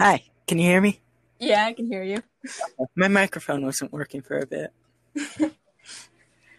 Hi, 0.00 0.24
can 0.46 0.56
you 0.56 0.64
hear 0.64 0.80
me? 0.80 0.98
Yeah, 1.38 1.66
I 1.66 1.74
can 1.74 1.86
hear 1.86 2.02
you. 2.02 2.22
My 2.96 3.08
microphone 3.08 3.66
wasn't 3.66 3.92
working 3.92 4.22
for 4.22 4.38
a 4.38 4.46
bit. 4.46 4.72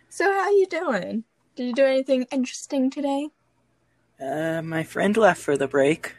So 0.10 0.26
how 0.32 0.52
you 0.52 0.68
doing? 0.68 1.24
Did 1.56 1.68
you 1.68 1.74
do 1.74 1.86
anything 1.86 2.28
interesting 2.32 2.92
today? 2.92 3.30
Uh, 4.22 4.62
my 4.62 4.84
friend 4.84 5.18
left 5.18 5.42
for 5.42 5.58
the 5.58 5.68
break. 5.68 6.16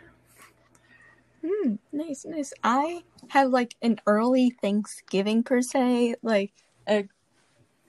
Hmm, 1.46 1.74
nice, 1.92 2.24
nice. 2.24 2.52
I 2.64 3.04
had 3.28 3.50
like 3.50 3.76
an 3.82 4.00
early 4.06 4.50
Thanksgiving 4.50 5.44
per 5.44 5.62
se. 5.62 6.16
Like, 6.22 6.52
a, 6.88 7.06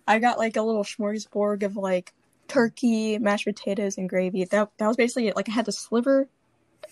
I 0.06 0.20
got 0.20 0.38
like 0.38 0.58
a 0.58 0.62
little 0.62 0.84
smorgasbord 0.84 1.64
of 1.64 1.78
like 1.78 2.14
turkey, 2.48 3.18
mashed 3.18 3.46
potatoes, 3.46 3.98
and 3.98 4.10
gravy. 4.10 4.44
That 4.46 4.70
that 4.78 4.88
was 4.88 4.98
basically 4.98 5.30
it. 5.30 5.36
Like, 5.36 5.50
I 5.50 5.54
had 5.54 5.66
the 5.66 5.72
sliver 5.72 6.28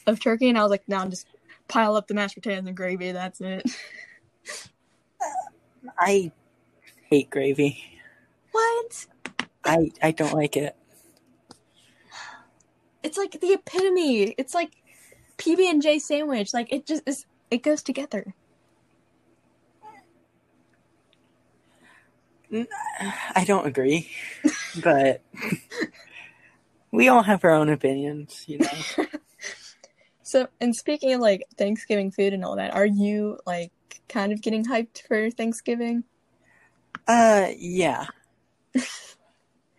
of 0.08 0.20
turkey, 0.20 0.50
and 0.50 0.58
I 0.58 0.64
was 0.64 0.72
like, 0.72 0.88
now 0.88 1.02
I'm 1.02 1.12
just 1.12 1.28
pile 1.72 1.96
up 1.96 2.08
the 2.08 2.14
mashed 2.14 2.36
potatoes 2.36 2.66
and 2.68 2.76
gravy. 2.76 3.14
That's 3.14 3.40
it. 3.42 3.64
I 5.98 6.32
hate 7.10 7.30
gravy. 7.30 7.82
What? 8.52 9.08
I 9.64 9.92
I 10.04 10.12
don't 10.12 10.34
like 10.34 10.58
it. 10.58 10.76
It's 13.04 13.18
like 13.18 13.40
the 13.40 13.54
epitome. 13.54 14.36
It's 14.38 14.54
like 14.54 14.72
PB 15.38 15.70
and 15.70 15.82
J 15.82 16.00
sandwich. 16.00 16.54
Like 16.54 16.72
it 16.72 16.86
just 16.86 17.04
is. 17.08 17.26
It 17.50 17.64
goes 17.64 17.82
together. 17.82 18.36
I 23.34 23.46
don't 23.46 23.66
agree, 23.66 24.12
but 24.84 25.22
we 26.92 27.08
all 27.08 27.24
have 27.24 27.46
our 27.46 27.52
own 27.52 27.70
opinions, 27.70 28.44
you 28.46 28.60
know. 28.60 29.06
So, 30.32 30.48
and 30.62 30.74
speaking 30.74 31.12
of 31.12 31.20
like 31.20 31.44
Thanksgiving 31.58 32.10
food 32.10 32.32
and 32.32 32.46
all 32.46 32.56
that, 32.56 32.74
are 32.74 32.86
you 32.86 33.38
like 33.46 33.74
kind 34.08 34.32
of 34.32 34.42
getting 34.42 34.64
hyped 34.64 35.06
for 35.06 35.30
Thanksgiving? 35.30 36.06
Uh, 37.06 37.50
yeah. 37.58 38.06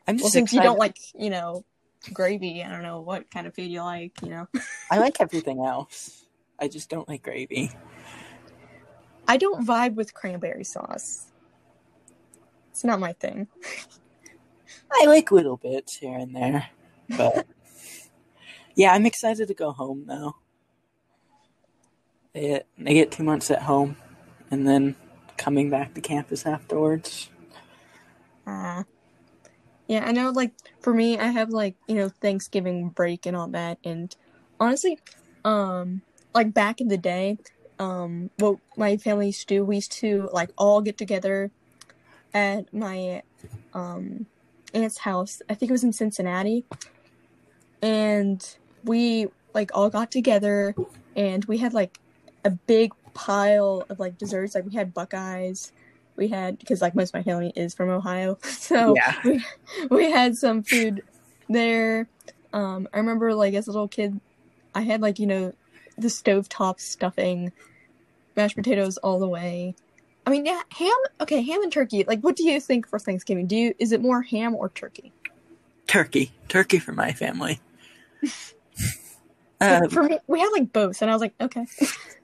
I'm 0.07 0.17
Well, 0.17 0.19
just 0.19 0.33
since 0.35 0.53
you 0.53 0.61
don't 0.61 0.79
like, 0.79 0.99
you 1.19 1.31
know, 1.31 1.65
gravy, 2.13 2.63
I 2.63 2.69
don't 2.69 2.83
know 2.83 3.01
what 3.01 3.31
kind 3.31 3.47
of 3.47 3.55
food 3.55 3.71
you 3.71 3.81
like, 3.81 4.21
you 4.21 4.29
know. 4.29 4.47
I 4.91 4.99
like 4.99 5.23
everything 5.23 5.65
else. 5.65 6.27
I 6.59 6.69
just 6.69 6.91
don't 6.91 7.09
like 7.09 7.23
gravy. 7.23 7.73
I 9.27 9.39
don't 9.39 9.67
vibe 9.67 9.95
with 9.95 10.13
cranberry 10.13 10.65
sauce. 10.65 11.29
It's 12.73 12.85
not 12.85 13.01
my 13.01 13.15
thing. 13.15 13.49
I 14.93 15.07
like 15.07 15.33
little 15.33 15.57
bits 15.57 15.97
here 15.97 16.19
and 16.19 16.37
there, 16.37 16.69
but 17.09 17.47
yeah, 18.75 18.93
I'm 18.93 19.07
excited 19.07 19.49
to 19.49 19.55
go 19.55 19.73
home 19.73 20.05
though. 20.07 20.35
Get, 22.35 22.67
I 22.79 22.93
get 22.95 23.13
two 23.13 23.25
months 23.25 23.51
at 23.51 23.63
home, 23.63 23.97
and 24.51 24.67
then 24.67 24.97
coming 25.37 25.69
back 25.69 25.93
to 25.95 26.01
campus 26.01 26.47
afterwards. 26.47 27.29
Uh, 28.47 28.85
yeah, 29.87 30.05
I 30.07 30.13
know, 30.13 30.31
like, 30.31 30.53
for 30.81 30.95
me, 30.95 31.19
I 31.19 31.27
have, 31.27 31.51
like, 31.51 31.77
you 31.87 31.95
know, 31.95 32.09
Thanksgiving 32.09 32.89
break 32.89 33.27
and 33.27 33.37
all 33.37 33.49
that. 33.49 33.79
And 33.85 34.15
honestly, 34.59 34.99
um, 35.45 36.03
like, 36.35 36.55
back 36.55 36.81
in 36.81 36.89
the 36.89 36.97
day, 36.97 37.39
um, 37.79 38.31
what 38.39 38.59
my 38.77 38.97
family 38.97 39.27
used 39.27 39.49
to 39.49 39.55
do, 39.57 39.65
we 39.65 39.77
used 39.77 39.93
to, 39.93 40.31
like, 40.33 40.51
all 40.57 40.81
get 40.81 40.97
together 40.97 41.51
at 42.33 42.73
my, 42.73 43.23
um, 43.75 44.25
aunt's 44.73 44.99
house. 44.99 45.43
I 45.51 45.55
think 45.55 45.69
it 45.71 45.73
was 45.73 45.85
in 45.85 45.93
Cincinnati. 45.93 46.65
And 47.83 48.57
we, 48.85 49.27
like, 49.53 49.71
all 49.75 49.91
got 49.91 50.11
together 50.11 50.75
and 51.15 51.45
we 51.45 51.59
had, 51.59 51.75
like, 51.75 51.99
a 52.45 52.51
big 52.51 52.93
pile 53.15 53.85
of, 53.89 53.99
like, 53.99 54.19
desserts. 54.19 54.55
Like, 54.55 54.65
we 54.67 54.75
had 54.75 54.95
Buckeyes 54.95 55.73
we 56.17 56.29
had 56.29 56.59
because 56.59 56.81
like 56.83 56.95
most 56.95 57.11
of 57.11 57.15
my 57.15 57.23
family 57.23 57.53
is 57.57 57.75
from 57.75 57.89
Ohio, 57.89 58.39
so 58.43 58.95
Yeah. 58.95 59.15
we 59.25 59.45
we 59.91 60.11
had 60.11 60.37
some 60.37 60.63
food 60.63 61.03
there. 61.49 62.09
Um, 62.53 62.89
I 62.93 62.99
remember 62.99 63.35
like 63.35 63.55
as 63.55 63.67
a 63.67 63.73
little 63.73 63.89
kid, 63.89 64.21
I 64.75 64.83
had 64.83 65.01
like 65.01 65.19
you 65.19 65.27
know 65.27 65.53
the 65.97 66.09
stovetop 66.09 66.81
stuffing, 66.81 67.53
mashed 68.37 68.57
potatoes 68.57 68.99
all 68.99 69.19
the 69.19 69.29
way. 69.29 69.75
I 70.27 70.31
mean, 70.31 70.47
yeah, 70.47 70.63
ham. 70.71 70.93
Okay, 71.21 71.43
ham 71.43 71.63
and 71.63 71.73
turkey. 71.73 72.05
Like, 72.05 72.21
what 72.21 72.37
do 72.37 72.45
you 72.45 72.61
think 72.61 72.87
for 72.87 72.99
Thanksgiving? 72.99 73.47
Do 73.47 73.57
you 73.57 73.75
is 73.79 73.93
it 73.93 74.01
more 74.01 74.23
ham 74.23 74.55
or 74.55 74.69
turkey? 74.69 75.13
Turkey, 75.87 76.33
turkey 76.49 76.79
for 76.79 76.93
my 76.93 77.13
family. 77.13 77.61
uh, 79.61 79.81
for 79.91 80.05
me, 80.05 80.19
we 80.27 80.41
had 80.41 80.51
like 80.51 80.73
both, 80.73 81.03
and 81.03 81.11
I 81.11 81.15
was 81.15 81.21
like, 81.21 81.35
okay. 81.41 81.67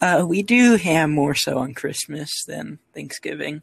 uh, 0.00 0.24
we 0.26 0.42
do 0.42 0.76
ham 0.76 1.10
more 1.10 1.34
so 1.34 1.58
on 1.58 1.74
Christmas 1.74 2.44
than 2.44 2.78
Thanksgiving. 2.94 3.62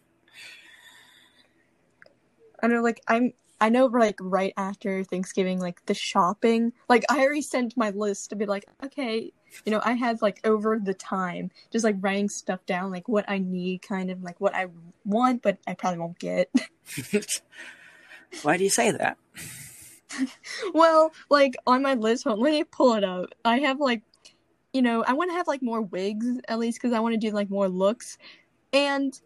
I 2.62 2.68
know, 2.68 2.82
like 2.82 3.02
I'm. 3.08 3.34
I 3.62 3.68
know, 3.68 3.88
like 3.88 4.16
right 4.22 4.54
after 4.56 5.04
Thanksgiving, 5.04 5.60
like 5.60 5.86
the 5.86 5.94
shopping. 5.94 6.72
Like 6.88 7.04
I 7.10 7.20
already 7.20 7.42
sent 7.42 7.76
my 7.76 7.90
list 7.90 8.30
to 8.30 8.38
be 8.38 8.46
like, 8.46 8.66
okay, 8.82 9.34
you 9.66 9.72
know, 9.72 9.82
I 9.84 9.94
had 9.94 10.22
like 10.22 10.40
over 10.46 10.80
the 10.82 10.94
time, 10.94 11.52
just 11.72 11.84
like 11.84 11.98
writing 12.00 12.30
stuff 12.30 12.66
down, 12.66 12.92
like 12.92 13.08
what 13.08 13.26
I 13.28 13.40
need, 13.40 13.82
kind 13.82 14.10
of 14.12 14.24
like 14.24 14.40
what 14.40 14.56
I 14.56 14.68
want, 15.06 15.42
but 15.42 15.58
I 15.68 15.74
probably 15.74 16.00
won't 16.00 16.20
get. 16.20 16.50
Why 18.42 18.58
do 18.58 18.64
you 18.64 18.70
say 18.70 18.92
that? 18.92 19.18
well, 20.74 21.12
like 21.30 21.56
on 21.68 21.82
my 21.82 21.96
list, 21.96 22.24
hold 22.24 22.40
let 22.40 22.52
me 22.52 22.64
pull 22.64 22.94
it 22.94 23.04
up. 23.04 23.30
I 23.44 23.60
have 23.60 23.80
like, 23.80 24.04
you 24.74 24.82
know, 24.82 25.04
I 25.04 25.14
want 25.14 25.32
to 25.32 25.36
have 25.36 25.48
like 25.48 25.62
more 25.62 25.82
wigs 25.82 26.28
at 26.48 26.60
least 26.60 26.80
because 26.80 26.94
I 26.94 27.00
want 27.00 27.14
to 27.14 27.20
do 27.20 27.32
like 27.32 27.50
more 27.50 27.68
looks, 27.68 28.18
and 28.74 29.20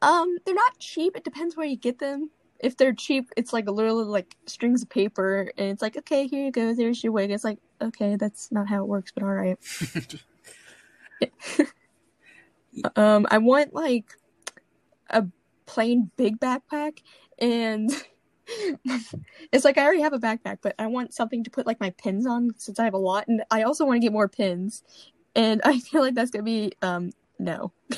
um, 0.00 0.38
they're 0.44 0.54
not 0.54 0.78
cheap. 0.78 1.16
It 1.16 1.24
depends 1.24 1.56
where 1.56 1.66
you 1.66 1.76
get 1.76 1.98
them. 1.98 2.30
If 2.58 2.76
they're 2.76 2.92
cheap, 2.92 3.28
it's 3.36 3.52
like 3.52 3.68
literally 3.68 4.04
like 4.04 4.36
strings 4.46 4.82
of 4.82 4.88
paper, 4.88 5.52
and 5.58 5.68
it's 5.68 5.82
like, 5.82 5.96
okay, 5.96 6.26
here 6.26 6.44
you 6.44 6.52
go, 6.52 6.74
there's 6.74 7.02
your 7.02 7.12
wig. 7.12 7.30
It's 7.30 7.44
like, 7.44 7.58
okay, 7.80 8.16
that's 8.16 8.50
not 8.52 8.68
how 8.68 8.82
it 8.82 8.88
works, 8.88 9.12
but 9.12 9.22
all 9.22 9.34
right. 9.34 9.58
um, 12.96 13.26
I 13.30 13.38
want 13.38 13.74
like 13.74 14.06
a 15.10 15.26
plain 15.66 16.10
big 16.16 16.38
backpack, 16.40 16.98
and 17.38 17.90
it's 19.52 19.64
like 19.64 19.78
I 19.78 19.84
already 19.84 20.02
have 20.02 20.12
a 20.12 20.18
backpack, 20.18 20.58
but 20.62 20.74
I 20.78 20.86
want 20.86 21.14
something 21.14 21.44
to 21.44 21.50
put 21.50 21.66
like 21.66 21.80
my 21.80 21.90
pins 21.90 22.26
on 22.26 22.50
since 22.58 22.78
I 22.78 22.84
have 22.84 22.94
a 22.94 22.98
lot, 22.98 23.28
and 23.28 23.42
I 23.50 23.62
also 23.62 23.84
want 23.84 23.96
to 23.96 24.00
get 24.06 24.12
more 24.12 24.28
pins, 24.28 24.82
and 25.34 25.60
I 25.64 25.78
feel 25.80 26.00
like 26.02 26.14
that's 26.14 26.30
gonna 26.30 26.42
be 26.44 26.72
um 26.82 27.10
no. 27.38 27.72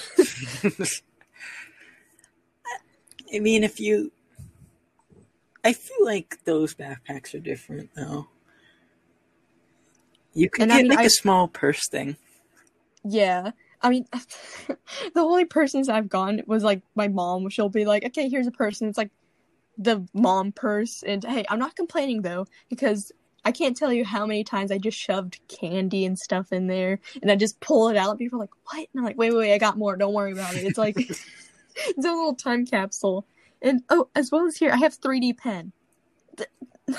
I 3.35 3.39
mean, 3.41 3.65
if 3.65 3.81
you. 3.81 4.13
I 5.65 5.73
feel 5.73 6.05
like 6.05 6.39
those 6.45 6.75
backpacks 6.75 7.35
are 7.35 7.41
different, 7.41 7.91
though. 7.97 8.29
You 10.35 10.51
can 10.51 10.65
And 10.65 10.73
I 10.73 10.77
get 10.77 10.83
mean, 10.83 10.91
like 10.91 10.99
I- 11.01 11.05
a 11.05 11.11
small 11.11 11.49
purse 11.49 11.89
thing. 11.89 12.17
Yeah. 13.03 13.53
I 13.81 13.91
mean, 13.91 14.07
the 14.69 15.21
only 15.21 15.45
persons 15.45 15.89
I've 15.89 16.09
gone 16.09 16.43
was 16.47 16.63
like 16.65 16.83
my 16.95 17.09
mom. 17.09 17.49
She'll 17.51 17.69
be 17.69 17.85
like, 17.85 18.05
okay, 18.05 18.29
here's 18.29 18.47
a 18.47 18.51
person. 18.53 18.89
It's 18.89 18.99
like 18.99 19.11
the 19.79 20.07
mom 20.13 20.53
purse. 20.53 21.03
And 21.03 21.25
hey, 21.25 21.45
I'm 21.49 21.59
not 21.59 21.77
complaining 21.77 22.23
though, 22.23 22.47
because 22.69 23.13
I 23.45 23.53
can't 23.53 23.77
tell 23.77 23.93
you 23.93 24.05
how 24.05 24.25
many 24.27 24.45
times 24.45 24.71
I 24.71 24.79
just 24.79 24.99
shoved 24.99 25.41
candy 25.49 26.05
and 26.07 26.19
stuff 26.19 26.53
in 26.53 26.67
there 26.67 26.99
and 27.21 27.31
I 27.31 27.37
just 27.37 27.61
pull 27.61 27.89
it 27.89 27.97
out. 27.97 28.11
And 28.11 28.19
people 28.19 28.39
are 28.39 28.41
like, 28.41 28.55
what? 28.65 28.79
And 28.79 28.89
I'm 28.97 29.05
like, 29.05 29.19
wait, 29.19 29.33
wait, 29.33 29.39
wait, 29.39 29.55
I 29.55 29.59
got 29.59 29.77
more. 29.77 29.97
Don't 29.97 30.15
worry 30.15 30.33
about 30.33 30.55
it. 30.55 30.65
It's 30.65 30.79
like, 30.79 30.97
it's 31.77 31.99
a 31.99 32.01
little 32.01 32.35
time 32.35 32.67
capsule. 32.67 33.27
And 33.61 33.83
oh, 33.91 34.09
as 34.15 34.31
well 34.31 34.47
as 34.47 34.57
here, 34.57 34.73
I 34.73 34.77
have 34.77 34.99
3D 34.99 35.37
pen. 35.39 35.73
yeah, 36.89 36.97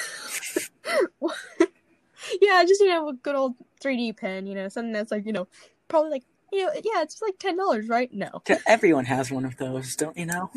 I 2.53 2.65
just, 2.65 2.81
you 2.81 2.89
know, 2.89 3.09
a 3.09 3.13
good 3.13 3.35
old 3.35 3.53
3D 3.83 4.17
pen, 4.17 4.47
you 4.47 4.55
know, 4.55 4.67
something 4.67 4.91
that's 4.91 5.11
like, 5.11 5.25
you 5.25 5.33
know, 5.33 5.47
probably 5.87 6.11
like 6.11 6.23
you 6.51 6.63
know 6.63 6.71
yeah 6.83 7.01
it's 7.01 7.21
like 7.21 7.37
ten 7.39 7.57
dollars 7.57 7.87
right 7.87 8.13
no 8.13 8.41
Everyone 8.67 9.05
has 9.05 9.31
one 9.31 9.45
of 9.45 9.57
those, 9.57 9.95
don't 9.95 10.17
you 10.17 10.25
know? 10.25 10.51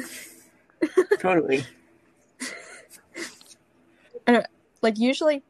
totally. 1.18 1.64
Like 4.82 4.98
usually 4.98 5.42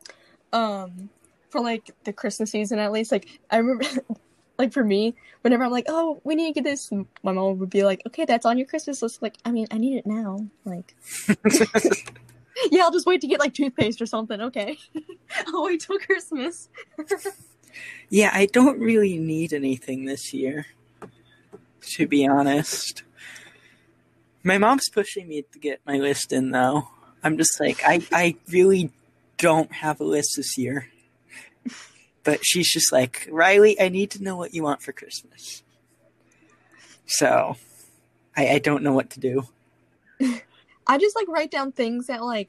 um 0.52 1.10
for 1.50 1.60
like 1.60 1.90
the 2.04 2.12
christmas 2.12 2.50
season 2.50 2.78
at 2.78 2.92
least 2.92 3.12
like 3.12 3.40
i 3.50 3.56
remember 3.56 3.84
like 4.58 4.72
for 4.72 4.84
me 4.84 5.14
whenever 5.42 5.64
i'm 5.64 5.70
like 5.70 5.86
oh 5.88 6.20
we 6.24 6.34
need 6.34 6.48
to 6.48 6.60
get 6.60 6.64
this 6.64 6.90
my 7.22 7.32
mom 7.32 7.58
would 7.58 7.70
be 7.70 7.84
like 7.84 8.02
okay 8.06 8.24
that's 8.24 8.46
on 8.46 8.58
your 8.58 8.66
christmas 8.66 9.02
list 9.02 9.22
like 9.22 9.36
i 9.44 9.50
mean 9.50 9.66
i 9.70 9.78
need 9.78 9.96
it 9.96 10.06
now 10.06 10.38
like 10.64 10.96
yeah 12.70 12.82
i'll 12.82 12.90
just 12.90 13.06
wait 13.06 13.20
to 13.20 13.26
get 13.26 13.38
like 13.38 13.54
toothpaste 13.54 14.00
or 14.00 14.06
something 14.06 14.40
okay 14.40 14.76
i'll 15.48 15.64
wait 15.64 15.80
till 15.80 15.98
christmas 15.98 16.68
yeah, 18.10 18.30
I 18.32 18.46
don't 18.46 18.78
really 18.78 19.18
need 19.18 19.52
anything 19.52 20.04
this 20.04 20.32
year, 20.32 20.66
to 21.82 22.06
be 22.06 22.26
honest. 22.26 23.02
My 24.42 24.58
mom's 24.58 24.88
pushing 24.88 25.28
me 25.28 25.44
to 25.52 25.58
get 25.58 25.80
my 25.86 25.98
list 25.98 26.32
in, 26.32 26.50
though. 26.50 26.88
I'm 27.22 27.36
just 27.36 27.58
like, 27.60 27.82
I, 27.84 28.02
I 28.12 28.36
really 28.50 28.92
don't 29.38 29.72
have 29.72 30.00
a 30.00 30.04
list 30.04 30.34
this 30.36 30.58
year. 30.58 30.88
but 32.24 32.44
she's 32.44 32.70
just 32.70 32.92
like, 32.92 33.28
Riley, 33.30 33.80
I 33.80 33.88
need 33.88 34.10
to 34.12 34.22
know 34.22 34.36
what 34.36 34.54
you 34.54 34.62
want 34.62 34.82
for 34.82 34.92
Christmas. 34.92 35.62
So 37.06 37.56
I, 38.36 38.48
I 38.48 38.58
don't 38.58 38.82
know 38.82 38.92
what 38.92 39.10
to 39.10 39.20
do. 39.20 39.48
I 40.86 40.98
just 40.98 41.16
like 41.16 41.28
write 41.28 41.50
down 41.50 41.72
things 41.72 42.06
that 42.06 42.22
like 42.22 42.48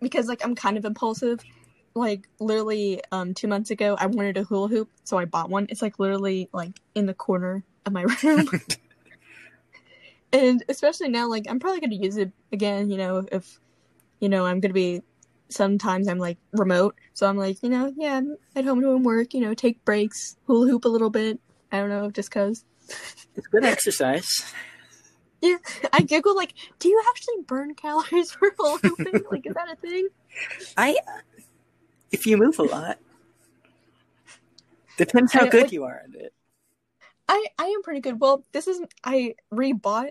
because 0.00 0.26
like 0.26 0.44
I'm 0.44 0.54
kind 0.54 0.78
of 0.78 0.84
impulsive. 0.84 1.40
Like 1.94 2.28
literally 2.38 3.02
um 3.10 3.34
two 3.34 3.48
months 3.48 3.70
ago 3.70 3.96
I 3.98 4.06
wanted 4.06 4.36
a 4.36 4.44
hula 4.44 4.68
hoop, 4.68 4.88
so 5.04 5.18
I 5.18 5.24
bought 5.24 5.50
one. 5.50 5.66
It's 5.68 5.82
like 5.82 5.98
literally 5.98 6.48
like 6.52 6.80
in 6.94 7.06
the 7.06 7.14
corner 7.14 7.64
of 7.84 7.92
my 7.92 8.02
room. 8.22 8.48
and 10.32 10.62
especially 10.68 11.08
now 11.08 11.28
like 11.28 11.46
I'm 11.48 11.58
probably 11.58 11.80
gonna 11.80 11.96
use 11.96 12.16
it 12.16 12.30
again, 12.52 12.90
you 12.90 12.96
know, 12.96 13.26
if 13.30 13.58
you 14.20 14.28
know, 14.28 14.46
I'm 14.46 14.60
gonna 14.60 14.74
be 14.74 15.02
sometimes 15.48 16.06
I'm 16.08 16.18
like 16.18 16.38
remote. 16.52 16.94
So 17.14 17.26
I'm 17.26 17.36
like, 17.36 17.62
you 17.62 17.68
know, 17.68 17.92
yeah, 17.96 18.16
I'm 18.18 18.36
at 18.54 18.64
home 18.64 18.80
doing 18.80 19.02
work, 19.02 19.34
you 19.34 19.40
know, 19.40 19.54
take 19.54 19.84
breaks, 19.84 20.36
hula 20.46 20.68
hoop 20.68 20.84
a 20.84 20.88
little 20.88 21.10
bit. 21.10 21.40
I 21.72 21.78
don't 21.78 21.88
know, 21.88 22.10
just 22.10 22.30
cause. 22.30 22.64
It's 23.36 23.46
good 23.48 23.64
exercise. 23.64 24.28
Yeah, 25.42 25.56
I 25.90 26.02
giggle 26.02 26.36
like, 26.36 26.52
do 26.80 26.90
you 26.90 27.02
actually 27.08 27.36
burn 27.46 27.74
calories 27.74 28.30
for 28.38 28.52
hula 28.58 28.78
hooping? 28.82 29.22
like, 29.30 29.46
is 29.46 29.54
that 29.54 29.72
a 29.72 29.76
thing? 29.76 30.08
I, 30.76 30.90
uh, 31.08 31.20
if 32.12 32.26
you 32.26 32.36
move 32.36 32.58
a 32.58 32.62
lot, 32.62 32.98
depends 34.98 35.32
how 35.32 35.46
good 35.46 35.62
like- 35.62 35.72
you 35.72 35.84
are 35.84 36.02
at 36.04 36.14
it. 36.14 36.34
I 37.26 37.46
I 37.58 37.64
am 37.68 37.82
pretty 37.82 38.00
good. 38.00 38.20
Well, 38.20 38.44
this 38.52 38.66
is 38.66 38.82
I 39.02 39.34
rebought 39.50 40.10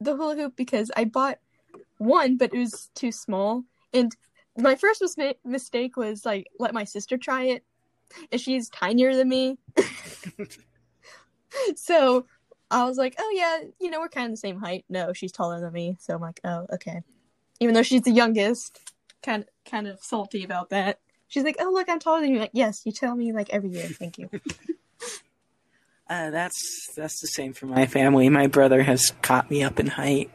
the 0.00 0.16
hula 0.16 0.34
hoop 0.34 0.56
because 0.56 0.90
I 0.96 1.04
bought 1.04 1.38
one, 1.98 2.36
but 2.36 2.54
it 2.54 2.58
was 2.58 2.90
too 2.94 3.12
small. 3.12 3.64
And 3.92 4.14
my 4.56 4.74
first 4.74 5.02
mis- 5.16 5.34
mistake 5.44 5.96
was 5.96 6.24
like 6.24 6.48
let 6.58 6.74
my 6.74 6.84
sister 6.84 7.16
try 7.16 7.44
it, 7.44 7.64
and 8.32 8.40
she's 8.40 8.68
tinier 8.68 9.14
than 9.14 9.28
me. 9.28 9.58
so 11.76 12.26
I 12.70 12.84
was 12.84 12.98
like, 12.98 13.14
oh 13.18 13.32
yeah, 13.34 13.68
you 13.80 13.90
know 13.90 14.00
we're 14.00 14.08
kind 14.08 14.26
of 14.26 14.32
the 14.32 14.36
same 14.36 14.58
height. 14.58 14.84
No, 14.88 15.12
she's 15.12 15.32
taller 15.32 15.60
than 15.60 15.72
me, 15.72 15.96
so 16.00 16.14
I'm 16.14 16.20
like, 16.20 16.40
oh 16.44 16.66
okay. 16.74 17.02
Even 17.60 17.74
though 17.74 17.82
she's 17.82 18.02
the 18.02 18.10
youngest, 18.10 18.78
kind 19.22 19.44
kind 19.68 19.86
of 19.86 20.00
salty 20.00 20.44
about 20.44 20.70
that. 20.70 21.00
She's 21.28 21.44
like, 21.44 21.56
oh 21.60 21.70
look, 21.72 21.88
I'm 21.88 21.98
taller 21.98 22.22
than 22.22 22.30
you. 22.30 22.40
Like, 22.40 22.50
yes, 22.54 22.82
you 22.84 22.92
tell 22.92 23.14
me 23.14 23.32
like 23.32 23.50
every 23.50 23.70
year. 23.70 23.86
Thank 23.86 24.18
you. 24.18 24.28
Uh, 26.10 26.30
that's 26.30 26.88
that's 26.96 27.20
the 27.20 27.26
same 27.26 27.52
for 27.52 27.66
my 27.66 27.84
family. 27.84 28.30
My 28.30 28.46
brother 28.46 28.82
has 28.82 29.12
caught 29.20 29.50
me 29.50 29.62
up 29.62 29.78
in 29.78 29.88
height. 29.88 30.30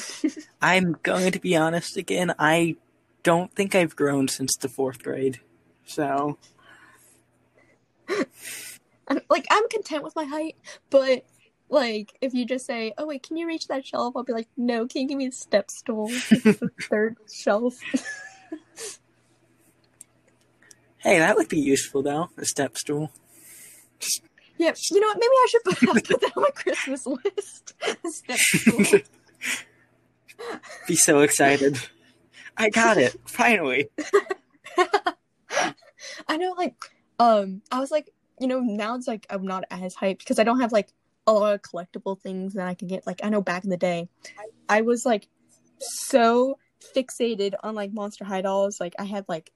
I'm 0.62 0.96
going 1.02 1.32
to 1.32 1.40
be 1.40 1.56
honest 1.56 1.96
again. 1.96 2.34
I 2.38 2.76
don't 3.22 3.52
think 3.54 3.74
I've 3.74 3.96
grown 3.96 4.28
since 4.28 4.56
the 4.56 4.68
fourth 4.68 5.02
grade. 5.02 5.40
So 5.84 6.38
I'm, 9.08 9.20
like 9.28 9.46
I'm 9.50 9.68
content 9.68 10.04
with 10.04 10.16
my 10.16 10.24
height, 10.24 10.56
but 10.90 11.24
like 11.68 12.12
if 12.20 12.34
you 12.34 12.44
just 12.44 12.66
say, 12.66 12.92
"Oh 12.98 13.06
wait, 13.06 13.22
can 13.22 13.36
you 13.36 13.46
reach 13.46 13.68
that 13.68 13.86
shelf?" 13.86 14.14
I'll 14.16 14.24
be 14.24 14.32
like, 14.32 14.48
"No, 14.56 14.86
can 14.86 15.02
you 15.02 15.08
give 15.08 15.18
me 15.18 15.26
a 15.26 15.32
step 15.32 15.70
stool, 15.70 16.08
It's 16.10 16.28
the 16.28 16.70
third 16.82 17.16
shelf?" 17.32 17.78
hey, 20.98 21.18
that 21.18 21.36
would 21.36 21.48
be 21.48 21.60
useful 21.60 22.02
though. 22.02 22.30
A 22.36 22.44
step 22.44 22.76
stool. 22.76 23.10
yeah, 24.58 24.72
you 24.90 25.00
know 25.00 25.08
what? 25.08 25.18
Maybe 25.18 25.32
I 25.32 25.46
should 25.50 25.64
put, 25.64 25.78
put 26.08 26.20
that 26.20 26.32
on 26.36 26.42
my 26.42 26.50
Christmas 26.50 27.06
list. 27.06 27.74
A 27.82 28.10
step 28.10 28.38
stool. 28.38 29.00
Be 30.86 30.96
so 30.96 31.20
excited. 31.20 31.78
I 32.56 32.70
got 32.70 32.98
it 32.98 33.16
finally. 33.24 33.88
I 36.28 36.36
know, 36.36 36.52
like, 36.52 36.74
um, 37.18 37.62
I 37.70 37.80
was 37.80 37.90
like, 37.90 38.12
you 38.40 38.46
know, 38.46 38.60
now 38.60 38.96
it's 38.96 39.06
like 39.06 39.26
I'm 39.30 39.46
not 39.46 39.64
as 39.70 39.94
hyped 39.94 40.18
because 40.18 40.38
I 40.38 40.44
don't 40.44 40.60
have 40.60 40.72
like 40.72 40.88
a 41.26 41.32
lot 41.32 41.54
of 41.54 41.62
collectible 41.62 42.20
things 42.20 42.54
that 42.54 42.66
I 42.66 42.74
can 42.74 42.88
get. 42.88 43.06
Like, 43.06 43.20
I 43.22 43.28
know 43.28 43.40
back 43.40 43.64
in 43.64 43.70
the 43.70 43.76
day, 43.76 44.08
I 44.68 44.82
was 44.82 45.06
like 45.06 45.28
so 45.78 46.58
fixated 46.94 47.54
on 47.62 47.74
like 47.74 47.92
Monster 47.92 48.24
High 48.24 48.42
dolls. 48.42 48.80
Like, 48.80 48.94
I 48.98 49.04
had 49.04 49.24
like 49.28 49.52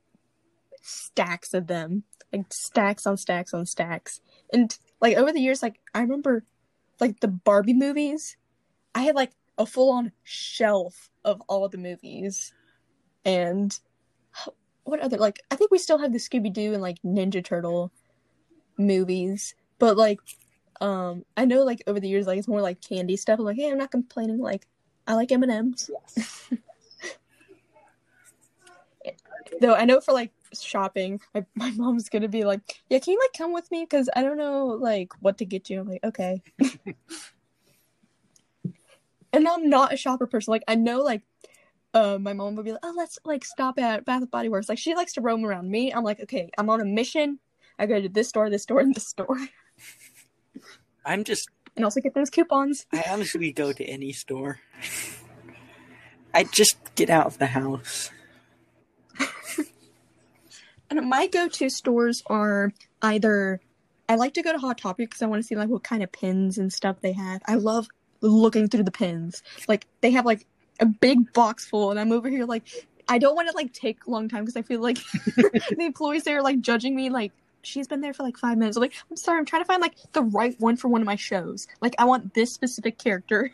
stacks 0.82 1.54
of 1.54 1.66
them, 1.66 2.04
like 2.32 2.46
stacks 2.52 3.06
on 3.06 3.16
stacks 3.16 3.52
on 3.52 3.66
stacks. 3.66 4.20
And 4.52 4.76
like 5.00 5.16
over 5.16 5.32
the 5.32 5.40
years, 5.40 5.62
like 5.62 5.80
I 5.94 6.00
remember, 6.00 6.44
like 7.00 7.20
the 7.20 7.28
Barbie 7.28 7.74
movies, 7.74 8.36
I 8.94 9.02
had 9.02 9.14
like 9.14 9.32
a 9.58 9.66
full 9.66 9.90
on 9.90 10.12
shelf 10.22 11.10
of 11.24 11.42
all 11.48 11.68
the 11.68 11.78
movies, 11.78 12.52
and 13.24 13.78
what 14.84 15.00
other 15.00 15.16
like 15.18 15.40
I 15.50 15.56
think 15.56 15.70
we 15.70 15.78
still 15.78 15.98
have 15.98 16.12
the 16.12 16.18
Scooby 16.18 16.52
Doo 16.52 16.72
and 16.72 16.82
like 16.82 17.02
Ninja 17.02 17.44
Turtle 17.44 17.92
movies, 18.78 19.54
but 19.78 19.96
like 19.96 20.20
um 20.80 21.24
I 21.36 21.44
know 21.44 21.62
like 21.64 21.82
over 21.86 22.00
the 22.00 22.08
years 22.08 22.26
like 22.26 22.38
it's 22.38 22.48
more 22.48 22.60
like 22.60 22.80
candy 22.80 23.16
stuff. 23.16 23.38
I'm 23.38 23.44
like, 23.44 23.56
hey, 23.56 23.70
I'm 23.70 23.78
not 23.78 23.90
complaining. 23.90 24.38
Like 24.38 24.66
I 25.06 25.14
like 25.14 25.32
M 25.32 25.42
and 25.42 25.52
M's. 25.52 25.90
Though 29.60 29.74
I 29.74 29.84
know 29.84 30.00
for 30.00 30.12
like 30.12 30.32
shopping, 30.52 31.20
my, 31.34 31.44
my 31.54 31.70
mom's 31.72 32.08
gonna 32.08 32.28
be 32.28 32.44
like, 32.44 32.60
yeah, 32.88 32.98
can 32.98 33.12
you 33.12 33.20
like 33.20 33.32
come 33.36 33.52
with 33.52 33.70
me 33.70 33.84
because 33.84 34.08
I 34.14 34.22
don't 34.22 34.38
know 34.38 34.66
like 34.66 35.12
what 35.20 35.38
to 35.38 35.44
get 35.44 35.70
you. 35.70 35.80
I'm 35.80 35.88
like, 35.88 36.04
okay. 36.04 36.42
and 39.32 39.48
I'm 39.48 39.68
not 39.68 39.92
a 39.92 39.96
shopper 39.96 40.26
person. 40.26 40.52
Like 40.52 40.64
I 40.68 40.74
know 40.74 41.00
like 41.00 41.22
uh, 41.94 42.18
my 42.20 42.32
mom 42.32 42.56
would 42.56 42.64
be 42.64 42.72
like, 42.72 42.80
"Oh, 42.82 42.94
let's 42.96 43.18
like 43.24 43.44
stop 43.44 43.78
at 43.78 44.04
Bath 44.04 44.22
and 44.22 44.30
Body 44.30 44.48
Works." 44.48 44.68
Like 44.68 44.78
she 44.78 44.94
likes 44.94 45.14
to 45.14 45.20
roam 45.20 45.44
around 45.44 45.70
me. 45.70 45.92
I'm 45.92 46.04
like, 46.04 46.20
okay, 46.20 46.50
I'm 46.58 46.70
on 46.70 46.80
a 46.80 46.84
mission. 46.84 47.38
I 47.78 47.86
go 47.86 48.00
to 48.00 48.08
this 48.08 48.28
store, 48.28 48.50
this 48.50 48.62
store, 48.62 48.80
and 48.80 48.94
this 48.94 49.08
store, 49.08 49.38
I'm 51.04 51.24
just. 51.24 51.48
and 51.74 51.84
also 51.84 52.00
get 52.00 52.14
those 52.14 52.30
coupons. 52.30 52.86
I 52.92 53.04
honestly 53.08 53.52
go 53.52 53.72
to 53.72 53.84
any 53.84 54.12
store. 54.12 54.60
I 56.32 56.44
just 56.44 56.76
get 56.94 57.08
out 57.10 57.26
of 57.26 57.38
the 57.38 57.46
house. 57.46 58.10
And 60.88 61.08
my 61.08 61.26
go-to 61.26 61.68
stores 61.68 62.22
are 62.26 62.72
either 63.02 63.60
I 64.08 64.14
like 64.14 64.34
to 64.34 64.42
go 64.42 64.52
to 64.52 64.58
Hot 64.58 64.78
Topic 64.78 65.10
because 65.10 65.22
I 65.22 65.26
want 65.26 65.42
to 65.42 65.46
see 65.46 65.56
like 65.56 65.68
what 65.68 65.82
kind 65.82 66.02
of 66.02 66.12
pins 66.12 66.58
and 66.58 66.72
stuff 66.72 67.00
they 67.00 67.12
have. 67.12 67.42
I 67.46 67.56
love 67.56 67.88
looking 68.20 68.68
through 68.68 68.84
the 68.84 68.90
pins. 68.90 69.42
Like 69.68 69.86
they 70.00 70.10
have 70.12 70.26
like 70.26 70.46
a 70.80 70.86
big 70.86 71.32
box 71.32 71.66
full, 71.66 71.90
and 71.90 72.00
I'm 72.00 72.12
over 72.12 72.28
here 72.28 72.44
like 72.44 72.64
I 73.08 73.18
don't 73.18 73.36
want 73.36 73.48
to 73.48 73.56
like 73.56 73.72
take 73.72 74.04
a 74.06 74.10
long 74.10 74.28
time 74.28 74.44
because 74.44 74.56
I 74.56 74.62
feel 74.62 74.80
like 74.80 74.98
the 75.36 75.76
employees 75.80 76.24
there 76.24 76.38
are 76.38 76.42
like 76.42 76.60
judging 76.60 76.94
me 76.94 77.10
like 77.10 77.32
she's 77.62 77.88
been 77.88 78.00
there 78.00 78.14
for 78.14 78.22
like 78.22 78.36
five 78.36 78.56
minutes. 78.56 78.76
I'm 78.76 78.80
like, 78.80 78.94
I'm 79.10 79.16
sorry, 79.16 79.38
I'm 79.38 79.44
trying 79.44 79.62
to 79.62 79.66
find 79.66 79.82
like 79.82 79.96
the 80.12 80.22
right 80.22 80.58
one 80.60 80.76
for 80.76 80.88
one 80.88 81.00
of 81.00 81.06
my 81.06 81.16
shows. 81.16 81.66
Like 81.80 81.94
I 81.98 82.04
want 82.04 82.34
this 82.34 82.52
specific 82.52 82.98
character. 82.98 83.52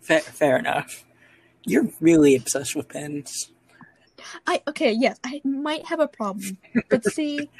Fair, 0.00 0.20
fair 0.20 0.56
enough. 0.56 1.04
You're 1.64 1.88
really 2.00 2.34
obsessed 2.36 2.74
with 2.74 2.88
pins. 2.88 3.50
I 4.46 4.62
okay, 4.68 4.92
yes, 4.92 5.18
I 5.24 5.40
might 5.44 5.86
have 5.86 6.00
a 6.00 6.08
problem. 6.08 6.58
But 6.88 7.04
see, 7.04 7.50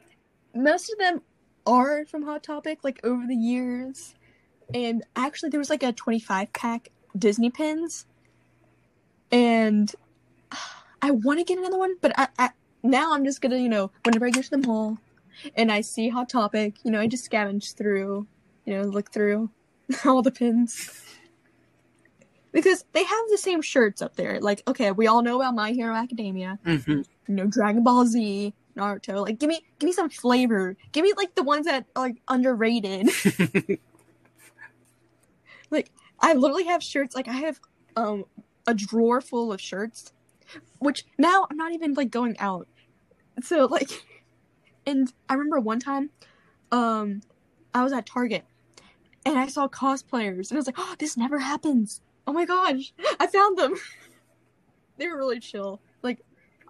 most 0.54 0.92
of 0.92 0.98
them 0.98 1.22
are 1.66 2.04
from 2.06 2.22
Hot 2.24 2.42
Topic, 2.42 2.80
like 2.82 3.00
over 3.04 3.26
the 3.26 3.36
years. 3.36 4.14
And 4.74 5.04
actually 5.16 5.50
there 5.50 5.60
was 5.60 5.70
like 5.70 5.82
a 5.82 5.92
25 5.92 6.52
pack 6.52 6.90
Disney 7.16 7.50
pins. 7.50 8.06
And 9.30 9.92
I 11.00 11.10
want 11.10 11.38
to 11.38 11.44
get 11.44 11.58
another 11.58 11.78
one, 11.78 11.96
but 12.00 12.12
I, 12.18 12.28
I 12.38 12.50
now 12.82 13.14
I'm 13.14 13.24
just 13.24 13.40
gonna, 13.40 13.58
you 13.58 13.68
know, 13.68 13.90
whenever 14.04 14.26
I 14.26 14.30
go 14.30 14.42
to 14.42 14.50
the 14.50 14.58
mall 14.58 14.98
and 15.56 15.72
I 15.72 15.80
see 15.80 16.08
Hot 16.08 16.28
Topic, 16.28 16.74
you 16.84 16.90
know, 16.90 17.00
I 17.00 17.06
just 17.06 17.28
scavenge 17.30 17.74
through, 17.74 18.26
you 18.66 18.74
know, 18.74 18.82
look 18.82 19.12
through 19.12 19.50
all 20.04 20.22
the 20.22 20.30
pins. 20.30 21.02
Because 22.52 22.84
they 22.92 23.02
have 23.02 23.24
the 23.30 23.38
same 23.38 23.62
shirts 23.62 24.02
up 24.02 24.16
there. 24.16 24.38
Like, 24.38 24.62
okay, 24.68 24.92
we 24.92 25.06
all 25.06 25.22
know 25.22 25.36
about 25.36 25.54
My 25.54 25.72
Hero 25.72 25.94
Academia 25.94 26.58
hmm 26.64 27.00
you 27.28 27.34
know, 27.36 27.46
Dragon 27.46 27.82
Ball 27.82 28.04
Z, 28.06 28.52
Naruto. 28.76 29.24
Like, 29.24 29.38
give 29.38 29.48
me, 29.48 29.60
give 29.78 29.86
me 29.86 29.92
some 29.92 30.10
flavor. 30.10 30.76
Give 30.92 31.04
me 31.04 31.12
like 31.16 31.34
the 31.34 31.42
ones 31.42 31.66
that 31.66 31.86
are 31.94 32.02
like 32.02 32.16
underrated. 32.28 33.08
like, 35.72 35.90
I 36.20 36.34
literally 36.34 36.64
have 36.64 36.82
shirts. 36.82 37.14
Like, 37.14 37.28
I 37.28 37.32
have 37.32 37.60
um 37.96 38.24
a 38.66 38.74
drawer 38.74 39.20
full 39.20 39.52
of 39.52 39.60
shirts, 39.60 40.12
which 40.78 41.04
now 41.18 41.46
I'm 41.50 41.56
not 41.56 41.72
even 41.72 41.94
like 41.94 42.10
going 42.10 42.36
out. 42.38 42.68
So 43.42 43.66
like, 43.66 43.90
and 44.86 45.12
I 45.28 45.34
remember 45.34 45.60
one 45.60 45.80
time, 45.80 46.10
um, 46.70 47.22
I 47.74 47.82
was 47.82 47.92
at 47.92 48.06
Target 48.06 48.44
and 49.24 49.38
I 49.38 49.46
saw 49.46 49.68
cosplayers 49.68 50.50
and 50.50 50.56
I 50.56 50.60
was 50.60 50.66
like, 50.66 50.78
oh, 50.78 50.94
this 50.98 51.16
never 51.16 51.38
happens. 51.38 52.00
Oh 52.26 52.32
my 52.32 52.44
gosh, 52.44 52.92
I 53.18 53.26
found 53.26 53.58
them. 53.58 53.74
they 54.96 55.08
were 55.08 55.16
really 55.16 55.40
chill. 55.40 55.80
Like, 56.02 56.20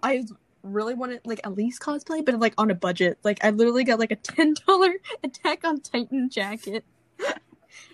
I 0.01 0.23
really 0.63 0.93
wanted 0.93 1.21
like 1.25 1.41
at 1.43 1.55
least 1.55 1.81
cosplay, 1.81 2.25
but 2.25 2.39
like 2.39 2.53
on 2.57 2.71
a 2.71 2.75
budget. 2.75 3.19
Like 3.23 3.43
I 3.43 3.51
literally 3.51 3.83
got 3.83 3.99
like 3.99 4.11
a 4.11 4.15
ten 4.15 4.55
dollar 4.65 4.93
Attack 5.23 5.65
on 5.65 5.81
Titan 5.81 6.29
jacket, 6.29 6.83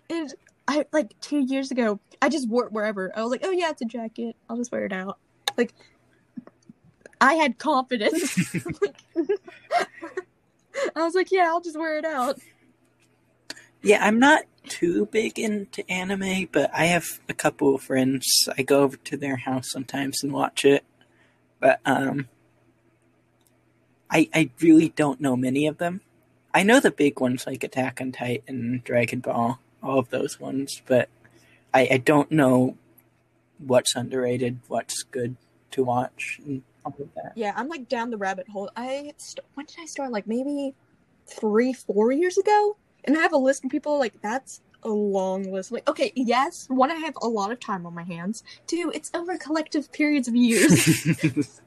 and 0.09 0.33
I 0.69 0.85
like 0.91 1.19
two 1.19 1.39
years 1.39 1.71
ago 1.71 1.99
I 2.21 2.29
just 2.29 2.47
wore 2.47 2.67
it 2.67 2.71
wherever. 2.71 3.11
I 3.17 3.23
was 3.23 3.31
like, 3.31 3.41
oh 3.43 3.49
yeah, 3.49 3.71
it's 3.71 3.81
a 3.81 3.85
jacket. 3.85 4.35
I'll 4.47 4.57
just 4.57 4.71
wear 4.71 4.85
it 4.85 4.93
out. 4.93 5.17
Like 5.57 5.73
I 7.19 7.33
had 7.33 7.57
confidence. 7.57 8.55
I 10.95 11.03
was 11.03 11.15
like, 11.15 11.31
yeah, 11.31 11.45
I'll 11.47 11.59
just 11.59 11.77
wear 11.77 11.97
it 11.97 12.05
out. 12.05 12.39
Yeah, 13.81 14.05
I'm 14.05 14.19
not 14.19 14.43
too 14.67 15.07
big 15.07 15.39
into 15.39 15.89
anime, 15.89 16.47
but 16.51 16.69
I 16.71 16.85
have 16.85 17.19
a 17.27 17.33
couple 17.33 17.73
of 17.73 17.81
friends. 17.81 18.27
I 18.55 18.61
go 18.61 18.83
over 18.83 18.97
to 18.97 19.17
their 19.17 19.37
house 19.37 19.71
sometimes 19.71 20.21
and 20.23 20.31
watch 20.31 20.65
it. 20.65 20.85
But 21.59 21.79
um 21.83 22.27
I 24.11 24.29
I 24.35 24.51
really 24.61 24.89
don't 24.89 25.19
know 25.19 25.35
many 25.35 25.65
of 25.65 25.79
them. 25.79 26.01
I 26.53 26.61
know 26.61 26.79
the 26.79 26.91
big 26.91 27.19
ones 27.19 27.47
like 27.47 27.63
Attack 27.63 28.01
on 28.01 28.11
Titan, 28.11 28.83
Dragon 28.85 29.19
Ball, 29.19 29.59
all 29.81 29.99
of 29.99 30.09
those 30.09 30.39
ones, 30.39 30.81
but 30.85 31.09
I, 31.73 31.87
I 31.91 31.97
don't 31.97 32.31
know 32.31 32.77
what's 33.59 33.95
underrated, 33.95 34.59
what's 34.67 35.03
good 35.03 35.35
to 35.71 35.83
watch, 35.83 36.39
and 36.45 36.63
all 36.85 36.95
of 36.99 37.13
that. 37.15 37.33
Yeah, 37.35 37.53
I'm 37.55 37.67
like 37.67 37.87
down 37.87 38.09
the 38.09 38.17
rabbit 38.17 38.49
hole. 38.49 38.69
I 38.75 39.13
st- 39.17 39.45
when 39.53 39.65
did 39.65 39.77
I 39.79 39.85
start? 39.85 40.11
Like 40.11 40.27
maybe 40.27 40.73
three, 41.27 41.73
four 41.73 42.11
years 42.11 42.37
ago, 42.37 42.77
and 43.05 43.17
I 43.17 43.21
have 43.21 43.33
a 43.33 43.37
list 43.37 43.63
of 43.63 43.71
people 43.71 43.99
like 43.99 44.21
that's 44.21 44.61
a 44.83 44.89
long 44.89 45.51
list. 45.51 45.71
Like, 45.71 45.87
okay, 45.89 46.11
yes, 46.15 46.67
one, 46.69 46.91
I 46.91 46.95
have 46.95 47.15
a 47.21 47.27
lot 47.27 47.51
of 47.51 47.59
time 47.59 47.85
on 47.85 47.93
my 47.93 48.03
hands. 48.03 48.43
Two, 48.67 48.91
it's 48.93 49.11
over 49.13 49.37
collective 49.37 49.91
periods 49.91 50.27
of 50.27 50.35
years. 50.35 51.07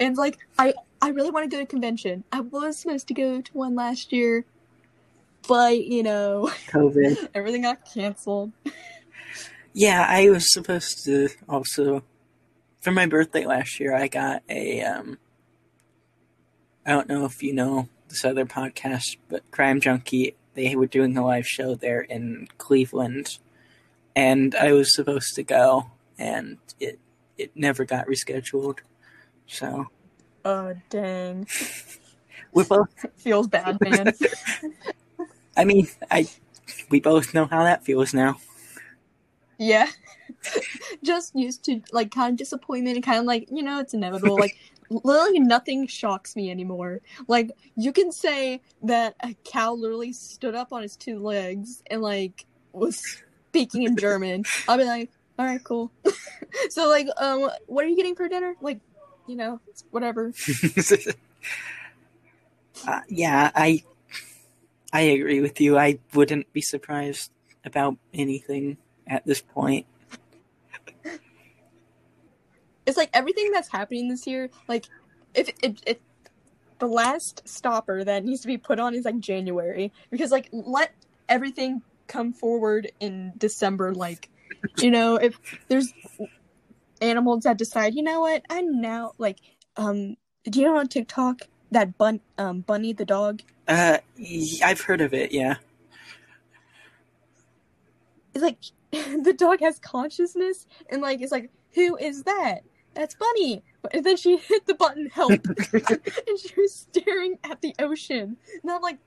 and 0.00 0.16
like, 0.16 0.38
I 0.58 0.74
I 1.00 1.08
really 1.08 1.30
want 1.30 1.50
to 1.50 1.54
go 1.54 1.60
to 1.60 1.66
convention. 1.66 2.24
I 2.32 2.40
was 2.40 2.78
supposed 2.78 3.08
to 3.08 3.14
go 3.14 3.40
to 3.40 3.52
one 3.52 3.74
last 3.74 4.12
year, 4.12 4.44
but 5.46 5.78
you 5.84 6.02
know, 6.02 6.50
COVID. 6.68 7.28
everything 7.34 7.62
got 7.62 7.84
canceled. 7.92 8.52
Yeah, 9.72 10.04
I 10.08 10.28
was 10.30 10.52
supposed 10.52 11.04
to 11.04 11.28
also 11.48 12.02
for 12.80 12.90
my 12.90 13.06
birthday 13.06 13.46
last 13.46 13.80
year. 13.80 13.94
I 13.94 14.08
got 14.08 14.42
a 14.48 14.82
um. 14.82 15.18
I 16.84 16.90
don't 16.90 17.08
know 17.08 17.24
if 17.24 17.42
you 17.42 17.52
know 17.54 17.88
this 18.08 18.24
other 18.24 18.44
podcast, 18.44 19.16
but 19.28 19.48
Crime 19.50 19.80
Junkie. 19.80 20.34
They 20.54 20.76
were 20.76 20.86
doing 20.86 21.16
a 21.16 21.24
live 21.24 21.46
show 21.46 21.74
there 21.74 22.02
in 22.02 22.46
Cleveland, 22.58 23.38
and 24.14 24.54
I 24.54 24.72
was 24.72 24.94
supposed 24.94 25.34
to 25.36 25.42
go, 25.42 25.90
and 26.18 26.58
it 26.78 26.98
it 27.38 27.52
never 27.54 27.84
got 27.86 28.06
rescheduled. 28.06 28.80
So 29.46 29.86
Oh 30.44 30.74
dang, 30.90 31.46
we 32.52 32.64
both. 32.64 32.88
feels 33.16 33.46
bad, 33.46 33.78
man. 33.80 34.12
I 35.56 35.64
mean, 35.64 35.88
I 36.10 36.28
we 36.90 37.00
both 37.00 37.34
know 37.34 37.46
how 37.46 37.64
that 37.64 37.84
feels 37.84 38.14
now. 38.14 38.38
Yeah. 39.58 39.88
Just 41.02 41.34
used 41.34 41.64
to 41.64 41.80
like 41.92 42.10
kind 42.10 42.32
of 42.32 42.36
disappointment 42.36 42.96
and 42.96 43.04
kind 43.04 43.18
of 43.18 43.24
like, 43.24 43.48
you 43.50 43.62
know, 43.62 43.80
it's 43.80 43.94
inevitable. 43.94 44.38
Like 44.38 44.56
literally 44.90 45.40
nothing 45.40 45.86
shocks 45.86 46.36
me 46.36 46.50
anymore. 46.50 47.00
Like 47.28 47.50
you 47.76 47.92
can 47.92 48.12
say 48.12 48.60
that 48.82 49.14
a 49.22 49.34
cow 49.44 49.74
literally 49.74 50.12
stood 50.12 50.54
up 50.54 50.72
on 50.72 50.82
his 50.82 50.96
two 50.96 51.18
legs 51.18 51.82
and 51.90 52.02
like 52.02 52.44
was 52.72 53.22
speaking 53.48 53.84
in 53.84 53.96
German. 53.96 54.44
I'll 54.68 54.78
be 54.78 54.84
like, 54.84 55.10
all 55.38 55.46
right, 55.46 55.62
cool. 55.62 55.92
so 56.70 56.88
like, 56.88 57.06
um, 57.18 57.50
what 57.66 57.84
are 57.84 57.88
you 57.88 57.96
getting 57.96 58.14
for 58.14 58.28
dinner? 58.28 58.54
Like, 58.60 58.80
you 59.26 59.36
know, 59.36 59.60
whatever. 59.90 60.32
uh, 62.86 63.00
yeah, 63.08 63.50
I 63.54 63.82
I 64.92 65.00
agree 65.00 65.40
with 65.40 65.60
you. 65.60 65.78
I 65.78 65.98
wouldn't 66.14 66.52
be 66.52 66.60
surprised 66.60 67.30
about 67.64 67.96
anything 68.12 68.76
at 69.06 69.24
this 69.24 69.40
point. 69.40 69.86
It's 72.84 72.96
like 72.96 73.10
everything 73.14 73.52
that's 73.52 73.68
happening 73.68 74.08
this 74.08 74.26
year. 74.26 74.50
Like, 74.68 74.86
if 75.34 75.50
it, 75.62 76.02
the 76.78 76.86
last 76.86 77.46
stopper 77.48 78.02
that 78.02 78.24
needs 78.24 78.40
to 78.40 78.48
be 78.48 78.58
put 78.58 78.80
on 78.80 78.92
is 78.94 79.04
like 79.04 79.20
January 79.20 79.92
because 80.10 80.32
like 80.32 80.48
let 80.50 80.92
everything 81.28 81.80
come 82.08 82.32
forward 82.32 82.90
in 82.98 83.32
December. 83.38 83.94
Like, 83.94 84.28
you 84.78 84.90
know, 84.90 85.14
if 85.14 85.38
there's 85.68 85.94
animals 87.00 87.44
that 87.44 87.56
decide, 87.56 87.94
you 87.94 88.02
know 88.02 88.20
what, 88.20 88.42
I'm 88.50 88.80
now 88.80 89.12
like, 89.16 89.38
um, 89.76 90.16
do 90.44 90.60
you 90.60 90.66
know 90.66 90.76
on 90.76 90.88
TikTok 90.88 91.42
that 91.72 91.98
bun 91.98 92.20
um 92.38 92.60
Bunny 92.60 92.92
the 92.92 93.04
dog? 93.04 93.42
Uh, 93.68 93.98
y- 94.18 94.60
I've 94.64 94.80
heard 94.80 95.00
of 95.00 95.14
it. 95.14 95.32
Yeah. 95.32 95.56
It's 98.34 98.42
like 98.42 98.58
the 98.90 99.34
dog 99.36 99.60
has 99.60 99.78
consciousness 99.78 100.66
and 100.90 101.02
like 101.02 101.20
it's 101.20 101.32
like 101.32 101.50
who 101.74 101.96
is 101.96 102.22
that? 102.24 102.60
That's 102.94 103.14
Bunny. 103.14 103.62
And 103.92 104.04
then 104.04 104.16
she 104.16 104.36
hit 104.48 104.66
the 104.66 104.74
button 104.74 105.06
help 105.06 105.32
and 105.72 106.38
she 106.38 106.60
was 106.60 106.74
staring 106.74 107.38
at 107.44 107.60
the 107.62 107.74
ocean. 107.78 108.36
And 108.62 108.70
I'm 108.70 108.82
like, 108.82 108.98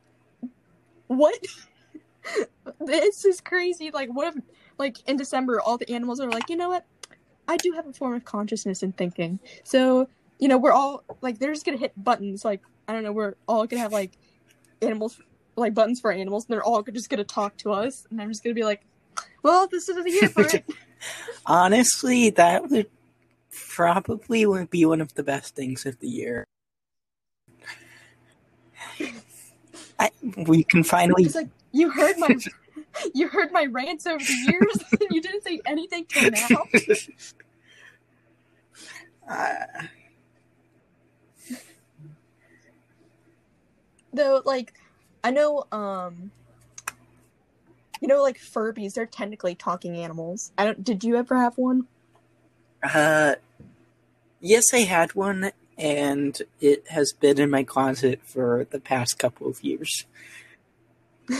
what? 1.08 1.38
this 2.80 3.26
is 3.26 3.42
crazy. 3.42 3.92
Like, 3.92 4.10
what 4.10 4.36
if, 4.36 4.44
like, 4.78 5.08
in 5.08 5.18
December, 5.18 5.62
all 5.62 5.78
the 5.78 5.90
animals 5.92 6.20
are 6.20 6.30
like, 6.30 6.50
you 6.50 6.56
know 6.56 6.70
what? 6.70 6.86
I 7.48 7.58
do 7.58 7.74
have 7.74 7.86
a 7.86 7.94
form 7.94 8.16
of 8.16 8.26
consciousness 8.26 8.82
and 8.82 8.96
thinking. 8.98 9.40
So, 9.64 10.08
you 10.40 10.48
know, 10.48 10.58
we're 10.58 10.72
all, 10.72 11.04
like, 11.22 11.40
they're 11.40 11.54
just 11.54 11.66
gonna 11.66 11.78
hit 11.78 11.94
buttons. 12.02 12.44
Like, 12.46 12.62
I 12.88 12.94
don't 12.94 13.04
know, 13.04 13.12
we're 13.12 13.36
all 13.48 13.66
gonna 13.68 13.82
have, 13.82 13.94
like, 13.94 14.12
animals, 14.82 15.20
like, 15.56 15.74
buttons 15.74 16.00
for 16.00 16.12
animals, 16.12 16.46
and 16.46 16.54
they're 16.54 16.64
all 16.64 16.84
just 16.84 17.10
gonna 17.10 17.24
talk 17.24 17.58
to 17.58 17.72
us. 17.72 18.06
And 18.10 18.22
I'm 18.22 18.30
just 18.30 18.44
gonna 18.44 18.54
be 18.54 18.64
like, 18.64 18.86
well, 19.44 19.68
this 19.68 19.88
is 19.90 19.96
the 20.04 20.12
year 20.12 20.30
for 20.30 20.42
it. 20.42 20.66
Honestly, 21.46 22.30
that 22.32 22.70
would 22.70 22.90
probably 23.52 24.46
would 24.46 24.70
be 24.70 24.86
one 24.86 25.02
of 25.02 25.14
the 25.14 25.24
best 25.24 25.56
things 25.56 25.86
of 25.86 26.00
the 26.00 26.08
year. 26.08 26.46
I, 30.00 30.12
we 30.36 30.64
can 30.64 30.84
finally. 30.84 31.24
It's 31.26 31.36
like, 31.36 31.50
you 31.72 31.90
heard 31.90 32.18
my. 32.18 32.36
You 33.14 33.28
heard 33.28 33.52
my 33.52 33.66
rants 33.66 34.08
over 34.08 34.24
the 34.24 34.48
years, 34.50 34.78
and 34.90 35.02
you 35.12 35.22
didn't 35.22 35.44
say 35.44 35.60
anything 35.66 36.06
till 36.08 36.32
now. 36.32 36.64
uh, 39.30 39.84
though 44.16 44.42
like 44.46 44.74
i 45.24 45.32
know 45.32 45.64
um 45.72 46.32
you 48.02 48.08
know 48.08 48.22
like 48.22 48.38
furbies 48.40 48.94
they're 48.94 49.06
technically 49.06 49.56
talking 49.56 49.96
animals 49.98 50.52
i 50.58 50.64
don't 50.66 50.84
did 50.84 51.04
you 51.04 51.16
ever 51.16 51.38
have 51.38 51.58
one 51.58 51.88
uh, 52.84 53.34
yes, 54.40 54.66
I 54.74 54.80
had 54.82 55.16
one, 55.16 55.52
and 55.78 56.40
it 56.62 56.88
has 56.90 57.14
been 57.14 57.40
in 57.40 57.50
my 57.50 57.64
closet 57.64 58.22
for 58.24 58.68
the 58.70 58.80
past 58.80 59.18
couple 59.18 59.48
of 59.48 59.64
years. 59.64 60.06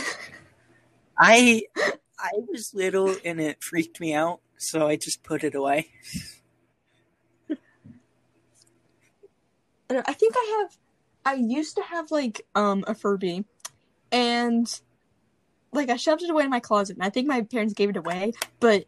I 1.18 1.62
I 2.18 2.30
was 2.48 2.72
little 2.74 3.14
and 3.24 3.40
it 3.40 3.62
freaked 3.62 4.00
me 4.00 4.12
out, 4.12 4.40
so 4.56 4.88
I 4.88 4.96
just 4.96 5.22
put 5.22 5.44
it 5.44 5.54
away. 5.54 5.88
I 9.88 9.94
don't- 9.94 10.08
I 10.08 10.12
think 10.14 10.34
i 10.36 10.58
have 10.62 10.76
i 11.26 11.34
used 11.34 11.76
to 11.76 11.82
have 11.82 12.10
like 12.10 12.46
um 12.54 12.82
a 12.86 12.94
furby 12.94 13.44
and 14.10 14.80
like 15.72 15.90
i 15.90 15.96
shoved 15.96 16.22
it 16.22 16.30
away 16.30 16.44
in 16.44 16.50
my 16.50 16.60
closet 16.60 16.96
and 16.96 17.04
i 17.04 17.10
think 17.10 17.28
my 17.28 17.42
parents 17.42 17.74
gave 17.74 17.90
it 17.90 17.96
away 17.96 18.32
but 18.60 18.86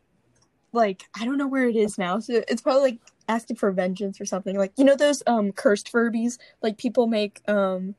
like 0.72 1.04
i 1.18 1.24
don't 1.26 1.36
know 1.36 1.46
where 1.46 1.68
it 1.68 1.76
is 1.76 1.98
now 1.98 2.18
so 2.18 2.42
it's 2.48 2.62
probably 2.62 2.92
like 2.92 3.00
asking 3.28 3.56
for 3.56 3.70
vengeance 3.70 4.20
or 4.20 4.24
something 4.24 4.56
like 4.56 4.72
you 4.78 4.84
know 4.84 4.96
those 4.96 5.22
um 5.26 5.52
cursed 5.52 5.92
furbies 5.92 6.38
like 6.62 6.78
people 6.78 7.06
make 7.06 7.42
um 7.46 7.94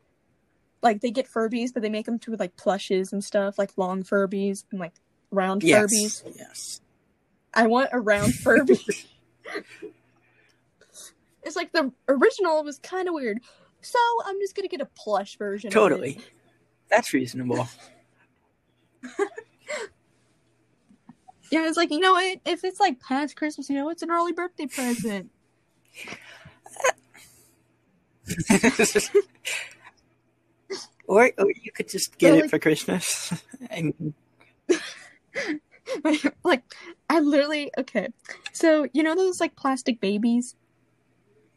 like 0.81 1.01
they 1.01 1.11
get 1.11 1.27
furbies 1.27 1.71
but 1.71 1.83
they 1.83 1.89
make 1.89 2.07
them 2.07 2.17
to 2.17 2.35
like 2.37 2.55
plushes 2.55 3.13
and 3.13 3.23
stuff 3.23 3.59
like 3.59 3.71
long 3.77 4.01
furbies 4.01 4.63
and 4.71 4.79
like 4.79 4.93
round 5.29 5.61
Yes, 5.61 5.91
furbies 5.91 6.23
yes. 6.35 6.81
I 7.53 7.67
want 7.67 7.89
a 7.91 7.99
round 7.99 8.33
Furby. 8.35 8.79
it's 11.43 11.55
like 11.55 11.71
the 11.71 11.91
original 12.07 12.63
was 12.63 12.79
kind 12.79 13.07
of 13.07 13.13
weird. 13.13 13.39
So 13.81 13.99
I'm 14.25 14.39
just 14.39 14.55
gonna 14.55 14.67
get 14.67 14.81
a 14.81 14.89
plush 14.95 15.37
version. 15.37 15.69
of. 15.69 15.73
Totally. 15.73 16.19
That's 16.89 17.13
reasonable. 17.13 17.67
Yeah, 21.51 21.67
it's 21.67 21.77
like 21.77 21.91
you 21.91 21.99
know 21.99 22.13
what? 22.13 22.39
If 22.45 22.63
it's 22.63 22.79
like 22.79 22.99
past 22.99 23.35
Christmas, 23.35 23.69
you 23.69 23.75
know, 23.75 23.89
it's 23.89 24.03
an 24.03 24.11
early 24.11 24.31
birthday 24.33 24.67
present. 24.67 25.31
or, 31.07 31.31
or 31.37 31.51
you 31.63 31.71
could 31.73 31.89
just 31.89 32.15
get 32.19 32.35
it 32.35 32.49
for 32.51 32.59
Christmas. 32.59 33.33
Mean, 33.71 34.13
like 36.43 36.61
I 37.09 37.19
literally 37.19 37.71
okay. 37.79 38.09
So 38.53 38.87
you 38.93 39.01
know 39.01 39.15
those 39.15 39.39
like 39.39 39.55
plastic 39.55 39.99
babies? 39.99 40.55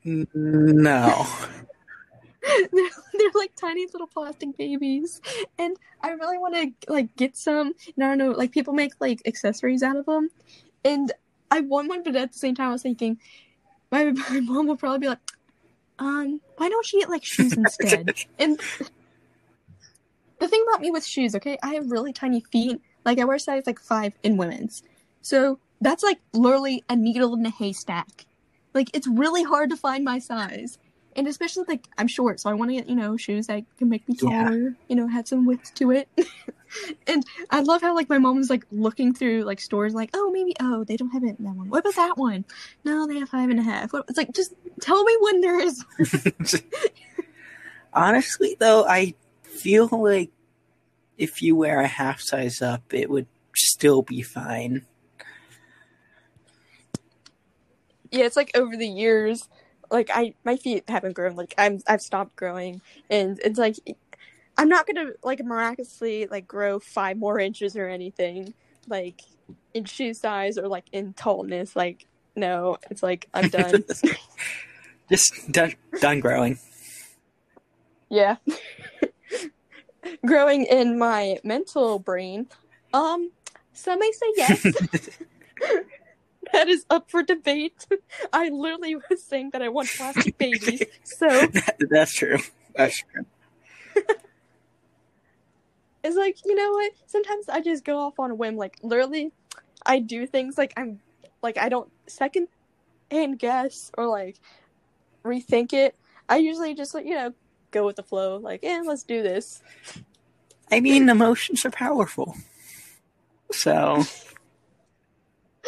no. 0.05 1.27
they're, 2.73 2.91
they're 3.13 3.31
like 3.35 3.55
tiny 3.55 3.87
little 3.93 4.07
plastic 4.07 4.57
babies, 4.57 5.21
and 5.59 5.77
I 6.01 6.11
really 6.11 6.39
want 6.39 6.55
to 6.55 6.93
like 6.93 7.15
get 7.17 7.37
some. 7.37 7.75
And 7.97 8.05
I 8.05 8.09
don't 8.09 8.19
know, 8.19 8.31
like 8.31 8.53
people 8.53 8.75
make 8.75 8.95
like 9.01 9.23
accessories 9.27 9.83
out 9.83 9.97
of 9.97 10.07
them, 10.07 10.29
and 10.85 11.13
I 11.51 11.61
want 11.61 11.89
one, 11.89 12.03
but 12.03 12.17
at 12.17 12.33
the 12.33 12.39
same 12.39 12.55
time, 12.55 12.71
I 12.71 12.73
was 12.73 12.83
thinking 12.83 13.19
my, 13.93 14.05
my 14.31 14.41
mom 14.41 14.67
will 14.67 14.77
probably 14.77 14.99
be 14.99 15.09
like, 15.09 15.19
um, 15.99 16.41
why 16.57 16.69
don't 16.69 16.85
she 16.85 16.99
get 16.99 17.11
like 17.11 17.25
shoes 17.25 17.53
instead? 17.57 18.13
and 18.39 18.59
the 20.41 20.49
thing 20.49 20.65
about 20.69 20.81
me 20.81 20.91
with 20.91 21.05
shoes, 21.05 21.37
okay, 21.37 21.59
I 21.63 21.75
have 21.75 21.91
really 21.91 22.13
tiny 22.13 22.41
feet. 22.41 22.81
Like 23.05 23.19
I 23.19 23.25
wear 23.25 23.39
size 23.39 23.65
like 23.67 23.79
five 23.79 24.15
in 24.23 24.37
women's, 24.37 24.83
so 25.21 25.59
that's 25.81 26.03
like 26.03 26.21
literally 26.33 26.85
a 26.89 26.97
needle 26.97 27.35
in 27.35 27.45
a 27.45 27.51
haystack. 27.51 28.27
Like 28.75 28.89
it's 28.95 29.07
really 29.07 29.43
hard 29.43 29.71
to 29.71 29.77
find 29.77 30.05
my 30.05 30.19
size, 30.19 30.79
and 31.17 31.27
especially 31.29 31.65
like 31.69 31.87
I'm 31.99 32.09
short, 32.09 32.41
so 32.41 32.51
I 32.51 32.55
want 32.55 32.71
to 32.71 32.77
get 32.77 32.89
you 32.89 32.95
know 32.97 33.17
shoes 33.17 33.47
that 33.49 33.63
can 33.79 33.89
make 33.89 34.09
me 34.09 34.17
Yeah. 34.21 34.45
taller. 34.45 34.77
You 34.89 34.97
know, 34.97 35.07
have 35.09 35.27
some 35.29 35.45
width 35.47 35.75
to 35.75 35.91
it. 35.93 36.09
and 37.07 37.25
I 37.51 37.61
love 37.61 37.83
how 37.83 37.95
like 37.95 38.09
my 38.09 38.19
mom 38.19 38.37
was 38.37 38.49
like 38.51 38.65
looking 38.73 39.13
through 39.15 39.45
like 39.45 39.61
stores, 39.61 39.95
like 39.95 40.11
oh 40.15 40.31
maybe 40.33 40.55
oh 40.61 40.85
they 40.85 40.97
don't 40.97 41.11
have 41.11 41.23
it 41.25 41.39
in 41.39 41.45
that 41.45 41.55
one. 41.55 41.69
What 41.69 41.81
about 41.81 41.97
that 41.97 42.17
one? 42.17 42.45
No, 42.85 43.07
they 43.07 43.19
have 43.19 43.29
five 43.29 43.51
and 43.51 43.59
a 43.61 43.63
half. 43.63 43.93
What- 43.93 44.07
It's 44.09 44.17
like 44.19 44.33
just 44.33 44.55
tell 44.81 45.03
me 45.05 45.17
when 45.21 45.41
there 45.41 45.61
is. 45.61 45.85
Honestly, 47.93 48.57
though, 48.59 48.87
I 48.87 49.15
feel 49.43 49.89
like 49.93 50.31
if 51.19 51.43
you 51.43 51.55
wear 51.57 51.81
a 51.81 51.87
half 51.87 52.21
size 52.21 52.63
up, 52.63 52.95
it 52.95 53.11
would 53.11 53.27
still 53.55 54.01
be 54.03 54.23
fine. 54.23 54.87
yeah, 58.11 58.25
it's 58.25 58.37
like 58.37 58.51
over 58.55 58.77
the 58.77 58.89
years, 58.89 59.49
like 59.93 60.11
I 60.13 60.35
my 60.45 60.57
feet 60.57 60.85
haven't 60.89 61.13
grown. 61.13 61.37
Like 61.37 61.55
I'm 61.59 61.81
I've 61.87 62.01
stopped 62.01 62.35
growing, 62.35 62.81
and 63.11 63.39
it's 63.45 63.59
like 63.59 63.77
I'm 64.57 64.69
not 64.69 64.87
gonna 64.87 65.11
like 65.23 65.45
miraculously 65.45 66.27
like 66.27 66.49
grow 66.49 66.79
five 66.81 67.19
more 67.19 67.39
inches 67.39 67.77
or 67.77 67.89
anything, 67.89 68.55
like 68.89 69.23
in 69.75 69.85
shoe 69.85 70.15
size 70.15 70.59
or 70.59 70.67
like 70.67 70.87
in 70.93 71.13
tallness. 71.13 71.77
Like 71.77 72.07
no, 72.35 72.79
it's 72.91 73.03
like 73.03 73.29
I'm 73.35 73.49
done. 73.51 73.85
Just 75.11 75.53
done, 75.53 75.75
done 76.01 76.21
growing. 76.21 76.59
yeah, 78.09 78.37
growing 80.27 80.65
in 80.65 80.99
my 80.99 81.39
mental 81.45 81.99
brain. 81.99 82.47
Um, 82.95 83.31
some 83.75 83.99
may 83.99 84.11
say 84.13 84.27
yes. 84.37 84.67
that 86.53 86.69
is 86.69 86.85
up 86.91 87.11
for 87.11 87.23
debate. 87.23 87.87
I 88.33 88.49
literally 88.49 88.97
was 88.97 89.23
saying 89.23 89.51
that 89.53 89.63
I 89.63 89.69
want 89.69 89.89
plastic 89.97 90.39
babies, 90.39 90.83
so. 91.05 91.49
That's 91.91 92.15
true. 92.15 92.39
That's 92.75 93.03
true. 93.03 93.27
It's 96.05 96.17
like, 96.17 96.39
you 96.45 96.57
know 96.57 96.73
what? 96.73 96.93
Sometimes 97.07 97.49
I 97.49 97.61
just 97.61 97.85
go 97.85 97.99
off 97.99 98.19
on 98.19 98.33
a 98.33 98.35
whim. 98.35 98.57
Like, 98.57 98.77
literally, 98.83 99.31
I 99.87 100.01
do 100.01 100.27
things 100.27 100.59
like 100.59 100.73
I'm, 100.77 101.01
like, 101.43 101.57
I 101.57 101.69
don't 101.69 101.91
second 102.09 102.49
hand 103.09 103.39
guess 103.39 103.93
or 103.97 104.07
like 104.07 104.37
rethink 105.25 105.73
it. 105.73 105.95
I 106.29 106.39
usually 106.39 106.75
just, 106.75 106.93
like, 106.93 107.07
you 107.07 107.15
know, 107.15 107.33
go 107.71 107.87
with 107.87 107.97
the 107.97 108.03
flow. 108.03 108.39
Like, 108.39 108.65
yeah, 108.65 108.83
let's 108.85 109.05
do 109.05 109.23
this. 109.23 109.63
I 110.73 110.81
mean, 110.81 111.09
emotions 111.09 111.65
are 111.65 111.71
powerful. 111.71 112.37
So, 113.53 114.05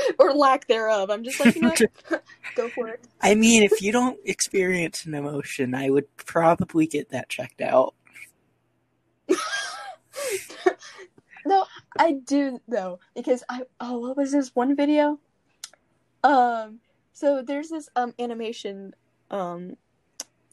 Or 0.19 0.35
lack 0.35 0.67
thereof. 0.67 1.11
I'm 1.11 1.25
just 1.25 1.41
like, 1.41 1.55
you 1.57 1.63
know, 1.63 1.75
go 2.55 2.69
for 2.69 2.89
it. 2.89 3.01
I 3.21 3.35
mean, 3.35 3.63
if 3.63 3.81
you 3.81 3.93
don't 3.93 4.19
experience 4.25 5.05
an 5.07 5.15
emotion, 5.15 5.75
I 5.75 5.91
would 5.91 6.15
probably 6.17 6.87
get 6.87 7.11
that 7.11 7.29
checked 7.29 7.61
out. 7.61 7.95
No, 11.47 11.67
I 11.99 12.13
do 12.13 12.61
though 12.67 13.01
because 13.15 13.45
I 13.49 13.63
oh 13.81 13.99
what 13.99 14.17
was 14.17 14.33
this 14.33 14.55
one 14.55 14.75
video? 14.75 15.19
Um, 16.23 16.81
so 17.13 17.43
there's 17.43 17.69
this 17.69 17.89
um 17.97 18.15
animation 18.19 18.95
um 19.31 19.77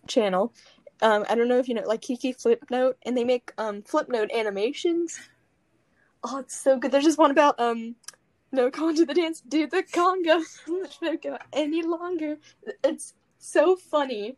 channel. 0.07 0.53
Um, 1.01 1.25
I 1.29 1.35
don't 1.35 1.47
know 1.47 1.59
if 1.59 1.67
you 1.67 1.75
know 1.75 1.83
like 1.83 2.01
Kiki 2.01 2.33
Flipnote, 2.33 2.95
and 3.03 3.15
they 3.17 3.23
make 3.23 3.53
um 3.57 3.81
Flipnote 3.83 4.33
animations. 4.33 5.19
Oh, 6.23 6.39
it's 6.39 6.59
so 6.59 6.77
good. 6.77 6.91
There's 6.91 7.05
just 7.05 7.17
one 7.17 7.31
about 7.31 7.59
um 7.59 7.95
no 8.51 8.69
con 8.69 8.95
to 8.95 9.05
the 9.05 9.13
dance, 9.13 9.41
do 9.41 9.67
the 9.67 9.83
conga. 9.83 10.43
Don't 11.01 11.21
go 11.21 11.37
any 11.53 11.83
longer. 11.83 12.37
It's 12.83 13.13
so 13.37 13.75
funny, 13.75 14.37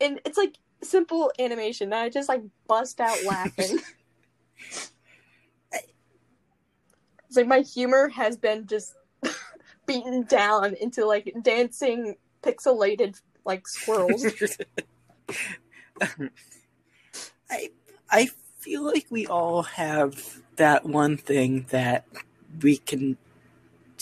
and 0.00 0.20
it's 0.24 0.38
like 0.38 0.56
simple 0.82 1.32
animation. 1.38 1.92
I 1.92 2.08
just 2.08 2.28
like 2.28 2.42
bust 2.66 3.00
out 3.00 3.22
laughing. 3.26 3.78
It's 7.28 7.36
like 7.36 7.46
my 7.46 7.60
humor 7.60 8.08
has 8.08 8.36
been 8.36 8.66
just 8.66 8.94
beaten 9.86 10.24
down 10.24 10.74
into 10.74 11.06
like 11.06 11.34
dancing 11.42 12.16
pixelated 12.42 13.20
like 13.44 13.66
squirrels. 13.66 14.26
I 17.50 17.70
I 18.10 18.30
feel 18.58 18.82
like 18.84 19.06
we 19.08 19.26
all 19.26 19.62
have 19.62 20.42
that 20.56 20.84
one 20.84 21.16
thing 21.16 21.66
that 21.70 22.04
we 22.60 22.76
can 22.76 23.16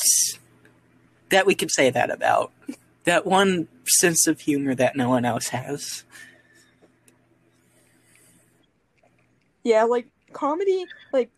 s- 0.01 0.39
that 1.31 1.47
we 1.47 1.55
can 1.55 1.69
say 1.69 1.91
that 1.91 2.11
about. 2.11 2.53
That 3.05 3.25
one 3.27 3.69
sense 3.87 4.27
of 4.27 4.41
humor 4.41 4.75
that 4.75 4.97
no 4.97 5.09
one 5.09 5.25
else 5.25 5.49
has. 5.49 6.05
yeah, 9.63 9.85
like 9.85 10.07
comedy, 10.33 10.87
like 11.13 11.31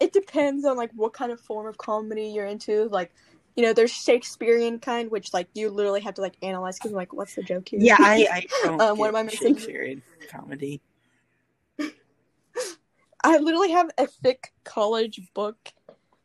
it 0.00 0.12
depends 0.12 0.64
on 0.64 0.76
like 0.76 0.90
what 0.94 1.12
kind 1.12 1.32
of 1.32 1.40
form 1.40 1.66
of 1.66 1.78
comedy 1.78 2.26
you're 2.28 2.46
into. 2.46 2.88
Like, 2.88 3.12
you 3.56 3.62
know, 3.62 3.72
there's 3.72 3.90
Shakespearean 3.90 4.78
kind, 4.78 5.10
which 5.10 5.32
like 5.32 5.48
you 5.54 5.70
literally 5.70 6.00
have 6.00 6.14
to 6.14 6.20
like 6.20 6.36
analyze 6.42 6.78
because 6.78 6.92
like, 6.92 7.12
what's 7.12 7.34
the 7.34 7.42
joke 7.42 7.68
here? 7.68 7.80
Yeah, 7.82 7.96
I, 7.98 8.26
I 8.32 8.46
don't 8.64 8.80
Um, 8.80 8.98
what 8.98 9.08
am 9.08 9.16
I 9.16 9.22
missing? 9.24 9.54
Shakespearean 9.54 10.02
comedy. 10.28 10.80
I 13.24 13.38
literally 13.38 13.72
have 13.72 13.90
a 13.98 14.06
thick 14.06 14.52
college 14.64 15.20
book 15.34 15.56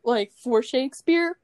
like 0.04 0.32
for 0.34 0.62
Shakespeare. 0.64 1.38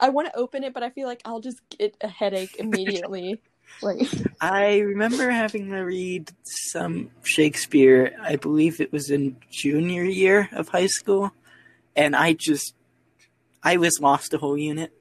I 0.00 0.10
want 0.10 0.28
to 0.28 0.36
open 0.36 0.64
it, 0.64 0.74
but 0.74 0.82
I 0.82 0.90
feel 0.90 1.06
like 1.06 1.22
I'll 1.24 1.40
just 1.40 1.60
get 1.76 1.96
a 2.00 2.08
headache 2.08 2.56
immediately. 2.58 3.40
like, 3.82 4.08
I 4.40 4.78
remember 4.78 5.30
having 5.30 5.70
to 5.70 5.80
read 5.80 6.30
some 6.44 7.10
Shakespeare. 7.22 8.16
I 8.22 8.36
believe 8.36 8.80
it 8.80 8.92
was 8.92 9.10
in 9.10 9.36
junior 9.50 10.04
year 10.04 10.48
of 10.52 10.68
high 10.68 10.86
school, 10.86 11.32
and 11.96 12.14
I 12.14 12.32
just 12.32 12.74
I 13.62 13.76
was 13.76 14.00
lost 14.00 14.34
a 14.34 14.38
whole 14.38 14.56
unit. 14.56 14.92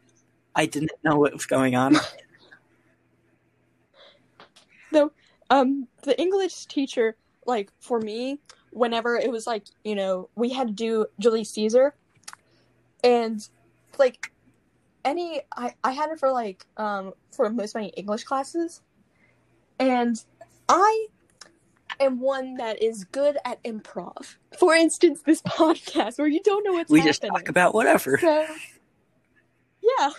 I 0.56 0.66
didn't 0.66 0.92
know 1.04 1.18
what 1.18 1.34
was 1.34 1.46
going 1.46 1.76
on. 1.76 1.96
um 5.50 5.88
the 6.04 6.20
english 6.20 6.66
teacher 6.66 7.16
like 7.46 7.72
for 7.80 8.00
me 8.00 8.40
whenever 8.72 9.16
it 9.16 9.32
was 9.32 9.48
like 9.48 9.64
you 9.84 9.96
know 9.96 10.30
we 10.36 10.50
had 10.50 10.68
to 10.68 10.74
do 10.74 11.06
julius 11.20 11.52
caesar 11.52 11.94
and 13.04 13.50
like 13.98 14.32
any 15.06 15.42
i 15.56 15.74
i 15.84 15.92
had 15.92 16.10
it 16.10 16.20
for 16.20 16.32
like 16.32 16.66
um 16.78 17.14
for 17.32 17.50
most 17.50 17.76
of 17.76 17.82
my 17.82 17.88
english 17.90 18.24
classes 18.24 18.82
and 19.80 20.24
i 20.68 21.08
am 22.00 22.20
one 22.20 22.56
that 22.56 22.82
is 22.82 23.06
good 23.06 23.38
at 23.46 23.64
improv 23.64 24.36
for 24.58 24.74
instance 24.74 25.22
this 25.22 25.42
podcast 25.48 26.18
where 26.18 26.28
you 26.28 26.42
don't 26.44 26.64
know 26.64 26.74
what's 26.74 26.92
we 26.92 27.00
happening 27.00 27.10
just 27.10 27.22
talk 27.22 27.50
about 27.50 27.74
whatever. 27.74 28.18
so, 28.20 28.46
yeah. 29.98 30.10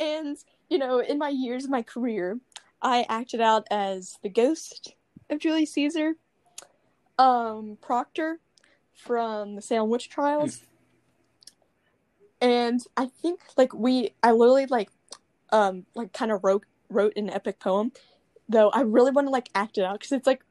And, 0.00 0.36
you 0.68 0.78
know, 0.78 0.98
in 0.98 1.18
my 1.18 1.28
years 1.28 1.64
of 1.64 1.70
my 1.70 1.82
career, 1.82 2.38
I 2.80 3.06
acted 3.08 3.40
out 3.40 3.66
as 3.70 4.18
the 4.22 4.28
ghost 4.28 4.94
of 5.30 5.38
Julius 5.38 5.72
Caesar, 5.72 6.14
um, 7.18 7.78
Proctor 7.80 8.40
from 8.94 9.54
the 9.54 9.62
Salem 9.62 9.90
Witch 9.90 10.08
Trials. 10.08 10.60
And 12.42 12.84
I 12.96 13.06
think, 13.06 13.40
like, 13.56 13.72
we, 13.72 14.14
I 14.20 14.32
literally, 14.32 14.66
like, 14.66 14.90
um, 15.52 15.86
like, 15.94 16.12
kind 16.12 16.32
of 16.32 16.42
wrote, 16.42 16.64
wrote 16.90 17.12
an 17.16 17.30
epic 17.30 17.60
poem, 17.60 17.92
though 18.48 18.68
I 18.70 18.80
really 18.80 19.12
want 19.12 19.28
to, 19.28 19.30
like, 19.30 19.48
act 19.54 19.78
it 19.78 19.84
out 19.84 20.00
because 20.00 20.10
it's, 20.10 20.26
like, 20.26 20.42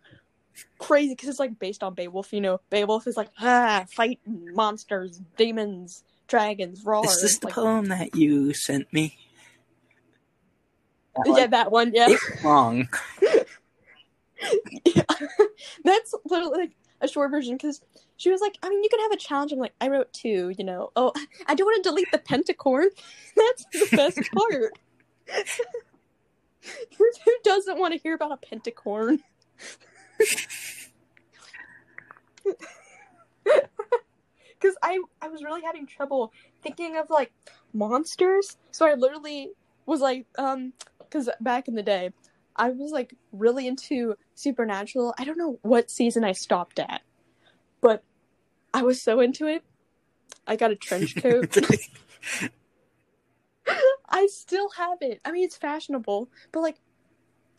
crazy 0.79 1.09
because 1.09 1.27
it's, 1.27 1.39
like, 1.39 1.59
based 1.59 1.83
on 1.83 1.93
Beowulf, 1.93 2.31
you 2.31 2.39
know? 2.39 2.61
Beowulf 2.69 3.07
is, 3.07 3.17
like, 3.17 3.27
ah, 3.41 3.85
fight 3.89 4.21
monsters, 4.25 5.19
demons, 5.35 6.05
dragons, 6.27 6.85
roar. 6.85 7.03
Is 7.03 7.21
this 7.21 7.39
the 7.39 7.47
like, 7.47 7.55
poem 7.55 7.89
that 7.89 8.15
you 8.15 8.53
sent 8.53 8.91
me? 8.93 9.17
That 11.25 11.37
Yeah, 11.37 11.47
that 11.47 11.71
one. 11.73 11.91
Yeah, 11.93 12.07
It's 12.09 12.43
long. 12.43 12.87
that's 15.83 16.15
literally 16.25 16.59
like 16.59 16.71
a 17.01 17.07
short 17.07 17.31
version 17.31 17.57
because 17.57 17.81
she 18.21 18.29
was 18.29 18.39
like, 18.39 18.55
I 18.61 18.69
mean, 18.69 18.83
you 18.83 18.89
can 18.89 18.99
have 18.99 19.11
a 19.11 19.17
challenge. 19.17 19.51
I'm 19.51 19.57
like, 19.57 19.73
I 19.81 19.87
wrote 19.87 20.13
two. 20.13 20.53
You 20.55 20.63
know, 20.63 20.91
oh, 20.95 21.11
I 21.47 21.55
don't 21.55 21.65
want 21.65 21.83
to 21.83 21.89
delete 21.89 22.11
the 22.11 22.19
pentacorn. 22.19 22.85
That's 23.35 23.65
the 23.71 23.97
best 23.97 24.19
part. 24.35 24.77
Who 26.97 27.31
doesn't 27.43 27.79
want 27.79 27.93
to 27.95 27.99
hear 27.99 28.13
about 28.13 28.31
a 28.31 28.37
pentacorn? 28.37 29.21
Because 33.43 34.75
I 34.83 34.99
I 35.19 35.29
was 35.29 35.43
really 35.43 35.63
having 35.63 35.87
trouble 35.87 36.31
thinking 36.61 36.97
of 36.97 37.09
like 37.09 37.31
monsters, 37.73 38.57
so 38.69 38.85
I 38.85 38.93
literally 38.93 39.49
was 39.87 39.99
like, 39.99 40.27
um, 40.37 40.73
because 40.99 41.27
back 41.39 41.67
in 41.67 41.73
the 41.73 41.81
day, 41.81 42.11
I 42.55 42.69
was 42.69 42.91
like 42.91 43.15
really 43.31 43.65
into 43.65 44.15
Supernatural. 44.35 45.15
I 45.17 45.23
don't 45.23 45.39
know 45.39 45.57
what 45.63 45.89
season 45.89 46.23
I 46.23 46.33
stopped 46.33 46.77
at, 46.77 47.01
but 47.81 48.03
I 48.73 48.83
was 48.83 49.01
so 49.01 49.19
into 49.19 49.47
it. 49.47 49.63
I 50.47 50.55
got 50.55 50.71
a 50.71 50.75
trench 50.75 51.15
coat. 51.21 51.57
I 54.09 54.27
still 54.27 54.69
have 54.71 54.97
it. 55.01 55.21
I 55.23 55.31
mean, 55.31 55.45
it's 55.45 55.57
fashionable, 55.57 56.29
but 56.51 56.59
like, 56.61 56.77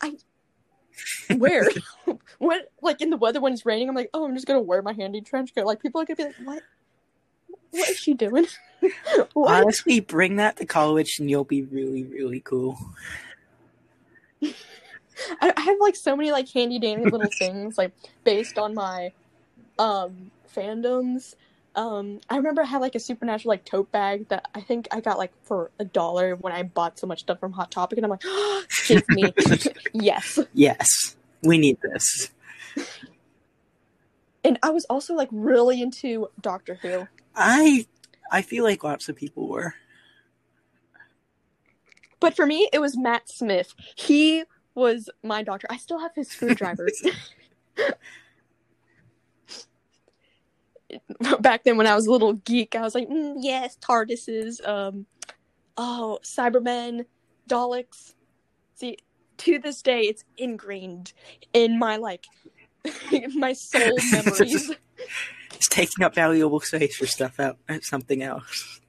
I 0.01 0.17
where 1.37 1.69
what 2.39 2.71
like 2.83 3.01
in 3.01 3.11
the 3.11 3.17
weather 3.17 3.41
when 3.41 3.53
it's 3.53 3.65
raining, 3.65 3.89
I'm 3.89 3.95
like, 3.95 4.11
oh, 4.13 4.25
I'm 4.25 4.35
just 4.35 4.47
gonna 4.47 4.61
wear 4.61 4.83
my 4.83 4.93
handy 4.93 5.21
trench 5.21 5.55
coat. 5.55 5.67
Like 5.67 5.81
people 5.81 6.01
are 6.01 6.05
gonna 6.05 6.17
be 6.17 6.25
like, 6.25 6.35
what? 6.45 6.63
What 7.71 7.89
is 7.89 7.97
she 7.99 8.13
doing? 8.13 8.47
Honestly, 9.35 10.01
bring 10.01 10.37
that 10.37 10.57
to 10.59 10.67
college 10.67 11.19
and 11.19 11.31
you'll 11.31 11.45
be 11.45 11.63
really, 11.63 12.05
really 12.05 12.41
cool. 12.41 12.77
I, 14.43 15.53
I 15.57 15.61
have 15.61 15.79
like 15.81 15.97
so 15.97 16.15
many 16.15 16.33
like 16.33 16.51
handy 16.51 16.79
dandy 16.79 17.09
little 17.09 17.31
things 17.39 17.79
like 17.79 17.93
based 18.25 18.59
on 18.59 18.75
my 18.75 19.13
um 19.79 20.31
fandoms. 20.55 21.35
Um, 21.75 22.21
I 22.29 22.37
remember 22.37 22.63
I 22.63 22.67
had 22.67 22.81
like 22.81 22.95
a 22.95 23.01
supernatural 23.01 23.51
like 23.51 23.65
tote 23.65 23.91
bag 23.91 24.29
that 24.29 24.47
I 24.55 24.61
think 24.61 24.89
I 24.93 25.01
got 25.01 25.17
like 25.19 25.33
for 25.43 25.71
a 25.79 25.85
dollar 25.85 26.37
when 26.37 26.53
I 26.53 26.63
bought 26.63 26.99
so 26.99 27.07
much 27.07 27.21
stuff 27.21 27.41
from 27.41 27.53
Hot 27.53 27.71
Topic, 27.71 27.97
and 27.99 28.05
I'm 28.05 28.11
like, 28.11 28.23
oh, 28.25 28.65
give 28.87 29.09
me, 29.09 29.33
yes. 29.93 30.39
Yes, 30.53 31.17
we 31.43 31.57
need 31.59 31.79
this. 31.81 32.31
And 34.45 34.59
I 34.63 34.71
was 34.71 34.85
also 34.87 35.15
like 35.15 35.29
really 35.31 35.81
into 35.81 36.29
Doctor 36.41 36.79
Who. 36.83 37.07
I 37.35 37.87
I 38.31 38.43
feel 38.43 38.65
like 38.65 38.85
lots 38.85 39.09
of 39.09 39.17
people 39.17 39.49
were. 39.49 39.75
But 42.21 42.37
for 42.37 42.47
me, 42.47 42.69
it 42.73 42.81
was 42.81 42.97
Matt 42.97 43.29
Smith. 43.29 43.75
He 43.97 44.45
was 44.75 45.11
my 45.23 45.43
doctor. 45.43 45.67
I 45.71 45.77
still 45.77 45.99
have 45.99 46.13
his 46.15 46.29
screwdrivers. 46.29 47.03
Back 51.41 51.65
then, 51.65 51.77
when 51.77 51.87
I 51.87 51.95
was 51.95 52.07
a 52.07 52.11
little 52.11 52.35
geek, 52.35 52.75
I 52.75 52.81
was 52.81 52.95
like, 52.95 53.09
mm, 53.09 53.35
yes, 53.39 53.77
TARDISes, 53.81 54.67
um, 54.67 55.07
oh, 55.77 56.19
Cybermen, 56.23 57.07
Daleks. 57.49 58.15
See, 58.75 58.99
to 59.39 59.59
this 59.59 59.83
day, 59.83 60.03
it's 60.03 60.25
ingrained 60.37 61.13
in 61.53 61.79
my 61.79 61.97
like 61.97 62.27
my 63.35 63.53
soul 63.53 63.99
memories. 64.13 64.73
It's 65.55 65.69
taking 65.69 66.05
up 66.05 66.15
valuable 66.15 66.61
space 66.61 66.97
for 66.97 67.07
stuff 67.07 67.39
out 67.39 67.59
something 67.83 68.23
else. 68.23 68.81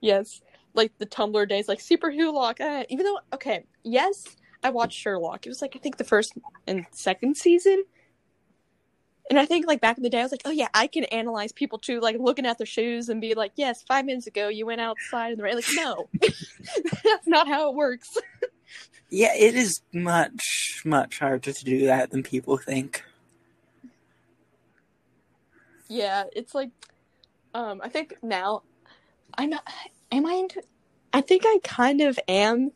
yes, 0.00 0.40
like 0.74 0.96
the 0.98 1.06
Tumblr 1.06 1.48
days, 1.48 1.68
like 1.68 1.80
Super 1.80 2.10
Wholock. 2.10 2.60
Uh, 2.60 2.84
even 2.88 3.04
though, 3.04 3.18
okay, 3.34 3.64
yes, 3.82 4.24
I 4.62 4.70
watched 4.70 4.98
Sherlock. 4.98 5.46
It 5.46 5.50
was 5.50 5.62
like 5.62 5.76
I 5.76 5.78
think 5.78 5.96
the 5.96 6.04
first 6.04 6.32
and 6.66 6.86
second 6.92 7.36
season. 7.36 7.84
And 9.30 9.38
I 9.38 9.44
think 9.44 9.66
like 9.66 9.80
back 9.80 9.96
in 9.98 10.02
the 10.02 10.10
day, 10.10 10.20
I 10.20 10.22
was 10.22 10.32
like, 10.32 10.42
oh 10.44 10.50
yeah, 10.50 10.68
I 10.74 10.86
can 10.86 11.04
analyze 11.04 11.52
people 11.52 11.78
too, 11.78 12.00
like 12.00 12.16
looking 12.18 12.46
at 12.46 12.58
their 12.58 12.66
shoes 12.66 13.08
and 13.08 13.20
be 13.20 13.34
like, 13.34 13.52
yes, 13.56 13.82
five 13.82 14.04
minutes 14.06 14.26
ago 14.26 14.48
you 14.48 14.64
went 14.64 14.80
outside 14.80 15.32
in 15.32 15.38
the 15.38 15.44
rain. 15.44 15.56
Like, 15.56 15.64
no, 15.74 16.08
that's 16.20 17.26
not 17.26 17.46
how 17.46 17.68
it 17.68 17.74
works. 17.74 18.16
Yeah, 19.10 19.34
it 19.34 19.54
is 19.54 19.82
much, 19.92 20.82
much 20.84 21.18
harder 21.18 21.52
to 21.52 21.64
do 21.64 21.86
that 21.86 22.10
than 22.10 22.22
people 22.22 22.56
think. 22.56 23.04
Yeah, 25.88 26.24
it's 26.34 26.54
like, 26.54 26.70
um, 27.54 27.80
I 27.82 27.88
think 27.88 28.16
now, 28.22 28.62
I'm 29.36 29.50
not. 29.50 29.66
Am 30.12 30.26
I 30.26 30.32
into? 30.32 30.62
I 31.12 31.22
think 31.22 31.42
I 31.46 31.58
kind 31.64 32.00
of 32.02 32.18
am 32.28 32.72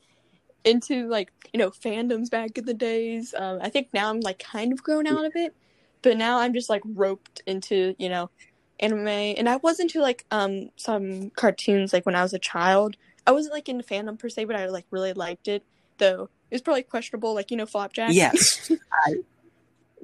into 0.64 1.08
like 1.08 1.30
you 1.52 1.58
know 1.58 1.70
fandoms 1.70 2.30
back 2.30 2.56
in 2.56 2.64
the 2.64 2.74
days. 2.74 3.34
Um, 3.36 3.58
I 3.60 3.68
think 3.68 3.88
now 3.92 4.08
I'm 4.08 4.20
like 4.20 4.38
kind 4.38 4.72
of 4.72 4.82
grown 4.82 5.06
out 5.06 5.24
of 5.24 5.32
it, 5.34 5.54
but 6.02 6.16
now 6.16 6.38
I'm 6.38 6.52
just 6.52 6.68
like 6.68 6.82
roped 6.84 7.42
into 7.46 7.94
you 7.98 8.08
know 8.08 8.30
anime, 8.80 9.08
and 9.08 9.48
I 9.48 9.56
was 9.56 9.80
into 9.80 10.00
like 10.00 10.24
um 10.30 10.70
some 10.76 11.30
cartoons 11.30 11.92
like 11.92 12.06
when 12.06 12.14
I 12.14 12.22
was 12.22 12.32
a 12.34 12.38
child. 12.38 12.96
I 13.26 13.30
wasn't 13.30 13.54
like 13.54 13.68
into 13.68 13.84
fandom 13.84 14.18
per 14.18 14.28
se, 14.28 14.44
but 14.44 14.56
I 14.56 14.66
like 14.66 14.86
really 14.90 15.12
liked 15.12 15.48
it. 15.48 15.64
Though 15.98 16.28
it 16.50 16.54
was 16.54 16.62
probably 16.62 16.82
questionable, 16.82 17.34
like 17.34 17.50
you 17.50 17.56
know 17.56 17.66
Flapjack. 17.66 18.12
Yes, 18.12 18.70
I, 19.06 19.16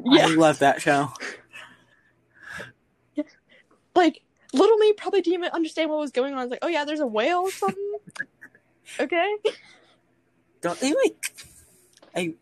Yeah. 0.05 0.27
I 0.27 0.35
love 0.35 0.61
that 0.61 0.81
show. 0.81 1.13
like 3.95 4.23
little 4.53 4.77
me 4.79 4.93
probably 4.95 5.21
didn't 5.21 5.41
even 5.41 5.51
understand 5.51 5.91
what 5.91 5.99
was 5.99 6.13
going 6.13 6.33
on. 6.33 6.39
I 6.39 6.43
was 6.43 6.51
like, 6.51 6.61
oh 6.63 6.69
yeah, 6.69 6.85
there's 6.85 7.01
a 7.01 7.07
whale 7.07 7.41
or 7.41 7.51
something. 7.51 7.99
okay. 9.01 9.35
Don't 10.61 10.79
they 10.81 10.95
like? 10.95 11.35
I 12.17 12.35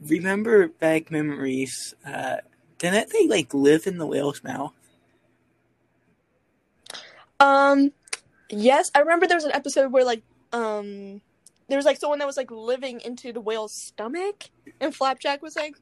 remember 0.00 0.70
vague 0.80 1.10
memories. 1.10 1.94
Uh, 2.06 2.36
didn't 2.82 3.12
they 3.12 3.28
like 3.28 3.54
live 3.54 3.88
in 3.88 3.98
the 3.98 4.06
whale's 4.06 4.44
mouth? 4.44 4.74
Um, 7.40 7.92
yes, 8.50 8.90
I 8.94 9.00
remember 9.00 9.26
there 9.26 9.36
was 9.36 9.44
an 9.44 9.52
episode 9.54 9.92
where 9.92 10.04
like 10.04 10.24
um 10.52 11.22
there 11.68 11.78
was 11.78 11.86
like 11.86 11.98
someone 11.98 12.20
that 12.20 12.26
was 12.26 12.38
like 12.38 12.50
living 12.50 13.00
into 13.00 13.32
the 13.32 13.40
whale's 13.42 13.74
stomach, 13.74 14.44
and 14.80 14.94
Flapjack 14.94 15.42
was 15.42 15.56
like, 15.56 15.76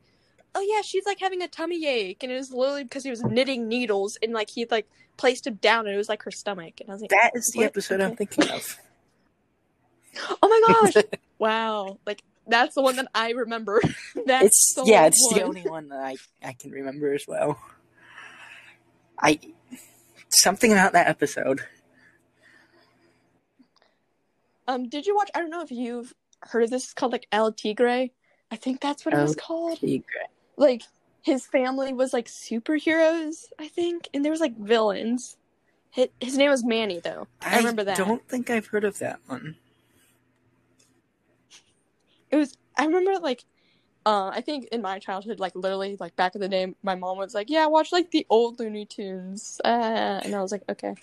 "Oh 0.54 0.62
yeah, 0.62 0.82
she's 0.82 1.06
like 1.06 1.20
having 1.20 1.42
a 1.42 1.48
tummy 1.48 1.86
ache," 1.86 2.22
and 2.22 2.32
it 2.32 2.36
was 2.36 2.52
literally 2.52 2.84
because 2.84 3.04
he 3.04 3.10
was 3.10 3.24
knitting 3.24 3.68
needles, 3.68 4.18
and 4.22 4.32
like 4.34 4.50
he 4.50 4.66
like 4.70 4.88
placed 5.18 5.46
him 5.46 5.56
down, 5.56 5.86
and 5.86 5.94
it 5.94 5.98
was 5.98 6.10
like 6.10 6.24
her 6.24 6.32
stomach, 6.32 6.80
and 6.80 6.90
I 6.90 6.94
was 6.94 7.02
like, 7.02 7.10
That 7.10 7.32
is 7.34 7.50
the 7.50 7.64
What? 7.64 7.64
episode 7.64 8.00
I'm 8.00 8.16
thinking 8.16 8.48
of. 8.50 8.78
"Oh 10.42 10.48
my 10.48 10.60
gosh, 10.62 11.04
wow!" 11.38 11.98
Like 12.06 12.22
that's 12.50 12.74
the 12.74 12.82
one 12.82 12.96
that 12.96 13.08
I 13.14 13.30
remember. 13.30 13.80
that's 14.26 14.46
it's 14.46 14.74
the 14.74 14.84
yeah, 14.84 15.06
it's 15.06 15.32
the 15.32 15.42
only 15.42 15.62
one 15.62 15.88
that 15.88 16.00
I 16.00 16.16
I 16.42 16.52
can 16.52 16.70
remember 16.70 17.12
as 17.12 17.24
well. 17.26 17.58
I 19.18 19.38
something 20.28 20.72
about 20.72 20.92
that 20.92 21.08
episode. 21.08 21.62
Um, 24.68 24.88
did 24.88 25.06
you 25.06 25.14
watch? 25.16 25.30
I 25.34 25.40
don't 25.40 25.50
know 25.50 25.62
if 25.62 25.70
you've 25.70 26.14
heard 26.40 26.62
of 26.64 26.70
this. 26.70 26.84
It's 26.84 26.92
called 26.92 27.12
like 27.12 27.26
El 27.32 27.52
Tigre. 27.52 28.10
I 28.50 28.56
think 28.56 28.80
that's 28.80 29.04
what 29.04 29.14
it 29.14 29.18
was 29.18 29.36
called. 29.36 29.78
Tigre. 29.80 30.28
like 30.56 30.82
his 31.22 31.46
family 31.46 31.92
was 31.92 32.12
like 32.12 32.26
superheroes, 32.26 33.46
I 33.58 33.68
think, 33.68 34.08
and 34.14 34.24
there 34.24 34.32
was 34.32 34.40
like 34.40 34.56
villains. 34.56 35.36
His, 35.90 36.08
his 36.20 36.38
name 36.38 36.50
was 36.50 36.64
Manny, 36.64 37.00
though. 37.00 37.26
I, 37.42 37.58
remember 37.58 37.84
that. 37.84 37.96
don't 37.96 38.26
think 38.28 38.48
I've 38.48 38.68
heard 38.68 38.84
of 38.84 38.98
that 39.00 39.20
one. 39.26 39.56
It 42.30 42.36
was. 42.36 42.56
I 42.76 42.86
remember 42.86 43.18
like. 43.20 43.44
Uh, 44.06 44.30
I 44.32 44.40
think 44.40 44.64
in 44.72 44.80
my 44.80 44.98
childhood, 44.98 45.38
like 45.38 45.54
literally, 45.54 45.98
like 46.00 46.16
back 46.16 46.34
in 46.34 46.40
the 46.40 46.48
day, 46.48 46.74
my 46.82 46.94
mom 46.94 47.18
was 47.18 47.34
like, 47.34 47.50
"Yeah, 47.50 47.66
watch 47.66 47.92
like 47.92 48.10
the 48.10 48.26
old 48.30 48.58
Looney 48.58 48.86
Tunes," 48.86 49.60
uh, 49.62 50.20
and 50.24 50.34
I 50.34 50.40
was 50.40 50.52
like, 50.52 50.62
"Okay." 50.70 50.94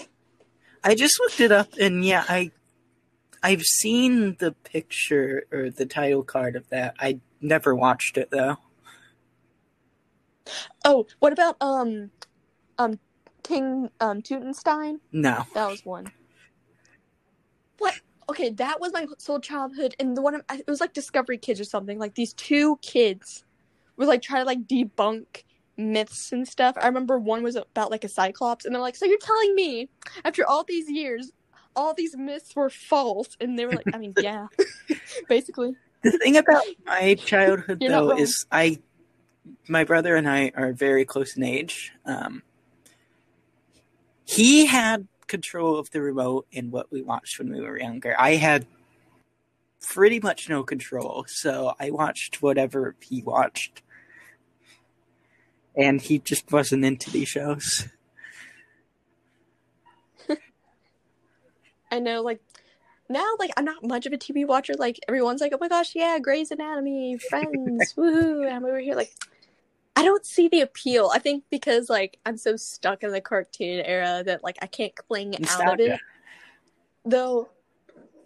I 0.83 0.95
just 0.95 1.19
looked 1.19 1.39
it 1.39 1.51
up, 1.51 1.73
and 1.79 2.03
yeah, 2.03 2.25
I 2.27 2.51
I've 3.43 3.61
seen 3.61 4.35
the 4.39 4.51
picture 4.51 5.45
or 5.51 5.69
the 5.69 5.85
title 5.85 6.23
card 6.23 6.55
of 6.55 6.67
that. 6.69 6.95
I 6.99 7.19
never 7.39 7.75
watched 7.75 8.17
it 8.17 8.31
though. 8.31 8.57
Oh, 10.83 11.05
what 11.19 11.33
about 11.33 11.57
um, 11.61 12.11
um, 12.77 12.99
King 13.43 13.89
um 13.99 14.21
Tutenstein? 14.21 14.99
No. 15.11 15.45
That 15.53 15.69
was 15.69 15.85
one. 15.85 16.11
What? 17.77 17.99
Okay, 18.29 18.49
that 18.49 18.79
was 18.81 18.91
my 18.91 19.07
whole 19.25 19.39
childhood, 19.39 19.95
and 19.99 20.15
the 20.15 20.21
one 20.21 20.41
it 20.51 20.67
was 20.67 20.81
like 20.81 20.93
Discovery 20.93 21.37
Kids 21.37 21.59
or 21.59 21.63
something. 21.63 21.97
Like 21.97 22.15
these 22.15 22.33
two 22.33 22.77
kids 22.81 23.45
would 23.95 24.07
like 24.07 24.21
trying 24.21 24.41
to 24.41 24.45
like 24.45 24.67
debunk 24.67 25.43
myths 25.77 26.31
and 26.31 26.47
stuff. 26.47 26.75
I 26.81 26.87
remember 26.87 27.19
one 27.19 27.43
was 27.43 27.55
about 27.55 27.89
like 27.89 28.03
a 28.03 28.09
cyclops, 28.09 28.65
and 28.65 28.75
they're 28.75 28.81
like, 28.81 28.95
"So 28.95 29.05
you're 29.05 29.17
telling 29.19 29.55
me 29.55 29.89
after 30.25 30.45
all 30.45 30.65
these 30.65 30.89
years, 30.89 31.31
all 31.75 31.93
these 31.93 32.17
myths 32.17 32.55
were 32.55 32.69
false?" 32.69 33.37
And 33.39 33.57
they 33.57 33.65
were 33.65 33.73
like, 33.73 33.87
"I 33.93 33.97
mean, 33.97 34.13
yeah, 34.19 34.47
basically." 35.29 35.75
The 36.03 36.11
thing 36.11 36.35
about 36.35 36.63
my 36.85 37.15
childhood 37.15 37.81
You're 37.81 37.91
though 37.91 38.17
is 38.17 38.45
I 38.51 38.79
my 39.69 39.85
brother 39.85 40.15
and 40.15 40.29
I 40.29 40.51
are 40.55 40.73
very 40.73 41.05
close 41.05 41.37
in 41.37 41.43
age. 41.43 41.93
Um 42.05 42.43
he 44.25 44.65
had 44.65 45.07
control 45.27 45.77
of 45.77 45.91
the 45.91 46.01
remote 46.01 46.47
in 46.51 46.71
what 46.71 46.91
we 46.91 47.01
watched 47.01 47.39
when 47.39 47.51
we 47.51 47.61
were 47.61 47.79
younger. 47.79 48.15
I 48.17 48.35
had 48.35 48.65
pretty 49.81 50.19
much 50.19 50.49
no 50.49 50.63
control, 50.63 51.25
so 51.27 51.73
I 51.79 51.91
watched 51.91 52.41
whatever 52.41 52.95
he 53.01 53.21
watched. 53.21 53.81
And 55.75 56.01
he 56.01 56.19
just 56.19 56.51
wasn't 56.51 56.83
into 56.83 57.11
these 57.11 57.27
shows. 57.27 57.87
I 61.91 61.99
know, 61.99 62.23
like 62.23 62.41
now, 63.09 63.35
like 63.39 63.51
I'm 63.55 63.65
not 63.65 63.83
much 63.83 64.05
of 64.05 64.13
a 64.13 64.17
TV 64.17 64.45
watcher. 64.45 64.73
Like 64.77 64.99
everyone's 65.07 65.39
like, 65.39 65.53
"Oh 65.53 65.57
my 65.59 65.67
gosh, 65.67 65.95
yeah, 65.95 66.17
Grey's 66.19 66.51
Anatomy, 66.51 67.17
Friends, 67.17 67.93
woohoo!" 67.97 68.45
And 68.45 68.53
I'm 68.53 68.65
over 68.65 68.79
here 68.79 68.95
like, 68.95 69.13
I 69.97 70.03
don't 70.03 70.23
see 70.23 70.47
the 70.47 70.61
appeal. 70.61 71.09
I 71.11 71.17
think 71.17 71.45
because 71.49 71.89
like 71.89 72.19
I'm 72.23 72.37
so 72.37 72.55
stuck 72.55 73.01
in 73.01 73.11
the 73.11 73.19
cartoon 73.19 73.83
era 73.83 74.21
that 74.23 74.43
like 74.43 74.57
I 74.61 74.67
can't 74.67 74.95
cling 74.95 75.35
out 75.49 75.73
of 75.73 75.79
it. 75.79 75.99
Though, 77.03 77.49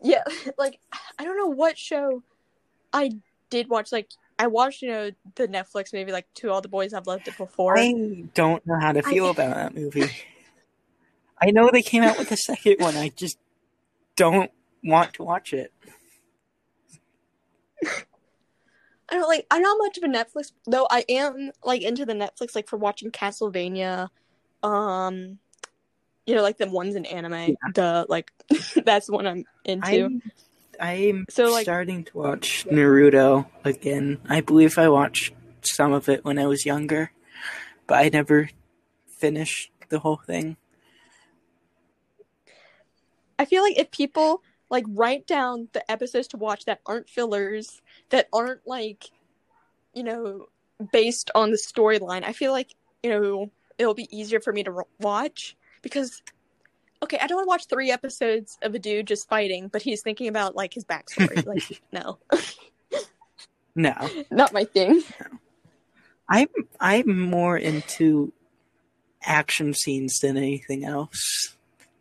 yeah, 0.03 0.23
like 0.57 0.79
I 1.17 1.23
don't 1.23 1.37
know 1.37 1.47
what 1.47 1.77
show 1.77 2.23
I 2.91 3.11
did 3.49 3.69
watch 3.69 3.93
like 3.93 4.09
I 4.37 4.47
watched, 4.47 4.81
you 4.81 4.89
know, 4.89 5.11
the 5.35 5.47
Netflix 5.47 5.93
movie 5.93 6.11
like 6.11 6.25
To 6.35 6.51
All 6.51 6.59
the 6.59 6.67
Boys 6.67 6.93
I've 6.93 7.07
Loved 7.07 7.29
It 7.29 7.37
Before. 7.37 7.77
I 7.77 7.93
don't 8.33 8.67
know 8.67 8.77
how 8.77 8.91
to 8.91 9.01
feel 9.01 9.27
I- 9.27 9.29
about 9.29 9.55
that 9.55 9.73
movie. 9.73 10.11
I 11.41 11.51
know 11.51 11.69
they 11.71 11.81
came 11.81 12.03
out 12.03 12.19
with 12.19 12.33
a 12.33 12.37
second 12.37 12.79
one. 12.79 12.97
I 12.97 13.09
just 13.15 13.39
don't 14.17 14.51
want 14.83 15.13
to 15.13 15.23
watch 15.23 15.53
it. 15.53 15.71
I 19.11 19.15
don't 19.15 19.27
like 19.27 19.45
I'm 19.51 19.61
not 19.61 19.77
much 19.77 19.97
of 19.97 20.03
a 20.03 20.07
Netflix 20.07 20.51
though 20.65 20.87
I 20.89 21.03
am 21.09 21.51
like 21.63 21.81
into 21.81 22.05
the 22.05 22.13
Netflix 22.13 22.55
like 22.55 22.67
for 22.69 22.77
watching 22.77 23.11
Castlevania, 23.11 24.07
um 24.63 25.37
you 26.25 26.35
know, 26.35 26.41
like 26.43 26.57
the 26.57 26.69
ones 26.69 26.95
in 26.95 27.05
anime. 27.05 27.57
The 27.73 28.05
like 28.07 28.31
that's 28.85 29.07
the 29.07 29.13
one 29.13 29.27
I'm 29.27 29.43
into. 29.65 30.05
I'm, 30.05 30.21
I'm 30.79 31.25
So, 31.29 31.51
like- 31.51 31.63
starting 31.63 32.05
to 32.05 32.17
watch 32.17 32.65
Naruto 32.69 33.47
again. 33.65 34.19
I 34.29 34.41
believe 34.41 34.77
I 34.77 34.87
watched 34.89 35.33
some 35.61 35.91
of 35.93 36.07
it 36.09 36.23
when 36.23 36.39
I 36.39 36.45
was 36.47 36.65
younger, 36.65 37.11
but 37.87 37.95
I 37.99 38.09
never 38.09 38.49
finished 39.07 39.71
the 39.89 39.99
whole 39.99 40.17
thing. 40.25 40.57
I 43.37 43.45
feel 43.45 43.63
like 43.63 43.77
if 43.77 43.91
people 43.91 44.41
like 44.71 44.85
write 44.87 45.27
down 45.27 45.67
the 45.73 45.91
episodes 45.91 46.29
to 46.29 46.37
watch 46.37 46.65
that 46.65 46.79
aren't 46.85 47.09
fillers, 47.09 47.81
that 48.09 48.27
aren't 48.33 48.65
like, 48.65 49.11
you 49.93 50.03
know, 50.03 50.47
based 50.91 51.29
on 51.35 51.51
the 51.51 51.57
storyline, 51.57 52.23
I 52.23 52.33
feel 52.33 52.51
like 52.51 52.73
you 53.03 53.11
know 53.11 53.51
it'll 53.77 53.93
be 53.93 54.07
easier 54.17 54.39
for 54.39 54.51
me 54.51 54.63
to 54.63 54.71
r- 54.71 54.87
watch 54.99 55.55
because. 55.83 56.23
Okay, 57.03 57.17
I 57.19 57.25
don't 57.25 57.37
want 57.37 57.45
to 57.45 57.49
watch 57.49 57.65
three 57.65 57.89
episodes 57.89 58.59
of 58.61 58.75
a 58.75 58.79
dude 58.79 59.07
just 59.07 59.27
fighting, 59.27 59.69
but 59.69 59.81
he's 59.81 60.03
thinking 60.03 60.27
about 60.27 60.55
like 60.55 60.71
his 60.71 60.85
backstory. 60.85 61.43
like, 61.47 61.81
no, 61.91 62.19
No, 63.75 63.93
not 64.31 64.53
my 64.53 64.65
thing. 64.65 65.01
I'm 66.29 66.47
I'm 66.79 67.19
more 67.19 67.57
into 67.57 68.31
action 69.23 69.73
scenes 69.73 70.19
than 70.19 70.37
anything 70.37 70.85
else, 70.85 71.55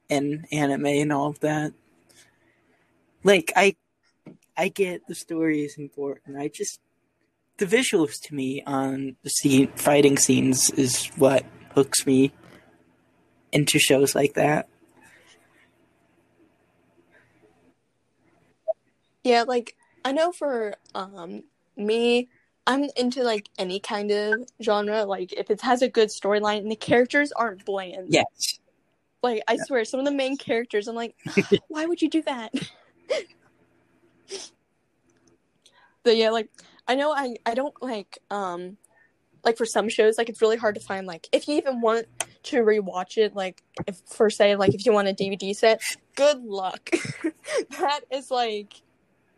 and 0.08 0.46
anime 0.52 0.86
and 0.86 1.12
all 1.12 1.28
of 1.28 1.40
that. 1.40 1.72
Like 3.22 3.52
I, 3.56 3.76
I 4.56 4.68
get 4.68 5.06
the 5.06 5.14
story 5.14 5.62
is 5.62 5.76
important. 5.76 6.38
I 6.38 6.48
just 6.48 6.80
the 7.58 7.66
visuals 7.66 8.20
to 8.22 8.34
me 8.34 8.62
on 8.66 9.16
the 9.22 9.30
scene 9.30 9.68
fighting 9.76 10.16
scenes 10.16 10.70
is 10.70 11.06
what 11.16 11.44
hooks 11.74 12.06
me 12.06 12.32
into 13.52 13.78
shows 13.78 14.14
like 14.14 14.34
that. 14.34 14.68
Yeah, 19.22 19.44
like 19.46 19.76
I 20.04 20.12
know 20.12 20.32
for 20.32 20.74
um 20.94 21.44
me, 21.76 22.28
I'm 22.66 22.88
into 22.96 23.22
like 23.22 23.50
any 23.58 23.78
kind 23.78 24.10
of 24.10 24.48
genre. 24.62 25.04
Like 25.04 25.32
if 25.34 25.50
it 25.50 25.60
has 25.60 25.82
a 25.82 25.88
good 25.88 26.08
storyline 26.08 26.58
and 26.58 26.70
the 26.70 26.76
characters 26.76 27.32
aren't 27.32 27.64
bland. 27.66 28.06
Yes, 28.08 28.58
Like 29.22 29.42
I 29.46 29.58
swear, 29.58 29.84
some 29.84 30.00
of 30.00 30.06
the 30.06 30.12
main 30.12 30.38
characters, 30.38 30.88
I'm 30.88 30.96
like, 30.96 31.14
why 31.68 31.84
would 31.84 32.00
you 32.00 32.08
do 32.08 32.22
that? 32.22 32.54
But 36.02 36.16
yeah, 36.16 36.30
like 36.30 36.48
I 36.86 36.94
know 36.94 37.12
I 37.12 37.36
I 37.46 37.54
don't 37.54 37.74
like 37.82 38.18
um 38.30 38.76
like 39.44 39.56
for 39.56 39.64
some 39.64 39.88
shows 39.88 40.18
like 40.18 40.28
it's 40.28 40.42
really 40.42 40.56
hard 40.56 40.74
to 40.74 40.80
find 40.80 41.06
like 41.06 41.28
if 41.32 41.48
you 41.48 41.56
even 41.56 41.80
want 41.80 42.06
to 42.42 42.56
rewatch 42.58 43.16
it 43.16 43.34
like 43.34 43.62
if 43.86 43.98
for 44.06 44.28
say 44.30 44.56
like 44.56 44.74
if 44.74 44.84
you 44.84 44.92
want 44.92 45.08
a 45.08 45.12
DVD 45.12 45.54
set, 45.54 45.80
good 46.14 46.42
luck. 46.42 46.90
that 47.78 48.00
is 48.10 48.30
like 48.30 48.82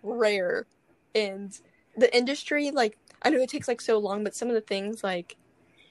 rare 0.02 0.66
and 1.14 1.58
the 1.96 2.14
industry 2.16 2.70
like 2.70 2.98
I 3.22 3.30
know 3.30 3.38
it 3.38 3.50
takes 3.50 3.68
like 3.68 3.80
so 3.80 3.98
long 3.98 4.24
but 4.24 4.34
some 4.34 4.48
of 4.48 4.54
the 4.54 4.60
things 4.60 5.04
like 5.04 5.36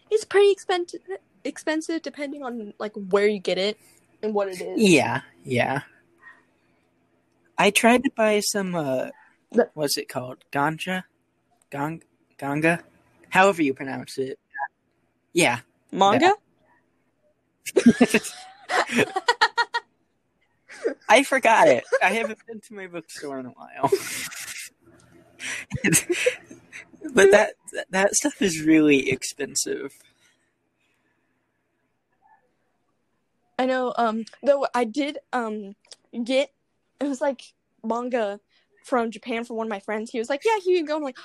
it's 0.09 0.25
pretty 0.25 0.51
expensive 0.51 0.99
expensive 1.43 2.01
depending 2.01 2.43
on 2.43 2.73
like 2.77 2.93
where 2.95 3.27
you 3.27 3.39
get 3.39 3.57
it 3.57 3.77
and 4.21 4.33
what 4.33 4.47
it 4.47 4.61
is. 4.61 4.81
yeah, 4.81 5.21
yeah. 5.43 5.81
I 7.61 7.69
tried 7.69 8.03
to 8.05 8.11
buy 8.15 8.39
some. 8.39 8.73
uh 8.73 9.09
What's 9.75 9.95
it 9.99 10.09
called? 10.09 10.43
Ganja, 10.51 11.03
Gong, 11.69 12.01
Ganga, 12.39 12.81
however 13.29 13.61
you 13.61 13.75
pronounce 13.75 14.17
it. 14.17 14.39
Yeah. 15.31 15.59
Manga? 15.91 16.33
I 21.07 21.21
forgot 21.23 21.67
it. 21.67 21.83
I 22.01 22.09
haven't 22.13 22.39
been 22.47 22.61
to 22.61 22.73
my 22.73 22.87
bookstore 22.87 23.39
in 23.39 23.45
a 23.45 23.49
while. 23.49 23.91
but 27.13 27.29
that 27.29 27.53
that 27.91 28.15
stuff 28.15 28.41
is 28.41 28.63
really 28.63 29.11
expensive. 29.11 29.93
I 33.59 33.67
know 33.67 33.93
um 33.97 34.25
though 34.41 34.65
I 34.73 34.85
did 34.85 35.19
um 35.31 35.75
get 36.23 36.49
it 37.01 37.07
was 37.07 37.21
like 37.21 37.41
manga 37.83 38.39
from 38.83 39.11
Japan 39.11 39.43
from 39.43 39.57
one 39.57 39.67
of 39.67 39.71
my 39.71 39.79
friends. 39.79 40.11
He 40.11 40.19
was 40.19 40.29
like, 40.29 40.41
"Yeah, 40.45 40.57
here 40.63 40.77
you 40.77 40.85
go." 40.85 40.97
I'm 40.97 41.03
like, 41.03 41.17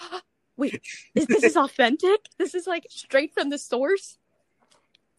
"Wait, 0.56 0.82
is, 1.14 1.26
this 1.26 1.44
is 1.44 1.56
authentic? 1.56 2.26
This 2.38 2.54
is 2.54 2.66
like 2.66 2.86
straight 2.88 3.34
from 3.34 3.50
the 3.50 3.58
source?" 3.58 4.18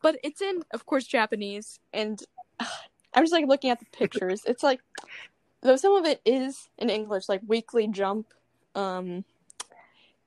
But 0.02 0.18
it's 0.24 0.42
in, 0.42 0.64
of 0.74 0.86
course, 0.86 1.06
Japanese, 1.06 1.80
and 1.94 2.22
I'm 2.60 3.24
just 3.24 3.34
like 3.34 3.48
looking 3.48 3.70
at 3.70 3.80
the 3.80 3.86
pictures. 3.92 4.42
It's 4.46 4.64
like 4.64 4.82
though 5.62 5.76
some 5.76 5.94
of 5.94 6.06
it 6.06 6.22
is 6.26 6.70
in 6.78 6.90
English, 6.90 7.30
like 7.30 7.42
Weekly 7.48 7.88
Jump, 7.88 8.34
um, 8.76 9.24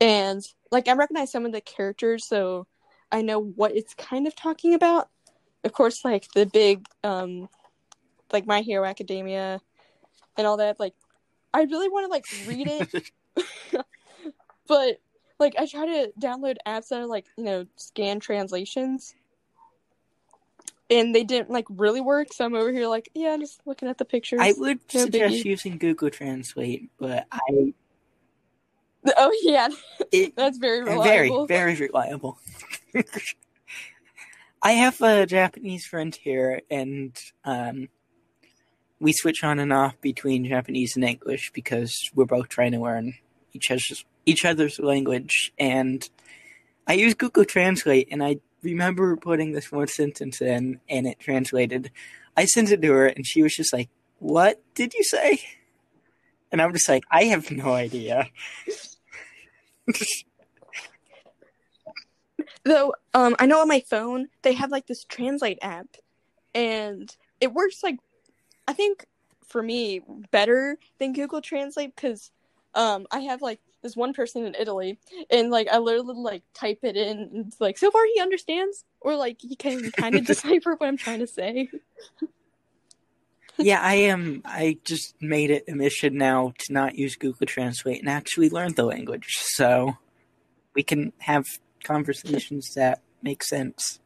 and 0.00 0.46
like 0.70 0.88
I 0.88 0.94
recognize 0.94 1.32
some 1.32 1.44
of 1.44 1.52
the 1.52 1.60
characters, 1.60 2.24
so 2.24 2.66
I 3.12 3.22
know 3.22 3.40
what 3.40 3.76
it's 3.76 3.94
kind 3.94 4.26
of 4.26 4.36
talking 4.36 4.74
about. 4.74 5.08
Of 5.64 5.72
course, 5.72 6.04
like 6.04 6.28
the 6.34 6.46
big, 6.46 6.86
um, 7.04 7.48
like 8.32 8.46
My 8.46 8.62
Hero 8.62 8.86
Academia, 8.86 9.60
and 10.36 10.46
all 10.46 10.56
that. 10.58 10.78
Like, 10.80 10.94
I 11.52 11.62
really 11.62 11.88
want 11.88 12.04
to 12.06 12.10
like 12.10 12.24
read 12.46 12.66
it, 12.68 13.12
but 14.66 15.00
like 15.38 15.54
I 15.58 15.66
try 15.66 15.86
to 15.86 16.12
download 16.20 16.56
apps 16.66 16.88
that 16.88 17.00
are 17.00 17.06
like 17.06 17.26
you 17.36 17.44
know 17.44 17.66
scan 17.76 18.20
translations, 18.20 19.14
and 20.90 21.14
they 21.14 21.24
didn't 21.24 21.50
like 21.50 21.66
really 21.70 22.00
work. 22.00 22.32
So 22.32 22.44
I'm 22.44 22.54
over 22.54 22.70
here 22.72 22.86
like, 22.88 23.10
yeah, 23.14 23.32
I'm 23.32 23.40
just 23.40 23.60
looking 23.66 23.88
at 23.88 23.98
the 23.98 24.04
pictures. 24.04 24.40
I 24.42 24.52
would 24.56 24.80
No 24.94 25.02
suggest 25.02 25.34
biggie. 25.36 25.44
using 25.44 25.78
Google 25.78 26.10
Translate, 26.10 26.90
but 26.98 27.26
I 27.32 27.74
Oh 29.16 29.32
yeah, 29.42 29.68
it, 30.12 30.36
that's 30.36 30.58
very 30.58 30.82
reliable. 30.82 31.46
very 31.46 31.74
very 31.74 31.88
reliable. 31.88 32.38
I 34.62 34.72
have 34.72 35.00
a 35.00 35.24
Japanese 35.24 35.86
friend 35.86 36.14
here, 36.14 36.60
and 36.70 37.18
um, 37.44 37.88
we 39.00 39.12
switch 39.12 39.42
on 39.42 39.58
and 39.58 39.72
off 39.72 39.98
between 40.00 40.46
Japanese 40.46 40.94
and 40.94 41.04
English 41.04 41.50
because 41.52 42.10
we're 42.14 42.26
both 42.26 42.48
trying 42.48 42.72
to 42.72 42.80
learn 42.80 43.14
each 43.52 43.70
other's 43.70 44.04
each 44.26 44.44
other's 44.44 44.78
language. 44.78 45.52
And 45.58 46.08
I 46.86 46.92
use 46.92 47.14
Google 47.14 47.44
Translate, 47.44 48.08
and 48.10 48.22
I 48.22 48.36
remember 48.62 49.16
putting 49.16 49.52
this 49.52 49.72
one 49.72 49.88
sentence 49.88 50.40
in, 50.40 50.80
and 50.88 51.06
it 51.06 51.18
translated. 51.18 51.90
I 52.36 52.44
sent 52.44 52.70
it 52.70 52.82
to 52.82 52.92
her, 52.92 53.06
and 53.06 53.26
she 53.26 53.42
was 53.42 53.56
just 53.56 53.72
like, 53.72 53.88
"What 54.18 54.62
did 54.74 54.94
you 54.94 55.02
say?" 55.02 55.40
And 56.52 56.60
I'm 56.60 56.72
just 56.72 56.88
like, 56.88 57.04
"I 57.10 57.24
have 57.24 57.50
no 57.50 57.72
idea." 57.72 58.28
Though, 62.64 62.94
um, 63.14 63.34
I 63.38 63.46
know 63.46 63.60
on 63.60 63.68
my 63.68 63.80
phone 63.80 64.28
they 64.42 64.52
have 64.52 64.70
like 64.70 64.86
this 64.86 65.04
translate 65.04 65.58
app, 65.62 65.96
and 66.54 67.10
it 67.40 67.54
works 67.54 67.82
like, 67.82 67.98
I 68.66 68.72
think 68.72 69.06
for 69.46 69.62
me 69.62 70.00
better 70.30 70.78
than 70.98 71.12
Google 71.12 71.40
Translate 71.40 71.94
because, 71.94 72.30
um, 72.74 73.06
I 73.10 73.20
have 73.20 73.42
like 73.42 73.60
this 73.82 73.96
one 73.96 74.12
person 74.12 74.44
in 74.44 74.54
Italy, 74.54 74.98
and 75.30 75.50
like 75.50 75.68
I 75.68 75.78
literally 75.78 76.14
like 76.14 76.42
type 76.54 76.80
it 76.82 76.96
in, 76.96 77.18
and 77.18 77.52
like 77.58 77.78
so 77.78 77.90
far 77.90 78.02
he 78.14 78.20
understands, 78.20 78.84
or 79.00 79.16
like 79.16 79.38
he 79.40 79.56
can 79.56 79.90
kind 79.92 80.14
of 80.14 80.26
decipher 80.26 80.74
what 80.76 80.86
I'm 80.86 80.96
trying 80.96 81.20
to 81.20 81.26
say. 81.26 81.68
yeah, 83.58 83.80
I 83.80 83.94
am. 83.94 84.42
I 84.44 84.78
just 84.84 85.14
made 85.20 85.50
it 85.50 85.64
a 85.68 85.74
mission 85.74 86.16
now 86.16 86.52
to 86.58 86.72
not 86.72 86.96
use 86.96 87.16
Google 87.16 87.46
Translate 87.46 88.00
and 88.00 88.08
actually 88.08 88.50
learn 88.50 88.74
the 88.74 88.84
language, 88.84 89.38
so 89.38 89.96
we 90.74 90.82
can 90.82 91.12
have 91.18 91.44
conversations 91.82 92.74
that 92.74 93.00
make 93.22 93.42
sense. 93.42 93.98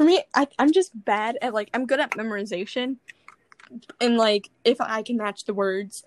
For 0.00 0.04
me, 0.04 0.24
I, 0.34 0.46
I'm 0.58 0.72
just 0.72 0.92
bad 0.94 1.36
at 1.42 1.52
like 1.52 1.68
I'm 1.74 1.84
good 1.84 2.00
at 2.00 2.12
memorization, 2.12 2.96
and 4.00 4.16
like 4.16 4.48
if 4.64 4.80
I 4.80 5.02
can 5.02 5.18
match 5.18 5.44
the 5.44 5.52
words, 5.52 6.04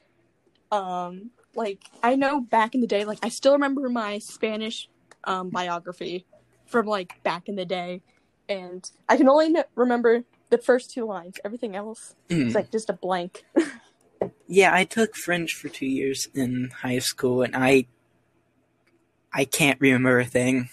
um, 0.72 1.30
like 1.54 1.78
I 2.02 2.16
know 2.16 2.42
back 2.42 2.74
in 2.74 2.82
the 2.82 2.88
day, 2.88 3.06
like 3.06 3.20
I 3.22 3.30
still 3.30 3.54
remember 3.54 3.88
my 3.90 4.18
Spanish 4.18 4.90
um 5.26 5.52
biography 5.52 6.26
from 6.66 6.88
like 6.88 7.22
back 7.22 7.48
in 7.48 7.56
the 7.56 7.66
day, 7.66 8.02
and 8.50 8.84
I 9.08 9.16
can 9.16 9.30
only 9.30 9.54
kn- 9.54 9.66
remember 9.76 10.24
the 10.50 10.58
first 10.58 10.90
two 10.90 11.06
lines. 11.06 11.36
Everything 11.46 11.76
else 11.76 12.16
is 12.32 12.54
Mm. 12.54 12.56
like 12.56 12.72
just 12.72 12.90
a 12.90 12.94
blank. 12.94 13.46
Yeah, 14.48 14.74
I 14.74 14.86
took 14.86 15.16
French 15.16 15.54
for 15.54 15.70
two 15.70 15.86
years 15.86 16.28
in 16.34 16.72
high 16.82 16.98
school, 17.00 17.44
and 17.44 17.56
I 17.56 17.86
I 19.32 19.46
can't 19.46 19.80
remember 19.80 20.18
a 20.20 20.26
thing. 20.26 20.70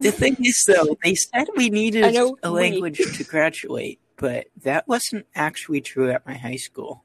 The 0.00 0.10
thing 0.10 0.36
is, 0.40 0.64
though, 0.66 0.96
they 1.04 1.14
said 1.14 1.48
we 1.56 1.68
needed 1.68 2.04
a 2.16 2.30
we. 2.42 2.48
language 2.48 2.98
to 3.18 3.24
graduate, 3.24 4.00
but 4.16 4.46
that 4.62 4.88
wasn't 4.88 5.26
actually 5.34 5.82
true 5.82 6.10
at 6.10 6.26
my 6.26 6.34
high 6.34 6.56
school. 6.56 7.04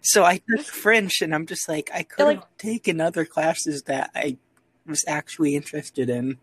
So 0.00 0.24
I 0.24 0.38
took 0.38 0.64
French, 0.64 1.20
and 1.20 1.34
I'm 1.34 1.46
just 1.46 1.68
like, 1.68 1.90
I 1.92 2.02
could 2.02 2.26
have 2.26 2.36
like- 2.36 2.56
taken 2.58 3.00
other 3.00 3.24
classes 3.24 3.82
that 3.82 4.10
I 4.14 4.38
was 4.86 5.04
actually 5.06 5.54
interested 5.56 6.08
in. 6.08 6.38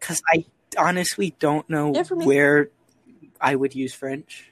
Because 0.00 0.20
I 0.32 0.44
honestly 0.78 1.34
don't 1.38 1.68
know 1.68 1.92
Yeah, 1.94 2.04
where 2.04 2.70
I 3.40 3.54
would 3.54 3.74
use 3.74 3.92
French. 3.94 4.50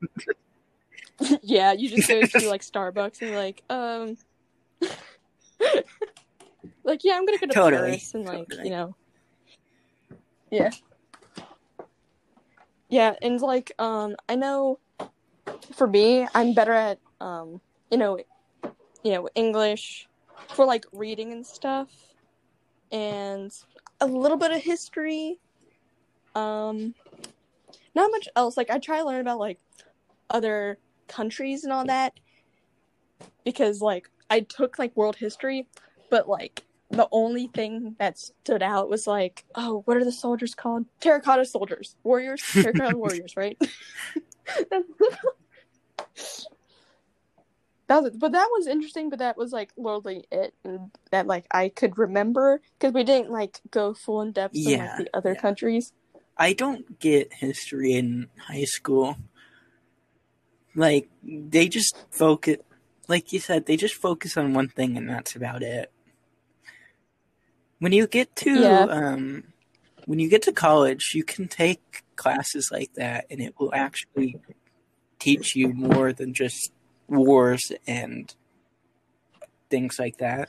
yeah, 1.42 1.72
you 1.72 1.88
just 1.88 2.08
go 2.08 2.20
to 2.22 2.48
like 2.48 2.62
Starbucks 2.72 3.20
and 3.20 3.30
you're 3.30 3.38
like, 3.38 3.62
um, 3.70 4.16
like 6.84 7.04
yeah, 7.04 7.14
I'm 7.14 7.26
gonna 7.26 7.38
go 7.38 7.46
to 7.46 7.52
Totally, 7.52 7.82
Paris 7.90 8.14
and 8.14 8.24
like 8.24 8.48
totally. 8.48 8.64
you 8.64 8.70
know, 8.70 8.96
yeah, 10.50 10.70
yeah, 12.88 13.14
and 13.22 13.40
like 13.40 13.72
um, 13.78 14.16
I 14.28 14.36
know 14.36 14.78
for 15.74 15.86
me, 15.86 16.26
I'm 16.34 16.54
better 16.54 16.72
at 16.72 16.98
um, 17.20 17.60
you 17.90 17.98
know, 17.98 18.18
you 19.02 19.12
know, 19.12 19.28
English 19.34 20.08
for 20.48 20.64
like 20.64 20.84
reading 20.92 21.32
and 21.32 21.46
stuff, 21.46 21.88
and 22.92 23.52
a 24.00 24.06
little 24.06 24.38
bit 24.38 24.52
of 24.52 24.62
history. 24.62 25.38
Um, 26.34 26.94
not 27.94 28.10
much 28.10 28.28
else. 28.36 28.56
Like 28.56 28.70
I 28.70 28.78
try 28.78 28.98
to 28.98 29.04
learn 29.04 29.20
about 29.20 29.38
like 29.38 29.58
other 30.30 30.78
countries 31.08 31.64
and 31.64 31.72
all 31.72 31.84
that 31.86 32.12
because 33.44 33.80
like 33.80 34.10
I 34.30 34.40
took 34.40 34.78
like 34.78 34.96
world 34.96 35.16
history, 35.16 35.68
but 36.10 36.28
like 36.28 36.64
the 36.90 37.08
only 37.12 37.48
thing 37.48 37.96
that 37.98 38.18
stood 38.18 38.62
out 38.62 38.88
was 38.88 39.06
like, 39.06 39.44
oh, 39.54 39.82
what 39.84 39.96
are 39.96 40.04
the 40.04 40.12
soldiers 40.12 40.54
called? 40.54 40.86
Terracotta 41.00 41.44
soldiers, 41.44 41.96
warriors, 42.02 42.42
terracotta 42.42 42.96
warriors, 42.96 43.36
right? 43.36 43.58
that 47.88 48.02
was, 48.02 48.16
but 48.16 48.32
that 48.32 48.48
was 48.52 48.66
interesting. 48.66 49.10
But 49.10 49.18
that 49.18 49.36
was 49.36 49.52
like 49.52 49.72
literally 49.76 50.24
it, 50.30 50.54
and 50.64 50.90
that 51.10 51.26
like 51.26 51.46
I 51.50 51.68
could 51.68 51.98
remember 51.98 52.60
because 52.78 52.94
we 52.94 53.04
didn't 53.04 53.30
like 53.30 53.60
go 53.70 53.94
full 53.94 54.22
in 54.22 54.32
depth 54.32 54.56
in 54.56 54.62
Yeah, 54.64 54.94
like 54.96 54.96
the 54.96 55.16
other 55.16 55.34
yeah. 55.34 55.40
countries. 55.40 55.92
I 56.36 56.52
don't 56.52 56.98
get 57.00 57.32
history 57.32 57.94
in 57.94 58.28
high 58.38 58.64
school. 58.64 59.16
Like 60.74 61.08
they 61.22 61.68
just 61.68 61.96
focus, 62.10 62.58
like 63.08 63.32
you 63.32 63.40
said, 63.40 63.66
they 63.66 63.76
just 63.76 63.94
focus 63.94 64.36
on 64.36 64.52
one 64.54 64.68
thing, 64.68 64.96
and 64.96 65.08
that's 65.08 65.34
about 65.34 65.62
it. 65.62 65.90
When 67.78 67.92
you 67.92 68.06
get 68.06 68.34
to 68.36 68.60
Yeah. 68.60 68.84
um, 68.90 69.44
when 70.06 70.18
you 70.18 70.28
get 70.28 70.42
to 70.42 70.52
college, 70.52 71.12
you 71.14 71.24
can 71.24 71.48
take 71.48 72.02
classes 72.16 72.70
like 72.70 72.92
that, 72.94 73.26
and 73.30 73.40
it 73.40 73.54
will 73.58 73.74
actually 73.74 74.36
teach 75.18 75.56
you 75.56 75.72
more 75.72 76.12
than 76.12 76.32
just 76.34 76.72
wars 77.08 77.72
and 77.86 78.34
things 79.70 79.98
like 79.98 80.18
that. 80.18 80.48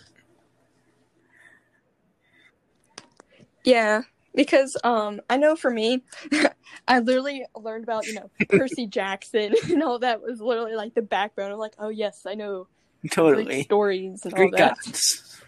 Yeah, 3.63 4.04
because 4.39 4.78
um 4.86 5.19
I 5.30 5.36
know 5.36 5.58
for 5.58 5.69
me, 5.69 6.02
I 6.88 6.99
literally 6.99 7.45
learned 7.58 7.84
about, 7.84 8.08
you 8.08 8.13
know, 8.13 8.30
Percy 8.47 8.88
Jackson 8.88 9.54
and 9.69 9.84
all 9.84 9.99
that 9.99 10.21
was 10.21 10.39
literally 10.39 10.75
like 10.75 10.95
the 10.95 11.02
backbone. 11.02 11.52
I'm 11.52 11.58
like, 11.58 11.73
oh 11.78 11.89
yes, 11.89 12.25
I 12.25 12.36
know 12.36 12.67
Greek 13.02 13.12
Totally, 13.12 13.63
stories 13.63 14.21
and 14.23 14.34
Greek 14.34 14.54
all 14.54 14.60
that. 14.60 14.78
gods. 14.78 15.41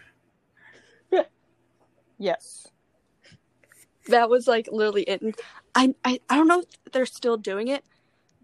Yes. 2.18 2.68
That 4.08 4.28
was 4.28 4.46
like 4.46 4.68
literally 4.70 5.04
it. 5.04 5.22
And 5.22 5.34
I, 5.74 5.94
I 6.04 6.20
I 6.28 6.36
don't 6.36 6.48
know 6.48 6.60
if 6.60 6.92
they're 6.92 7.06
still 7.06 7.38
doing 7.38 7.68
it, 7.68 7.84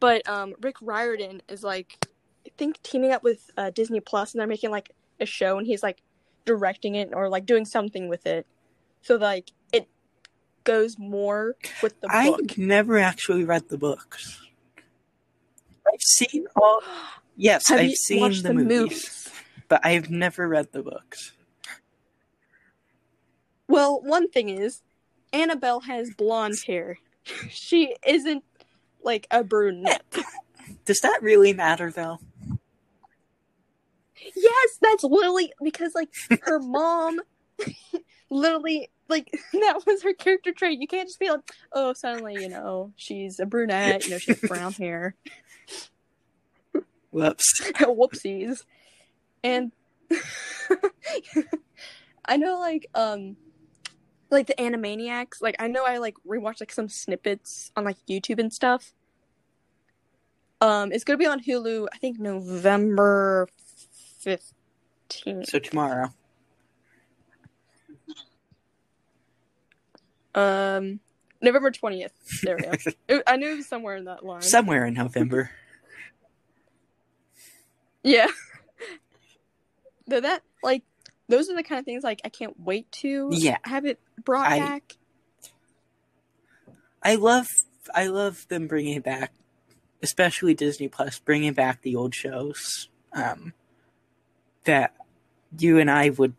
but 0.01 0.27
um 0.27 0.55
Rick 0.63 0.77
Riordan 0.81 1.43
is 1.49 1.63
like 1.63 2.09
I 2.47 2.51
think 2.57 2.83
teaming 2.83 3.13
up 3.13 3.23
with 3.23 3.51
uh, 3.59 3.69
Disney 3.69 4.01
Plus 4.01 4.33
and 4.33 4.41
they're 4.41 4.49
making 4.49 4.71
like 4.71 4.93
a 5.21 5.27
show 5.27 5.59
and 5.59 5.67
he's 5.67 5.83
like 5.83 6.01
directing 6.47 6.95
it 6.95 7.11
or 7.13 7.29
like 7.29 7.45
doing 7.45 7.67
something 7.67 8.09
with 8.09 8.27
it. 8.27 8.47
So 9.03 9.17
like 9.17 9.51
goes 10.69 10.99
more 10.99 11.57
with 11.83 11.99
the 12.03 12.09
book. 12.09 12.15
I've 12.15 12.37
book. 12.37 12.59
never 12.59 12.99
actually 12.99 13.43
read 13.43 13.71
the 13.71 13.79
books. 13.79 14.43
I've 15.91 16.03
seen 16.03 16.47
all. 16.57 16.81
Yes, 17.37 17.69
Have 17.69 17.81
I've 17.81 17.93
seen 17.95 18.31
the, 18.33 18.43
the 18.43 18.55
movies, 18.55 18.69
movies? 18.69 19.31
but 19.69 19.81
I've 19.83 20.11
never 20.11 20.47
read 20.47 20.73
the 20.73 20.83
books. 20.83 21.33
Well, 23.67 24.03
one 24.03 24.29
thing 24.29 24.51
is, 24.51 24.83
Annabelle 25.33 25.81
has 25.81 26.11
blonde 26.13 26.59
hair. 26.67 26.99
she 27.49 27.95
isn't 28.07 28.45
like 29.03 29.27
a 29.31 29.43
brunette. 29.45 30.05
Does 30.85 31.01
that 31.01 31.21
really 31.23 31.55
matter, 31.55 31.91
though? 31.91 32.19
yes, 34.37 34.79
that's 34.83 35.05
literally 35.05 35.51
because 35.63 35.95
like 35.95 36.11
her 36.43 36.59
mom 36.61 37.21
literally 38.31 38.91
like 39.09 39.31
that 39.53 39.81
was 39.87 40.03
her 40.03 40.13
character 40.13 40.53
trait. 40.53 40.81
You 40.81 40.87
can't 40.87 41.09
just 41.09 41.19
be 41.19 41.31
like, 41.31 41.41
oh, 41.73 41.93
suddenly, 41.93 42.35
you 42.35 42.49
know, 42.49 42.93
she's 42.97 43.41
a 43.41 43.47
brunette, 43.47 44.05
you 44.05 44.11
know, 44.11 44.19
she 44.19 44.33
has 44.33 44.41
brown 44.41 44.73
hair. 44.79 45.15
Whoops. 47.11 47.71
Whoopsies. 47.81 48.65
And 49.43 49.73
I 52.25 52.37
know 52.37 52.59
like 52.59 52.87
um 52.95 53.37
like 54.31 54.47
the 54.47 54.55
Animaniacs, 54.55 55.41
like 55.41 55.57
I 55.59 55.69
know 55.69 55.85
I 55.87 55.99
like 55.99 56.17
rewatched 56.27 56.61
like 56.61 56.73
some 56.73 56.89
snippets 56.89 57.73
on 57.77 57.85
like 57.85 57.97
YouTube 58.09 58.39
and 58.39 58.53
stuff. 58.53 58.93
Um 60.61 60.93
it's 60.93 61.05
gonna 61.05 61.19
be 61.19 61.27
on 61.27 61.43
Hulu, 61.43 61.89
I 61.93 61.99
think 61.99 62.19
November 62.19 63.49
fifteenth. 64.21 65.49
So 65.49 65.59
tomorrow. 65.59 66.13
Um 70.35 71.01
November 71.41 71.71
twentieth. 71.71 72.13
There 72.43 72.57
we 72.57 72.63
go. 72.63 72.73
It- 73.09 73.23
I 73.27 73.37
knew 73.37 73.53
it 73.53 73.57
was 73.57 73.69
somewhere 73.69 73.97
in 73.97 74.05
that 74.05 74.25
line. 74.25 74.43
Somewhere 74.43 74.85
in 74.87 74.95
November. 74.95 75.51
Yeah. 78.03 78.29
Though 80.07 80.21
that 80.21 80.43
like 80.63 80.83
those 81.29 81.51
are 81.51 81.57
the 81.57 81.63
kind 81.63 81.79
of 81.79 81.85
things 81.85 82.03
like 82.05 82.21
I 82.25 82.29
can't 82.31 82.59
wait 82.59 82.91
to 82.93 83.29
Yeah. 83.33 83.59
have 83.63 83.85
it 83.85 84.01
brought 84.25 84.47
I- 84.51 84.59
back. 84.59 84.97
I 87.03 87.15
love 87.17 87.47
I 87.95 88.07
love 88.07 88.47
them 88.49 88.67
bringing 88.67 88.95
it 88.97 89.05
back, 89.05 89.33
especially 90.03 90.55
Disney 90.55 90.89
Plus, 90.89 91.19
bringing 91.19 91.53
back 91.53 91.83
the 91.83 91.97
old 91.97 92.15
shows 92.15 92.89
um, 93.13 93.53
that 94.65 94.95
you 95.59 95.79
and 95.79 95.91
I 95.91 96.11
would 96.11 96.35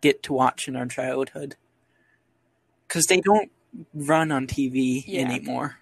get 0.00 0.22
to 0.24 0.32
watch 0.32 0.68
in 0.68 0.76
our 0.76 0.86
childhood 0.86 1.56
because 2.90 3.06
they 3.06 3.20
don't 3.20 3.52
run 3.94 4.32
on 4.32 4.48
TV 4.48 5.04
Yeah. 5.06 5.20
anymore. 5.30 5.78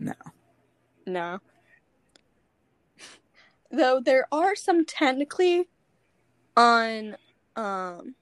No, 0.00 0.14
No. 1.06 1.38
Though 3.70 4.00
there 4.00 4.26
are 4.32 4.56
some 4.56 4.84
technically 4.84 5.68
on 6.56 7.16
um 7.54 8.16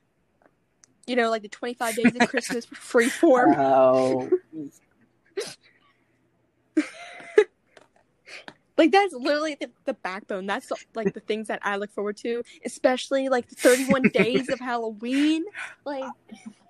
you 1.07 1.17
know 1.17 1.31
like 1.31 1.41
the 1.43 1.49
25 1.49 1.97
days 1.97 2.15
of 2.15 2.23
Christmas 2.29 2.67
freeform. 2.67 3.57
oh, 3.59 4.31
like 8.79 8.93
that's 8.93 9.13
literally 9.13 9.57
the, 9.61 9.71
the 9.85 9.95
backbone. 9.95 10.47
That's 10.47 10.71
like 10.95 11.13
the 11.13 11.21
things 11.21 11.49
that 11.49 11.59
I 11.63 11.77
look 11.77 11.91
forward 11.91 12.17
to, 12.19 12.43
especially 12.65 13.29
like 13.29 13.49
the 13.49 13.57
31 13.57 14.03
days 14.13 14.49
of 14.49 14.61
Halloween. 14.61 15.45
Like 15.85 16.05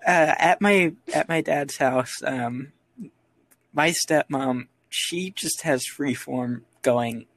uh, 0.05 0.35
at 0.37 0.59
my 0.59 0.93
at 1.13 1.29
my 1.29 1.41
dad's 1.41 1.77
house, 1.77 2.21
um, 2.25 2.73
my 3.71 3.91
stepmom 3.91 4.67
she 4.89 5.29
just 5.29 5.61
has 5.61 5.85
freeform 5.85 6.63
going 6.81 7.27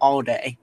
all 0.00 0.22
day, 0.22 0.56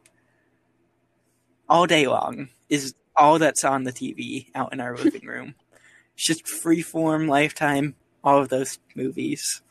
all 1.68 1.86
day 1.86 2.08
long 2.08 2.50
is 2.70 2.94
all 3.16 3.40
that's 3.40 3.66
on 3.66 3.84
the 3.84 3.92
TV 3.92 4.48
out 4.56 4.72
in 4.72 4.80
our 4.80 4.96
living 5.04 5.28
room. 5.28 5.56
It's 6.16 6.26
just 6.26 6.46
freeform, 6.46 7.28
Lifetime, 7.28 7.96
all 8.24 8.40
of 8.42 8.50
those 8.50 8.80
movies. 8.96 9.62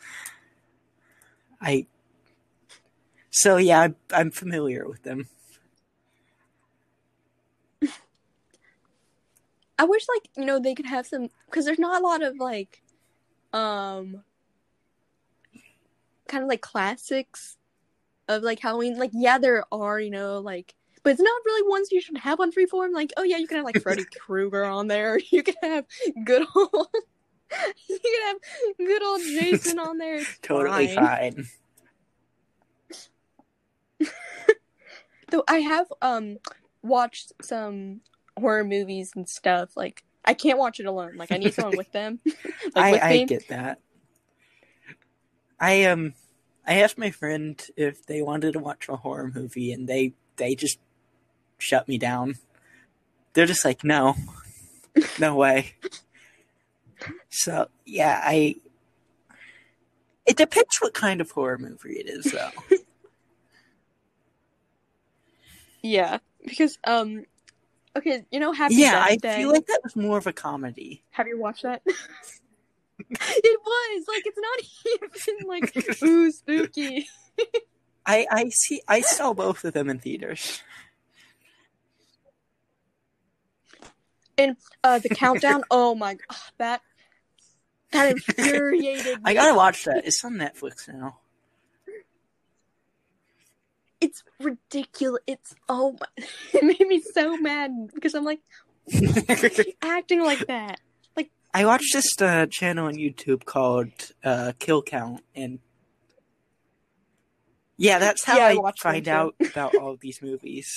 I 1.61 1.87
so 3.31 3.57
yeah, 3.57 3.81
I, 3.81 3.95
I'm 4.13 4.31
familiar 4.31 4.87
with 4.89 5.03
them. 5.03 5.29
I 9.81 9.85
wish 9.85 10.05
like 10.13 10.29
you 10.37 10.45
know 10.45 10.59
they 10.59 10.75
could 10.75 10.87
have 10.87 11.07
some 11.07 11.29
because 11.47 11.65
there's 11.65 11.79
not 11.79 12.03
a 12.03 12.05
lot 12.05 12.23
of 12.23 12.37
like 12.39 12.83
um 13.53 14.25
kind 16.27 16.43
of 16.43 16.49
like 16.49 16.61
classics 16.61 17.57
of 18.29 18.43
like 18.43 18.61
Halloween. 18.61 18.99
Like, 18.99 19.11
yeah, 19.13 19.39
there 19.39 19.65
are, 19.73 19.99
you 19.99 20.11
know, 20.11 20.39
like 20.39 20.75
but 21.03 21.11
it's 21.11 21.23
not 21.23 21.43
really 21.47 21.69
ones 21.69 21.89
you 21.91 22.01
should 22.01 22.19
have 22.19 22.41
on 22.41 22.53
freeform. 22.53 22.93
Like, 22.93 23.13
oh 23.17 23.23
yeah, 23.23 23.39
you 23.39 23.47
can 23.47 23.57
have 23.57 23.65
like 23.65 23.81
Freddy 23.81 24.05
Krueger 24.21 24.65
on 24.65 24.87
there. 24.87 25.19
You 25.31 25.43
can 25.43 25.55
have 25.63 25.85
good 26.25 26.47
old 26.55 26.89
you 27.89 27.99
can 27.99 28.27
have 28.27 28.37
good 28.77 29.03
old 29.03 29.23
Jason 29.23 29.79
on 29.79 29.99
there. 29.99 30.17
It's 30.17 30.39
totally 30.43 30.95
fine. 30.95 31.07
fine. 31.35 31.47
Though 35.31 35.45
I 35.49 35.59
have 35.59 35.87
um 36.03 36.39
watched 36.83 37.33
some 37.43 38.01
horror 38.39 38.65
movies 38.65 39.13
and 39.15 39.29
stuff. 39.29 39.77
Like 39.77 40.03
I 40.25 40.35
can't 40.35 40.59
watch 40.59 40.81
it 40.81 40.87
alone. 40.87 41.17
Like 41.17 41.33
I 41.33 41.39
need 41.39 41.55
someone 41.55 41.77
with 41.77 41.91
them. 41.93 42.21
like 42.75 42.77
I, 42.77 42.93
with 42.93 43.03
I 43.03 43.25
get 43.25 43.49
that. 43.49 43.81
I 45.61 45.85
um 45.85 46.15
I 46.67 46.81
asked 46.81 46.99
my 46.99 47.11
friend 47.11 47.61
if 47.77 48.07
they 48.07 48.23
wanted 48.23 48.53
to 48.53 48.59
watch 48.59 48.89
a 48.89 48.97
horror 48.97 49.31
movie 49.35 49.73
and 49.73 49.89
they 49.89 50.13
they 50.37 50.55
just 50.55 50.79
shut 51.59 51.89
me 51.89 51.99
down. 51.99 52.37
They're 53.33 53.47
just 53.47 53.65
like, 53.65 53.85
no. 53.85 54.15
No 55.19 55.35
way. 55.37 55.75
So 57.31 57.69
yeah, 57.85 58.21
I 58.23 58.57
it 60.27 60.37
depends 60.37 60.77
what 60.81 60.95
kind 60.95 61.21
of 61.21 61.31
horror 61.31 61.59
movie 61.59 61.99
it 61.99 62.09
is 62.09 62.33
though. 62.33 62.51
Yeah, 65.83 66.19
because 66.45 66.79
um, 66.85 67.25
okay, 67.97 68.25
you 68.31 68.41
know 68.41 68.53
Happy 68.53 68.75
yeah, 68.75 68.93
Death 68.93 69.09
I 69.11 69.17
Day. 69.17 69.37
feel 69.39 69.53
like 69.53 69.67
that 69.67 69.81
was 69.83 69.97
more 69.97 70.19
of 70.19 70.27
a 70.27 70.33
comedy. 70.33 71.03
Have 71.11 71.27
you 71.27 71.39
watched 71.39 71.63
that? 71.63 71.83
it 71.87 73.61
was 73.65 74.05
like 74.09 74.23
it's 74.27 74.39
not 74.39 74.59
even 75.29 75.49
like 75.49 76.03
ooh 76.03 76.31
spooky. 76.31 77.09
I 78.07 78.27
I 78.31 78.49
see 78.49 78.83
I 78.89 79.01
saw 79.03 79.33
both 79.35 79.65
of 79.65 79.75
them 79.75 79.89
in 79.89 79.99
theaters. 79.99 80.63
And 84.37 84.57
uh, 84.85 85.01
the 85.01 85.09
countdown. 85.09 85.65
oh 85.71 85.95
my 85.95 86.15
god, 86.15 86.39
that 86.59 86.81
that 87.93 88.13
infuriated 88.13 89.19
me. 89.19 89.23
I 89.25 89.35
gotta 89.35 89.55
watch 89.55 89.85
that. 89.85 90.07
It's 90.07 90.25
on 90.25 90.35
Netflix 90.35 90.89
now. 90.89 91.19
It's 94.01 94.23
ridiculous. 94.41 95.23
It's 95.27 95.55
oh 95.69 95.97
my, 96.01 96.07
it 96.55 96.65
made 96.65 96.87
me 96.89 97.01
so 97.01 97.37
mad 97.37 97.71
because 97.95 98.15
I'm 98.15 98.25
like 98.25 98.41
acting 99.83 100.23
like 100.23 100.47
that. 100.47 100.81
Like 101.17 101.31
I 101.55 101.65
watched 101.67 101.93
this 101.93 102.21
uh, 102.21 102.47
channel 102.51 102.87
on 102.87 102.95
YouTube 102.95 103.45
called 103.45 103.93
uh, 104.25 104.53
Kill 104.59 104.83
Count, 104.83 105.23
and 105.35 105.59
yeah, 107.77 107.99
that's 107.99 108.25
how 108.25 108.35
Yeah, 108.37 108.47
I 108.47 108.55
I, 108.55 108.73
find 108.83 109.09
out 109.09 109.35
about 109.51 109.75
all 109.77 109.93
of 109.93 110.01
these 110.01 110.21
movies. 110.23 110.69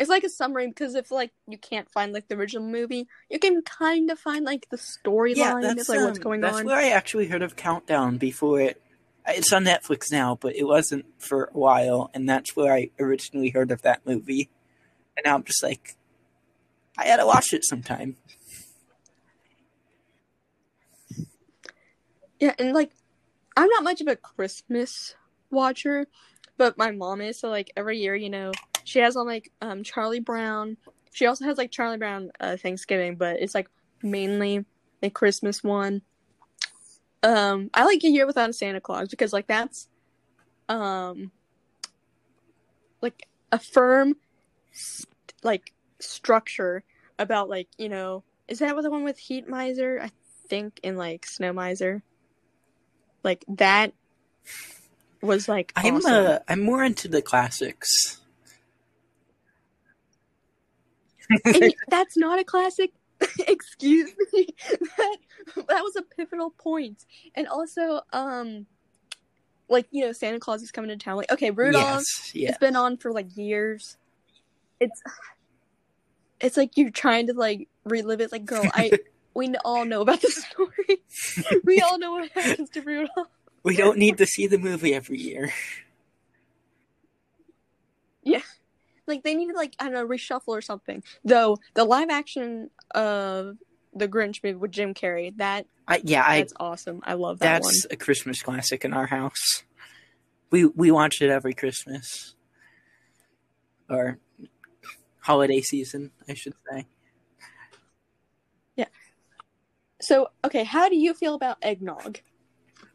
It's 0.00 0.08
like 0.10 0.24
a 0.24 0.28
summary 0.28 0.66
because 0.68 0.94
if 0.94 1.10
like 1.10 1.32
you 1.46 1.58
can't 1.58 1.88
find 1.90 2.12
like 2.12 2.26
the 2.28 2.34
original 2.34 2.66
movie, 2.66 3.06
you 3.30 3.38
can 3.38 3.62
kind 3.62 4.10
of 4.10 4.18
find 4.18 4.44
like 4.44 4.68
the 4.70 4.76
storyline 4.76 5.36
Yeah, 5.36 5.54
of 5.54 5.76
that's 5.76 5.88
like 5.88 6.00
what's 6.00 6.18
um, 6.18 6.24
going 6.24 6.42
that's 6.42 6.56
on. 6.56 6.66
where 6.66 6.76
I 6.76 6.88
actually 6.90 7.28
heard 7.28 7.42
of 7.42 7.56
Countdown 7.56 8.18
before 8.18 8.60
it. 8.60 8.81
It's 9.26 9.52
on 9.52 9.64
Netflix 9.64 10.10
now, 10.10 10.36
but 10.40 10.56
it 10.56 10.64
wasn't 10.64 11.06
for 11.18 11.44
a 11.44 11.58
while, 11.58 12.10
and 12.12 12.28
that's 12.28 12.56
where 12.56 12.72
I 12.72 12.90
originally 12.98 13.50
heard 13.50 13.70
of 13.70 13.82
that 13.82 14.04
movie. 14.04 14.50
And 15.16 15.24
now 15.24 15.34
I'm 15.34 15.44
just 15.44 15.62
like, 15.62 15.96
I 16.98 17.06
gotta 17.06 17.26
watch 17.26 17.52
it 17.52 17.64
sometime. 17.64 18.16
Yeah, 22.40 22.54
and 22.58 22.72
like 22.72 22.90
I'm 23.56 23.68
not 23.68 23.84
much 23.84 24.00
of 24.00 24.08
a 24.08 24.16
Christmas 24.16 25.14
watcher, 25.50 26.06
but 26.56 26.76
my 26.76 26.90
mom 26.90 27.20
is. 27.20 27.38
So 27.38 27.48
like 27.48 27.70
every 27.76 27.98
year, 27.98 28.16
you 28.16 28.30
know, 28.30 28.52
she 28.84 28.98
has 28.98 29.16
on 29.16 29.26
like 29.26 29.52
um 29.60 29.84
Charlie 29.84 30.20
Brown. 30.20 30.76
She 31.12 31.26
also 31.26 31.44
has 31.44 31.58
like 31.58 31.70
Charlie 31.70 31.98
Brown 31.98 32.32
uh, 32.40 32.56
Thanksgiving, 32.56 33.16
but 33.16 33.40
it's 33.40 33.54
like 33.54 33.68
mainly 34.02 34.64
a 35.02 35.10
Christmas 35.10 35.62
one. 35.62 36.02
Um, 37.22 37.70
I 37.72 37.84
like 37.84 38.02
a 38.04 38.08
year 38.08 38.26
without 38.26 38.50
a 38.50 38.52
Santa 38.52 38.80
Claus 38.80 39.08
because 39.08 39.32
like 39.32 39.46
that's 39.46 39.88
um 40.68 41.30
like 43.00 43.28
a 43.50 43.58
firm 43.58 44.16
st- 44.72 45.08
like 45.42 45.72
structure 46.00 46.82
about 47.18 47.48
like 47.48 47.68
you 47.78 47.88
know 47.88 48.24
is 48.48 48.58
that 48.58 48.74
the 48.80 48.90
one 48.90 49.04
with 49.04 49.18
Heat 49.18 49.48
Miser 49.48 50.00
I 50.02 50.10
think 50.48 50.80
in 50.82 50.96
like 50.96 51.26
Snow 51.26 51.52
Miser 51.52 52.02
like 53.22 53.44
that 53.48 53.92
was 55.20 55.48
like 55.48 55.72
I'm 55.76 55.96
awesome. 55.96 56.26
uh, 56.26 56.38
I'm 56.48 56.60
more 56.60 56.82
into 56.82 57.08
the 57.08 57.22
classics. 57.22 58.20
and 61.44 61.74
that's 61.88 62.16
not 62.16 62.38
a 62.38 62.44
classic. 62.44 62.92
Excuse 63.48 64.10
me. 64.32 64.48
that 64.96 65.16
that 65.56 65.82
was 65.82 65.96
a 65.96 66.02
pivotal. 66.02 66.54
And 67.34 67.48
also, 67.48 68.00
um, 68.12 68.66
like 69.68 69.86
you 69.90 70.04
know, 70.04 70.12
Santa 70.12 70.38
Claus 70.38 70.62
is 70.62 70.70
coming 70.70 70.90
to 70.90 70.96
town. 70.96 71.16
Like, 71.16 71.32
okay, 71.32 71.50
Rudolph. 71.50 71.84
Yes, 71.84 72.32
yeah. 72.34 72.48
It's 72.50 72.58
been 72.58 72.76
on 72.76 72.96
for 72.96 73.12
like 73.12 73.36
years. 73.36 73.96
It's 74.80 75.02
it's 76.40 76.56
like 76.56 76.76
you're 76.76 76.90
trying 76.90 77.28
to 77.28 77.34
like 77.34 77.68
relive 77.84 78.20
it. 78.20 78.32
Like, 78.32 78.44
girl, 78.44 78.64
I 78.74 78.92
we 79.34 79.54
all 79.64 79.84
know 79.84 80.02
about 80.02 80.20
the 80.20 80.30
story. 80.30 81.60
we 81.64 81.80
all 81.80 81.98
know 81.98 82.12
what 82.12 82.30
happens 82.30 82.70
to 82.70 82.82
Rudolph. 82.82 83.28
We 83.62 83.76
don't 83.76 83.98
need 83.98 84.18
to 84.18 84.26
see 84.26 84.46
the 84.46 84.58
movie 84.58 84.94
every 84.94 85.18
year. 85.18 85.52
Like 89.06 89.22
they 89.22 89.34
needed 89.34 89.56
like 89.56 89.74
I 89.78 89.84
don't 89.84 89.94
know 89.94 90.06
reshuffle 90.06 90.48
or 90.48 90.60
something. 90.60 91.02
Though 91.24 91.58
the 91.74 91.84
live 91.84 92.10
action 92.10 92.70
of 92.94 93.58
the 93.94 94.08
Grinch 94.08 94.42
movie 94.42 94.56
with 94.56 94.70
Jim 94.70 94.94
Carrey 94.94 95.36
that 95.38 95.66
I, 95.86 96.00
yeah, 96.04 96.24
I 96.26 96.38
that's 96.38 96.54
awesome. 96.58 97.00
I 97.04 97.14
love 97.14 97.40
that 97.40 97.62
one. 97.62 97.72
that's 97.72 97.86
a 97.90 97.96
Christmas 97.96 98.42
classic 98.42 98.84
in 98.84 98.92
our 98.92 99.06
house. 99.06 99.64
We 100.50 100.66
we 100.66 100.90
watch 100.90 101.20
it 101.20 101.30
every 101.30 101.54
Christmas 101.54 102.34
or 103.88 104.18
holiday 105.20 105.60
season, 105.60 106.10
I 106.28 106.34
should 106.34 106.54
say. 106.70 106.86
Yeah. 108.76 108.86
So, 110.00 110.28
okay, 110.44 110.64
how 110.64 110.88
do 110.88 110.96
you 110.96 111.14
feel 111.14 111.34
about 111.34 111.58
eggnog? 111.62 112.18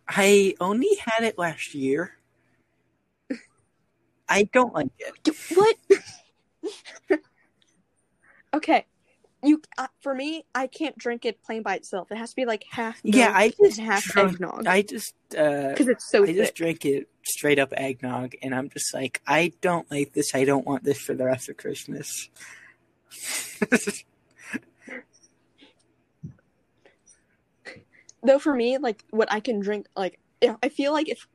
I 0.07 0.55
only 0.59 0.95
had 0.95 1.25
it 1.25 1.37
last 1.37 1.73
year. 1.73 2.16
I 4.29 4.43
don't 4.43 4.73
like 4.73 4.89
it. 4.99 5.35
What? 5.55 5.75
okay, 8.53 8.85
you 9.43 9.61
uh, 9.77 9.87
for 10.01 10.13
me, 10.13 10.45
I 10.53 10.67
can't 10.67 10.97
drink 10.97 11.25
it 11.25 11.41
plain 11.43 11.63
by 11.63 11.75
itself. 11.75 12.11
It 12.11 12.17
has 12.17 12.31
to 12.31 12.35
be 12.35 12.45
like 12.45 12.65
half 12.71 12.99
Yeah, 13.03 13.31
I 13.33 13.49
just 13.49 13.77
and 13.79 13.87
half 13.87 14.03
drunk- 14.03 14.33
eggnog 14.33 14.67
I 14.67 14.81
just 14.81 15.13
uh 15.37 15.69
because 15.69 15.87
it's 15.87 16.09
so 16.09 16.23
I 16.23 16.27
just 16.27 16.37
thick. 16.49 16.55
drank 16.55 16.85
it 16.85 17.07
straight 17.25 17.59
up 17.59 17.73
eggnog, 17.77 18.33
and 18.41 18.53
I'm 18.55 18.69
just 18.69 18.93
like, 18.93 19.21
I 19.27 19.53
don't 19.61 19.89
like 19.91 20.13
this. 20.13 20.33
I 20.35 20.43
don't 20.45 20.65
want 20.65 20.83
this 20.83 20.99
for 20.99 21.13
the 21.13 21.25
rest 21.25 21.49
of 21.49 21.57
Christmas. 21.57 22.29
Though 28.23 28.39
for 28.39 28.53
me, 28.55 28.77
like 28.77 29.03
what 29.11 29.31
I 29.31 29.39
can 29.39 29.59
drink, 29.59 29.87
like 29.95 30.19
I 30.63 30.69
feel 30.69 30.91
like 30.91 31.07
if 31.07 31.27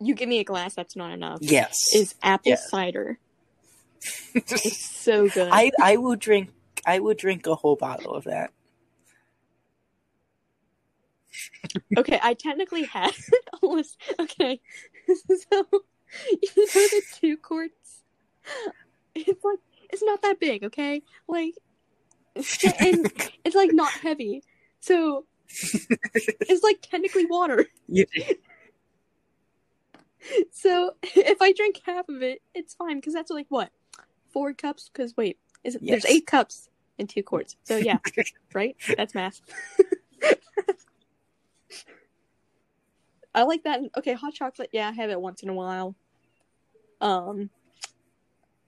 you 0.00 0.14
give 0.14 0.28
me 0.28 0.38
a 0.40 0.44
glass, 0.44 0.74
that's 0.74 0.96
not 0.96 1.12
enough. 1.12 1.38
yes, 1.42 1.76
Is 1.94 2.14
apple 2.22 2.50
Yeah. 2.50 2.56
cider? 2.56 3.18
It's 4.34 4.84
so 4.84 5.28
good. 5.28 5.48
I 5.52 5.70
I 5.80 5.96
will 5.96 6.16
drink. 6.16 6.50
I 6.86 7.00
will 7.00 7.14
drink 7.14 7.46
a 7.46 7.54
whole 7.54 7.76
bottle 7.76 8.14
of 8.14 8.24
that. 8.24 8.52
Okay, 11.96 12.18
I 12.22 12.34
technically 12.34 12.84
had 12.84 13.12
almost 13.62 14.00
okay. 14.18 14.60
So 15.08 15.64
you 16.42 16.48
know 16.56 16.66
the 16.74 17.02
two 17.20 17.36
quarts? 17.36 18.02
It's 19.14 19.44
like 19.44 19.58
it's 19.92 20.02
not 20.02 20.22
that 20.22 20.40
big, 20.40 20.64
okay? 20.64 21.02
Like 21.28 21.54
and 22.34 23.10
it's 23.44 23.54
like 23.56 23.72
not 23.72 23.90
heavy. 23.92 24.42
So 24.80 25.26
it's 25.52 26.62
like 26.62 26.78
technically 26.82 27.26
water. 27.26 27.66
You- 27.88 28.06
So 30.52 30.96
if 31.02 31.40
I 31.40 31.52
drink 31.52 31.80
half 31.84 32.08
of 32.08 32.22
it, 32.22 32.42
it's 32.54 32.74
fine 32.74 32.96
because 32.96 33.14
that's 33.14 33.30
like 33.30 33.46
what? 33.48 33.70
Four 34.32 34.52
cups? 34.52 34.90
Because 34.92 35.16
wait, 35.16 35.38
is 35.64 35.76
it 35.76 35.82
there's 35.84 36.04
eight 36.04 36.26
cups 36.26 36.68
in 36.98 37.06
two 37.06 37.22
quarts. 37.22 37.56
So 37.64 37.76
yeah, 37.78 37.98
right? 38.54 38.76
That's 38.96 39.14
math. 39.14 39.40
I 43.34 43.44
like 43.44 43.62
that. 43.64 43.80
Okay, 43.96 44.12
hot 44.12 44.34
chocolate. 44.34 44.70
Yeah, 44.72 44.88
I 44.88 44.92
have 44.92 45.10
it 45.10 45.20
once 45.20 45.42
in 45.42 45.48
a 45.48 45.54
while. 45.54 45.94
Um, 47.00 47.50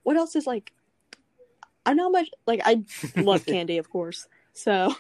what 0.03 0.17
else 0.17 0.37
is 0.37 0.47
like? 0.47 0.73
I'm 1.85 1.97
not 1.97 2.13
much 2.13 2.31
like 2.47 2.61
I 2.65 2.85
love 3.17 3.45
candy, 3.45 3.79
of 3.79 3.91
course. 3.91 4.29
So, 4.53 4.95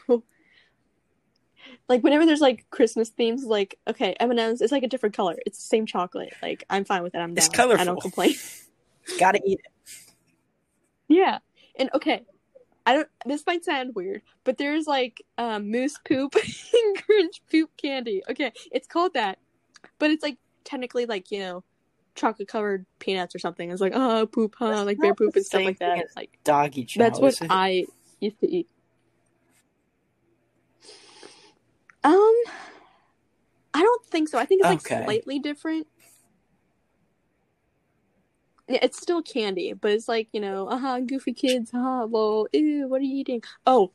like 1.88 2.02
whenever 2.02 2.26
there's 2.26 2.40
like 2.40 2.66
Christmas 2.70 3.10
themes, 3.10 3.44
like 3.44 3.78
okay, 3.88 4.14
M 4.20 4.30
and 4.30 4.40
M's, 4.40 4.60
it's 4.60 4.72
like 4.72 4.82
a 4.82 4.88
different 4.88 5.16
color. 5.16 5.36
It's 5.46 5.58
the 5.58 5.64
same 5.64 5.86
chocolate. 5.86 6.32
Like 6.42 6.64
I'm 6.70 6.84
fine 6.84 7.02
with 7.02 7.14
it. 7.14 7.18
I'm 7.18 7.34
down. 7.34 7.38
It's 7.44 7.48
down. 7.48 7.72
I 7.72 7.84
don't 7.84 8.00
complain. 8.00 8.34
Gotta 9.18 9.40
eat 9.44 9.60
it. 9.64 10.14
yeah, 11.08 11.38
and 11.76 11.90
okay, 11.94 12.22
I 12.86 12.94
don't. 12.94 13.08
This 13.26 13.44
might 13.46 13.64
sound 13.64 13.94
weird, 13.94 14.22
but 14.44 14.58
there's 14.58 14.86
like 14.86 15.22
um, 15.38 15.70
moose 15.70 15.98
poop 16.06 16.34
and 16.36 16.96
Grinch 16.98 17.40
poop 17.50 17.70
candy. 17.76 18.22
Okay, 18.30 18.52
it's 18.70 18.86
called 18.86 19.14
that, 19.14 19.38
but 19.98 20.10
it's 20.10 20.22
like 20.22 20.38
technically 20.64 21.06
like 21.06 21.30
you 21.30 21.40
know 21.40 21.64
chocolate 22.14 22.48
covered 22.48 22.86
peanuts 22.98 23.34
or 23.34 23.38
something. 23.38 23.70
It's 23.70 23.80
like 23.80 23.92
oh 23.94 24.26
poop, 24.26 24.54
huh? 24.58 24.70
That's 24.70 24.84
Like 24.84 24.98
bear 24.98 25.14
poop 25.14 25.34
and 25.36 25.44
stuff 25.44 25.64
like 25.64 25.78
that. 25.78 25.98
as 25.98 26.16
Like 26.16 26.38
Doggy 26.44 26.84
chow. 26.84 26.98
that's 26.98 27.18
what? 27.18 27.36
I 27.48 27.86
used 28.20 28.40
to 28.40 28.50
eat. 28.50 28.68
Um, 32.04 32.34
I 33.74 33.80
don't 33.80 34.04
think 34.06 34.28
so. 34.28 34.38
I 34.38 34.44
think 34.44 34.60
it's 34.62 34.68
like 34.68 34.78
Okay. 34.80 35.04
slightly 35.04 35.38
different. 35.38 35.86
It's 38.68 39.00
still 39.00 39.22
candy, 39.22 39.72
but 39.72 39.90
it's 39.90 40.08
like 40.08 40.28
you 40.32 40.40
know, 40.40 40.66
uh 40.68 40.78
huh, 40.78 41.00
goofy 41.00 41.32
kids, 41.32 41.70
huh? 41.72 42.06
Lol, 42.08 42.48
ew, 42.52 42.88
what 42.88 43.00
are 43.00 43.04
you 43.04 43.16
eating? 43.18 43.42
Oh, 43.66 43.92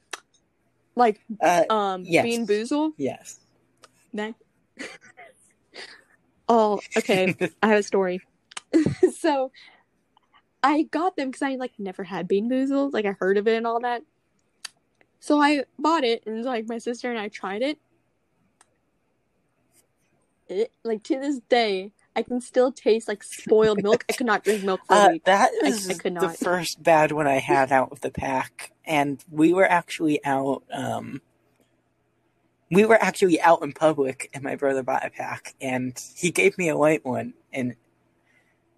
like 0.95 1.21
Uh, 1.41 1.63
um, 1.69 2.03
Yes. 2.05 2.23
Bean 2.23 2.45
Boozle. 2.47 2.93
yes. 2.97 3.39
That. 4.13 4.35
oh, 6.49 6.79
okay. 6.97 7.35
I 7.63 7.67
have 7.67 7.79
a 7.79 7.83
story. 7.83 8.21
so, 9.17 9.51
I 10.63 10.83
got 10.83 11.15
them 11.15 11.29
because 11.29 11.41
I 11.41 11.55
like 11.55 11.73
never 11.77 12.03
had 12.03 12.27
Bean 12.27 12.49
Boozled. 12.49 12.93
Like 12.93 13.05
I 13.05 13.11
heard 13.19 13.37
of 13.37 13.47
it 13.47 13.55
and 13.55 13.67
all 13.67 13.79
that. 13.81 14.03
So 15.19 15.41
I 15.41 15.63
bought 15.79 16.03
it, 16.03 16.23
and 16.25 16.43
like 16.43 16.67
my 16.67 16.77
sister 16.77 17.09
and 17.09 17.19
I 17.19 17.27
tried 17.29 17.61
it. 17.61 17.79
It 20.49 20.71
like 20.83 21.03
to 21.03 21.19
this 21.19 21.39
day, 21.49 21.91
I 22.15 22.23
can 22.23 22.41
still 22.41 22.71
taste 22.71 23.07
like 23.07 23.23
spoiled 23.23 23.83
milk. 23.83 24.05
I 24.09 24.13
could 24.13 24.27
not 24.27 24.43
drink 24.43 24.63
milk 24.63 24.81
for 24.87 24.95
a 24.95 24.97
Uh, 25.05 25.09
week. 25.11 25.25
that 25.25 25.51
I- 25.63 25.67
I 25.67 25.93
could 25.93 26.15
the 26.15 26.29
first 26.29 26.81
bad 26.81 27.11
one 27.11 27.27
I 27.27 27.37
had 27.39 27.71
out 27.71 27.91
of 27.91 28.01
the 28.01 28.11
pack, 28.11 28.71
and 28.85 29.23
we 29.29 29.53
were 29.53 29.69
actually 29.69 30.23
out. 30.25 30.63
Um, 30.71 31.21
we 32.71 32.85
were 32.85 33.01
actually 33.01 33.39
out 33.41 33.61
in 33.61 33.71
public, 33.73 34.29
and 34.33 34.43
my 34.43 34.55
brother 34.55 34.83
bought 34.83 35.05
a 35.05 35.09
pack, 35.09 35.55
and 35.61 35.97
he 36.15 36.31
gave 36.31 36.57
me 36.57 36.69
a 36.69 36.77
white 36.77 37.05
one, 37.05 37.33
and 37.53 37.75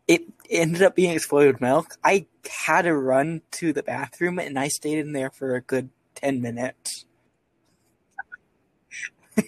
it 0.07 0.23
ended 0.49 0.81
up 0.81 0.95
being 0.95 1.17
spoiled 1.19 1.61
milk. 1.61 1.95
I 2.03 2.25
had 2.65 2.83
to 2.83 2.95
run 2.95 3.41
to 3.51 3.73
the 3.73 3.83
bathroom, 3.83 4.37
and 4.39 4.57
I 4.59 4.67
stayed 4.67 4.97
in 4.99 5.13
there 5.13 5.29
for 5.31 5.55
a 5.55 5.61
good 5.61 5.89
ten 6.15 6.41
minutes. 6.41 7.05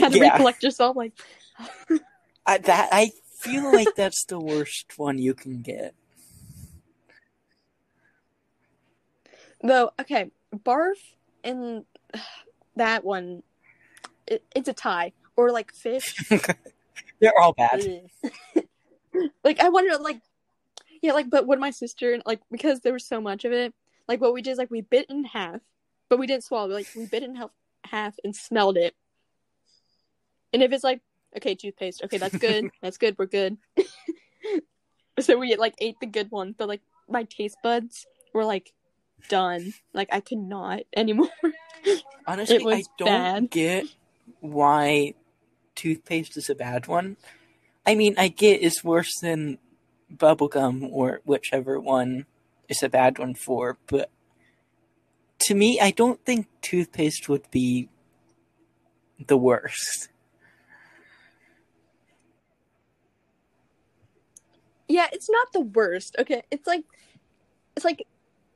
Had 0.00 0.12
to 0.12 0.18
yeah. 0.18 0.30
recollect 0.30 0.62
yourself. 0.62 0.96
Like 0.96 1.12
I, 2.46 2.58
that 2.58 2.88
I 2.92 3.12
feel 3.38 3.72
like 3.72 3.94
that's 3.96 4.24
the 4.24 4.40
worst 4.40 4.92
one 4.96 5.18
you 5.18 5.34
can 5.34 5.62
get. 5.62 5.94
though, 9.62 9.90
okay, 10.00 10.30
barf 10.54 10.98
and 11.44 11.84
that 12.76 13.04
one, 13.04 13.42
it, 14.26 14.44
it's 14.54 14.68
a 14.68 14.72
tie. 14.72 15.12
Or 15.36 15.50
like 15.50 15.72
fish. 15.72 16.14
They're 17.20 17.38
all 17.38 17.54
bad. 17.54 17.82
Like 19.44 19.60
I 19.60 19.68
wonder, 19.68 19.98
like, 19.98 20.22
yeah, 21.02 21.12
like, 21.12 21.28
but 21.28 21.46
when 21.46 21.60
my 21.60 21.68
sister, 21.68 22.18
like, 22.24 22.40
because 22.50 22.80
there 22.80 22.94
was 22.94 23.06
so 23.06 23.20
much 23.20 23.44
of 23.44 23.52
it, 23.52 23.74
like, 24.08 24.22
what 24.22 24.32
we 24.32 24.40
did 24.40 24.52
is 24.52 24.58
like 24.58 24.70
we 24.70 24.80
bit 24.80 25.10
in 25.10 25.24
half, 25.24 25.60
but 26.08 26.18
we 26.18 26.26
didn't 26.26 26.44
swallow. 26.44 26.68
Like, 26.68 26.86
we 26.96 27.04
bit 27.04 27.22
in 27.22 27.34
half, 27.34 27.50
half 27.84 28.14
and 28.24 28.34
smelled 28.34 28.78
it. 28.78 28.94
And 30.52 30.62
if 30.62 30.72
it's 30.72 30.84
like, 30.84 31.00
okay, 31.36 31.54
toothpaste, 31.54 32.02
okay, 32.04 32.18
that's 32.18 32.36
good, 32.36 32.70
that's 32.82 32.98
good, 32.98 33.16
we're 33.18 33.26
good. 33.26 33.56
so 35.20 35.38
we 35.38 35.56
like 35.56 35.74
ate 35.80 35.96
the 36.00 36.06
good 36.06 36.30
one, 36.30 36.54
but 36.56 36.68
like 36.68 36.80
my 37.08 37.24
taste 37.24 37.56
buds 37.62 38.06
were 38.32 38.44
like 38.44 38.72
done. 39.28 39.72
Like 39.92 40.08
I 40.12 40.20
could 40.20 40.38
not 40.38 40.80
anymore. 40.94 41.28
Honestly, 42.26 42.64
I 42.66 42.84
don't 42.98 43.08
bad. 43.08 43.50
get 43.50 43.86
why 44.40 45.14
toothpaste 45.74 46.36
is 46.36 46.48
a 46.48 46.54
bad 46.54 46.86
one. 46.86 47.16
I 47.84 47.94
mean, 47.94 48.14
I 48.16 48.28
get 48.28 48.62
it's 48.62 48.84
worse 48.84 49.18
than 49.20 49.58
bubblegum 50.14 50.88
or 50.90 51.20
whichever 51.24 51.80
one 51.80 52.26
is 52.68 52.82
a 52.82 52.88
bad 52.88 53.18
one 53.18 53.34
for, 53.34 53.78
but 53.86 54.10
to 55.40 55.54
me, 55.54 55.80
I 55.80 55.90
don't 55.90 56.24
think 56.24 56.46
toothpaste 56.60 57.28
would 57.28 57.50
be 57.50 57.88
the 59.26 59.36
worst. 59.36 60.08
Yeah, 64.92 65.06
it's 65.10 65.30
not 65.30 65.50
the 65.54 65.60
worst. 65.60 66.16
Okay, 66.18 66.42
it's 66.50 66.66
like 66.66 66.84
it's 67.74 67.84
like 67.84 68.06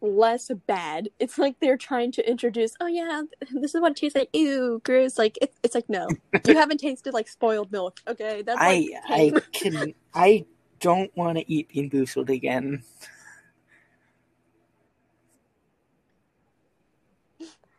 less 0.03 0.51
bad. 0.67 1.09
It's 1.19 1.39
like 1.39 1.59
they're 1.61 1.79
trying 1.79 2.13
to 2.13 2.29
introduce. 2.29 2.75
Oh 2.79 2.87
yeah, 2.87 3.23
this 3.55 3.75
is 3.75 3.81
what 3.81 3.93
it 3.93 3.97
tastes 3.97 4.17
like. 4.17 4.29
Ew, 4.35 4.83
gross. 4.85 5.17
Like 5.17 5.39
it's 5.41 5.57
it's 5.63 5.75
like 5.75 5.89
no, 5.89 6.09
you 6.47 6.55
haven't 6.59 6.79
tasted 6.79 7.15
like 7.15 7.27
spoiled 7.27 7.73
milk. 7.73 8.01
Okay, 8.07 8.43
that's 8.43 8.61
I 8.61 8.87
like 9.09 9.35
I 9.35 9.41
can 9.53 9.95
I 10.13 10.45
don't 10.81 11.11
want 11.17 11.39
to 11.39 11.51
eat 11.51 11.71
bean 11.71 11.89
boozled 11.89 12.29
again. 12.29 12.83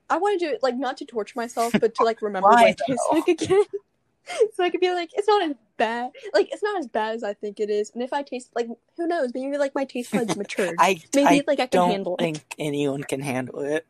I 0.10 0.18
want 0.18 0.40
to 0.40 0.48
do 0.48 0.52
it 0.52 0.64
like 0.64 0.78
not 0.78 0.98
to 0.98 1.06
torture 1.06 1.34
myself, 1.36 1.74
but 1.80 1.94
to 1.94 2.04
like 2.04 2.24
remember 2.24 2.50
Why, 2.50 2.62
what 2.64 2.70
it 2.72 2.82
tastes 2.88 3.08
like 3.12 3.28
again. 3.28 3.64
so 4.56 4.64
I 4.64 4.72
could 4.72 4.80
be 4.80 4.90
like, 4.90 5.12
it's 5.14 5.28
not 5.28 5.44
as 5.44 5.56
bad. 5.78 6.12
Like 6.34 6.50
it's 6.52 6.64
not 6.64 6.80
as 6.80 6.88
bad 6.88 7.16
as 7.16 7.24
I 7.24 7.34
think 7.34 7.60
it 7.60 7.70
is. 7.70 7.92
And 7.94 8.04
if 8.04 8.14
I 8.14 8.24
taste 8.24 8.52
like, 8.56 8.68
who 8.98 9.08
knows? 9.08 9.32
Maybe 9.34 9.58
like 9.58 9.76
my 9.76 9.86
taste 9.86 10.12
buds 10.12 10.36
matured. 10.38 10.76
I 10.80 11.02
Maybe 11.16 11.28
I 11.28 11.44
like 11.48 11.60
I 11.60 11.68
can 11.68 11.80
don't 11.80 11.92
handle 11.92 12.16
it. 12.16 12.22
I 12.22 12.26
think 12.26 12.56
anyone 12.60 13.04
can 13.04 13.22
handle 13.22 13.60
it. 13.62 13.86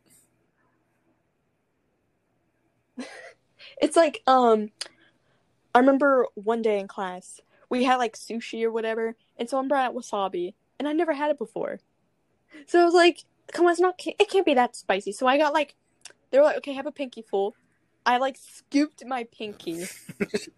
It's 3.79 3.95
like 3.95 4.23
um 4.27 4.71
I 5.75 5.79
remember 5.79 6.25
one 6.35 6.61
day 6.63 6.79
in 6.79 6.87
class 6.87 7.41
we 7.69 7.83
had 7.83 7.97
like 7.97 8.15
sushi 8.15 8.63
or 8.63 8.71
whatever, 8.71 9.15
and 9.37 9.49
someone 9.49 9.67
brought 9.67 9.85
out 9.85 9.95
wasabi, 9.95 10.53
and 10.79 10.87
I 10.87 10.93
never 10.93 11.13
had 11.13 11.31
it 11.31 11.37
before. 11.37 11.79
So 12.65 12.81
I 12.81 12.85
was 12.85 12.93
like, 12.93 13.23
"Come 13.51 13.65
on, 13.65 13.71
it's 13.71 13.81
not. 13.81 13.99
It 14.05 14.29
can't 14.29 14.45
be 14.45 14.53
that 14.53 14.75
spicy." 14.75 15.11
So 15.11 15.27
I 15.27 15.37
got 15.37 15.53
like, 15.53 15.75
they 16.31 16.37
were 16.37 16.45
like, 16.45 16.57
"Okay, 16.57 16.73
have 16.73 16.85
a 16.85 16.91
pinky 16.91 17.21
full." 17.21 17.55
I 18.07 18.17
like 18.17 18.37
scooped 18.37 19.05
my 19.05 19.25
pinky, 19.25 19.85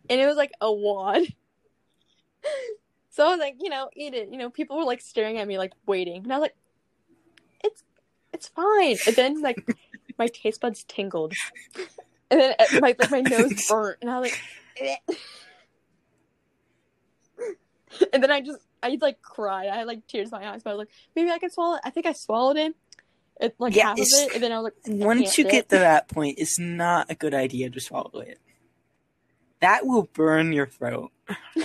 and 0.10 0.22
it 0.22 0.28
was 0.28 0.38
like 0.38 0.52
a 0.62 0.72
wad. 0.72 1.24
So 3.12 3.26
I 3.26 3.32
was 3.32 3.39
like, 3.39 3.56
you 3.60 3.70
know, 3.70 3.89
eat 3.97 4.14
it. 4.14 4.30
You 4.32 4.38
know, 4.38 4.50
people 4.50 4.78
were 4.78 4.86
like 4.86 5.02
staring 5.02 5.39
at 5.39 5.47
me, 5.47 5.58
like 5.58 5.74
waiting, 5.86 6.24
and 6.24 6.32
I 6.32 6.38
was 6.38 6.41
like, 6.43 6.56
"It's, 7.66 7.84
it's 8.32 8.47
fine." 8.47 8.95
And 9.06 9.16
then 9.16 9.41
like, 9.41 9.58
my 10.18 10.28
taste 10.28 10.62
buds 10.62 10.86
tingled, 10.86 11.34
and 12.32 12.39
then 12.39 12.54
uh, 12.58 12.66
my 12.80 12.95
like 12.97 13.12
my 13.12 13.20
nose 13.20 13.66
burnt, 13.70 13.97
and 14.02 14.10
I 14.10 14.20
was 14.20 14.32
like, 14.32 14.41
"Eh." 14.80 14.95
and 18.14 18.24
then 18.24 18.32
I 18.32 18.39
just 18.39 18.60
I 18.82 18.97
like 19.02 19.22
cried. 19.22 19.68
I 19.68 19.78
had 19.78 19.88
like 19.88 20.08
tears 20.08 20.32
in 20.32 20.39
my 20.39 20.47
eyes, 20.47 20.64
but 20.64 20.70
I 20.70 20.74
was 20.76 20.80
like, 20.88 20.95
maybe 21.16 21.30
I 21.30 21.39
can 21.39 21.50
swallow 21.50 21.76
it. 21.76 21.82
I 21.84 21.89
think 21.89 22.06
I 22.06 22.14
swallowed 22.14 22.58
it, 22.58 22.74
it 23.40 23.56
like 23.60 23.74
Yeah, 23.74 23.88
half 23.90 24.00
of 24.00 24.08
it, 24.12 24.34
and 24.34 24.44
then 24.44 24.52
I 24.52 24.60
was 24.60 24.72
like, 24.86 25.00
Once 25.00 25.38
you 25.38 25.44
get 25.46 25.66
it. 25.66 25.70
to 25.70 25.80
that 25.80 26.08
point, 26.08 26.38
it's 26.40 26.60
not 26.60 27.10
a 27.10 27.16
good 27.16 27.34
idea 27.34 27.70
to 27.70 27.80
swallow 27.80 28.20
it. 28.20 28.40
That 29.62 29.86
will 29.86 30.10
burn 30.14 30.54
your 30.54 30.68
throat. 30.68 31.12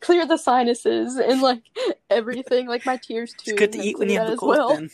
clear 0.00 0.26
the 0.26 0.36
sinuses 0.36 1.16
and 1.16 1.40
like 1.40 1.62
everything, 2.10 2.66
like 2.66 2.84
my 2.84 2.96
tears 2.96 3.34
too. 3.34 3.50
It's 3.52 3.58
good 3.58 3.72
to 3.72 3.78
eat 3.78 3.98
when 3.98 4.08
you 4.08 4.18
have 4.18 4.30
the 4.30 4.36
cold. 4.36 4.50
well. 4.56 4.74
Then. 4.74 4.90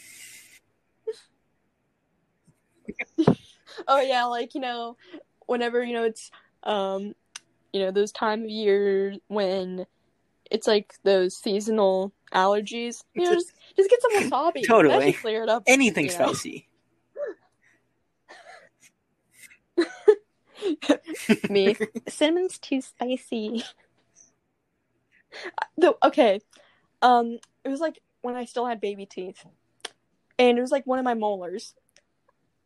Oh 3.86 4.00
yeah, 4.00 4.24
like 4.24 4.54
you 4.54 4.60
know, 4.60 4.96
whenever 5.46 5.84
you 5.84 5.92
know 5.92 6.04
it's 6.04 6.30
um, 6.64 7.14
you 7.72 7.80
know 7.80 7.90
those 7.90 8.10
time 8.10 8.42
of 8.42 8.48
year 8.48 9.14
when 9.28 9.86
it's 10.50 10.66
like 10.66 10.94
those 11.02 11.36
seasonal 11.36 12.12
allergies. 12.32 13.04
You 13.14 13.24
know, 13.24 13.34
just 13.34 13.52
just 13.76 13.90
get 13.90 14.02
some 14.02 14.12
wasabi. 14.22 14.66
Totally. 14.66 15.12
clear 15.12 15.42
it 15.42 15.48
up. 15.48 15.64
Anything 15.66 16.06
you 16.06 16.18
know. 16.18 16.32
spicy. 16.32 16.68
Me, 21.50 21.76
cinnamon's 22.08 22.58
too 22.58 22.80
spicy. 22.80 23.64
Though 25.76 25.98
okay, 26.02 26.40
um, 27.02 27.38
it 27.64 27.68
was 27.68 27.80
like 27.80 28.00
when 28.22 28.34
I 28.34 28.44
still 28.44 28.66
had 28.66 28.80
baby 28.80 29.06
teeth, 29.06 29.44
and 30.38 30.58
it 30.58 30.60
was 30.60 30.72
like 30.72 30.86
one 30.86 30.98
of 30.98 31.04
my 31.04 31.14
molars, 31.14 31.74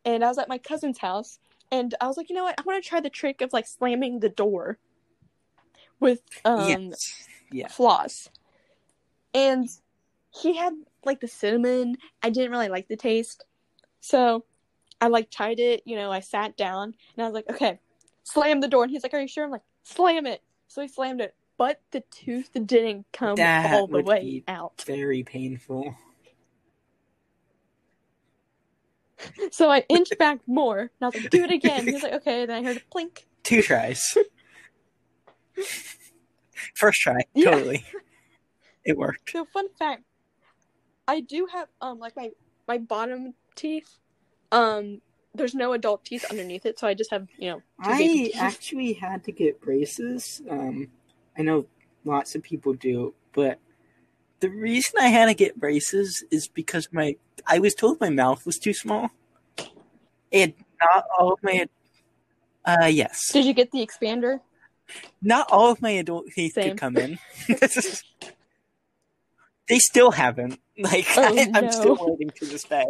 and 0.05 0.23
I 0.23 0.27
was 0.27 0.37
at 0.37 0.49
my 0.49 0.57
cousin's 0.57 0.97
house, 0.97 1.39
and 1.71 1.93
I 2.01 2.07
was 2.07 2.17
like, 2.17 2.29
you 2.29 2.35
know 2.35 2.43
what, 2.43 2.59
I 2.59 2.63
want 2.65 2.83
to 2.83 2.87
try 2.87 2.99
the 2.99 3.09
trick 3.09 3.41
of 3.41 3.53
like 3.53 3.67
slamming 3.67 4.19
the 4.19 4.29
door 4.29 4.77
with 5.99 6.21
um 6.45 6.67
yes. 6.67 7.27
Yeah. 7.53 7.67
floss, 7.67 8.29
and 9.33 9.69
he 10.31 10.55
had 10.57 10.73
like 11.05 11.19
the 11.19 11.27
cinnamon. 11.27 11.97
I 12.21 12.29
didn't 12.29 12.51
really 12.51 12.69
like 12.69 12.87
the 12.87 12.97
taste. 12.97 13.45
So 14.01 14.43
I 14.99 15.07
like 15.07 15.29
tried 15.29 15.59
it, 15.59 15.83
you 15.85 15.95
know, 15.95 16.11
I 16.11 16.21
sat 16.21 16.55
down 16.57 16.95
and 17.15 17.23
I 17.23 17.25
was 17.25 17.33
like, 17.33 17.49
okay, 17.49 17.79
slam 18.23 18.61
the 18.61 18.67
door. 18.67 18.83
And 18.83 18.91
he's 18.91 19.03
like, 19.03 19.13
Are 19.13 19.19
you 19.19 19.27
sure? 19.27 19.43
I'm 19.43 19.51
like, 19.51 19.61
slam 19.83 20.25
it. 20.25 20.41
So 20.67 20.81
he 20.81 20.87
slammed 20.87 21.21
it. 21.21 21.35
But 21.57 21.81
the 21.91 22.01
tooth 22.09 22.49
didn't 22.53 23.05
come 23.13 23.35
That 23.35 23.73
all 23.73 23.87
the 23.87 24.01
way 24.01 24.43
out. 24.47 24.83
Very 24.87 25.23
painful. 25.23 25.95
So 29.51 29.69
I 29.69 29.85
inched 29.89 30.17
back 30.17 30.39
more 30.47 30.79
and 30.79 30.89
I 31.01 31.05
was 31.05 31.15
like, 31.15 31.29
do 31.29 31.43
it 31.43 31.51
again. 31.51 31.85
He's 31.85 32.03
like, 32.03 32.13
okay. 32.13 32.45
Then 32.45 32.57
I 32.57 32.63
heard 32.63 32.77
a 32.77 32.97
plink. 32.97 33.23
Two 33.43 33.61
tries. 33.61 34.17
First 36.75 37.01
try, 37.01 37.21
Yeah. 37.33 37.45
totally. 37.45 37.85
It 38.85 38.97
worked. 38.97 39.31
So 39.31 39.45
fun 39.45 39.67
fact, 39.79 40.03
I 41.07 41.21
do 41.21 41.47
have 41.51 41.67
um 41.81 41.99
like 41.99 42.15
my 42.15 42.31
my 42.67 42.77
bottom 42.77 43.33
teeth, 43.55 43.97
um 44.51 45.01
there's 45.35 45.55
no 45.55 45.73
adult 45.73 46.05
teeth 46.05 46.25
underneath 46.29 46.65
it, 46.65 46.77
so 46.77 46.87
I 46.87 46.93
just 46.93 47.11
have 47.11 47.27
you 47.37 47.49
know 47.51 47.61
I 47.79 48.31
actually 48.37 48.93
had 48.93 49.23
to 49.25 49.31
get 49.31 49.59
braces. 49.61 50.41
Um, 50.49 50.89
I 51.37 51.41
know 51.41 51.65
lots 52.05 52.35
of 52.35 52.43
people 52.43 52.73
do, 52.73 53.13
but 53.33 53.59
the 54.39 54.49
reason 54.49 54.93
I 54.99 55.07
had 55.07 55.25
to 55.27 55.33
get 55.33 55.59
braces 55.59 56.23
is 56.31 56.47
because 56.47 56.87
my 56.91 57.15
I 57.47 57.59
was 57.59 57.73
told 57.73 57.99
my 57.99 58.09
mouth 58.09 58.45
was 58.45 58.57
too 58.57 58.73
small, 58.73 59.09
and 60.31 60.53
not 60.81 61.05
all 61.17 61.33
of 61.33 61.39
my 61.43 61.67
uh 62.65 62.85
yes, 62.85 63.31
Did 63.31 63.45
you 63.45 63.53
get 63.53 63.71
the 63.71 63.85
expander? 63.85 64.39
Not 65.21 65.47
all 65.51 65.71
of 65.71 65.81
my 65.81 65.91
adult 65.91 66.27
teeth 66.33 66.53
Same. 66.53 66.71
could 66.71 66.79
come 66.79 66.97
in. 66.97 67.17
they 69.69 69.79
still 69.79 70.11
haven't. 70.11 70.59
Like 70.77 71.07
Oh, 71.17 71.37
I, 71.37 71.51
I'm 71.55 71.65
no. 71.65 71.69
still 71.71 71.97
waiting 72.01 72.31
to 72.37 72.45
this 72.45 72.63
day. 72.63 72.85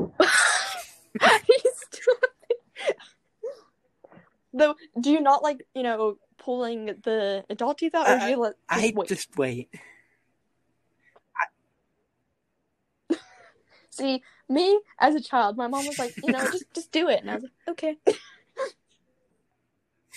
Though, 4.54 4.74
do 4.98 5.10
you 5.10 5.20
not 5.20 5.42
like 5.42 5.66
you 5.74 5.82
know 5.82 6.16
pulling 6.38 6.86
the 6.86 7.44
adult 7.50 7.78
teeth 7.78 7.94
out, 7.94 8.08
or 8.08 8.18
do 8.18 8.24
uh, 8.24 8.28
you 8.28 8.36
let 8.38 8.54
just 8.70 8.84
I 8.84 8.92
wait? 8.94 9.08
just 9.08 9.36
wait. 9.36 9.68
See, 13.90 14.22
me 14.48 14.80
as 14.98 15.14
a 15.14 15.20
child, 15.20 15.56
my 15.56 15.66
mom 15.66 15.84
was 15.86 15.98
like, 15.98 16.14
you 16.22 16.30
know, 16.30 16.40
just 16.50 16.64
just 16.74 16.92
do 16.92 17.08
it, 17.08 17.20
and 17.20 17.30
I 17.30 17.34
was 17.34 17.42
like, 17.42 17.52
okay, 17.68 17.96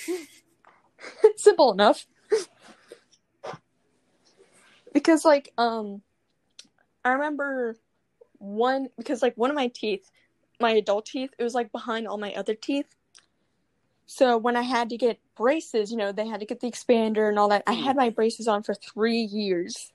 simple 1.38 1.72
enough. 1.72 2.06
because 4.94 5.26
like, 5.26 5.52
um, 5.58 6.02
I 7.04 7.12
remember 7.14 7.78
one 8.38 8.90
because 8.98 9.22
like 9.22 9.36
one 9.36 9.50
of 9.50 9.56
my 9.56 9.68
teeth, 9.68 10.10
my 10.60 10.72
adult 10.72 11.06
teeth, 11.06 11.32
it 11.38 11.44
was 11.44 11.54
like 11.54 11.72
behind 11.72 12.08
all 12.08 12.18
my 12.18 12.34
other 12.34 12.56
teeth. 12.56 12.88
So 14.06 14.38
when 14.38 14.58
I 14.58 14.62
had 14.62 14.90
to 14.90 14.98
get 14.98 15.20
braces, 15.38 15.90
you 15.90 15.98
know, 15.98 16.12
they 16.12 16.28
had 16.28 16.42
to 16.42 16.46
get 16.46 16.60
the 16.60 16.70
expander 16.70 17.30
and 17.30 17.40
all 17.40 17.48
that. 17.50 17.64
I 17.66 17.74
had 17.74 17.96
my 17.96 18.10
braces 18.10 18.48
on 18.48 18.62
for 18.62 18.74
three 18.74 19.22
years 19.22 19.94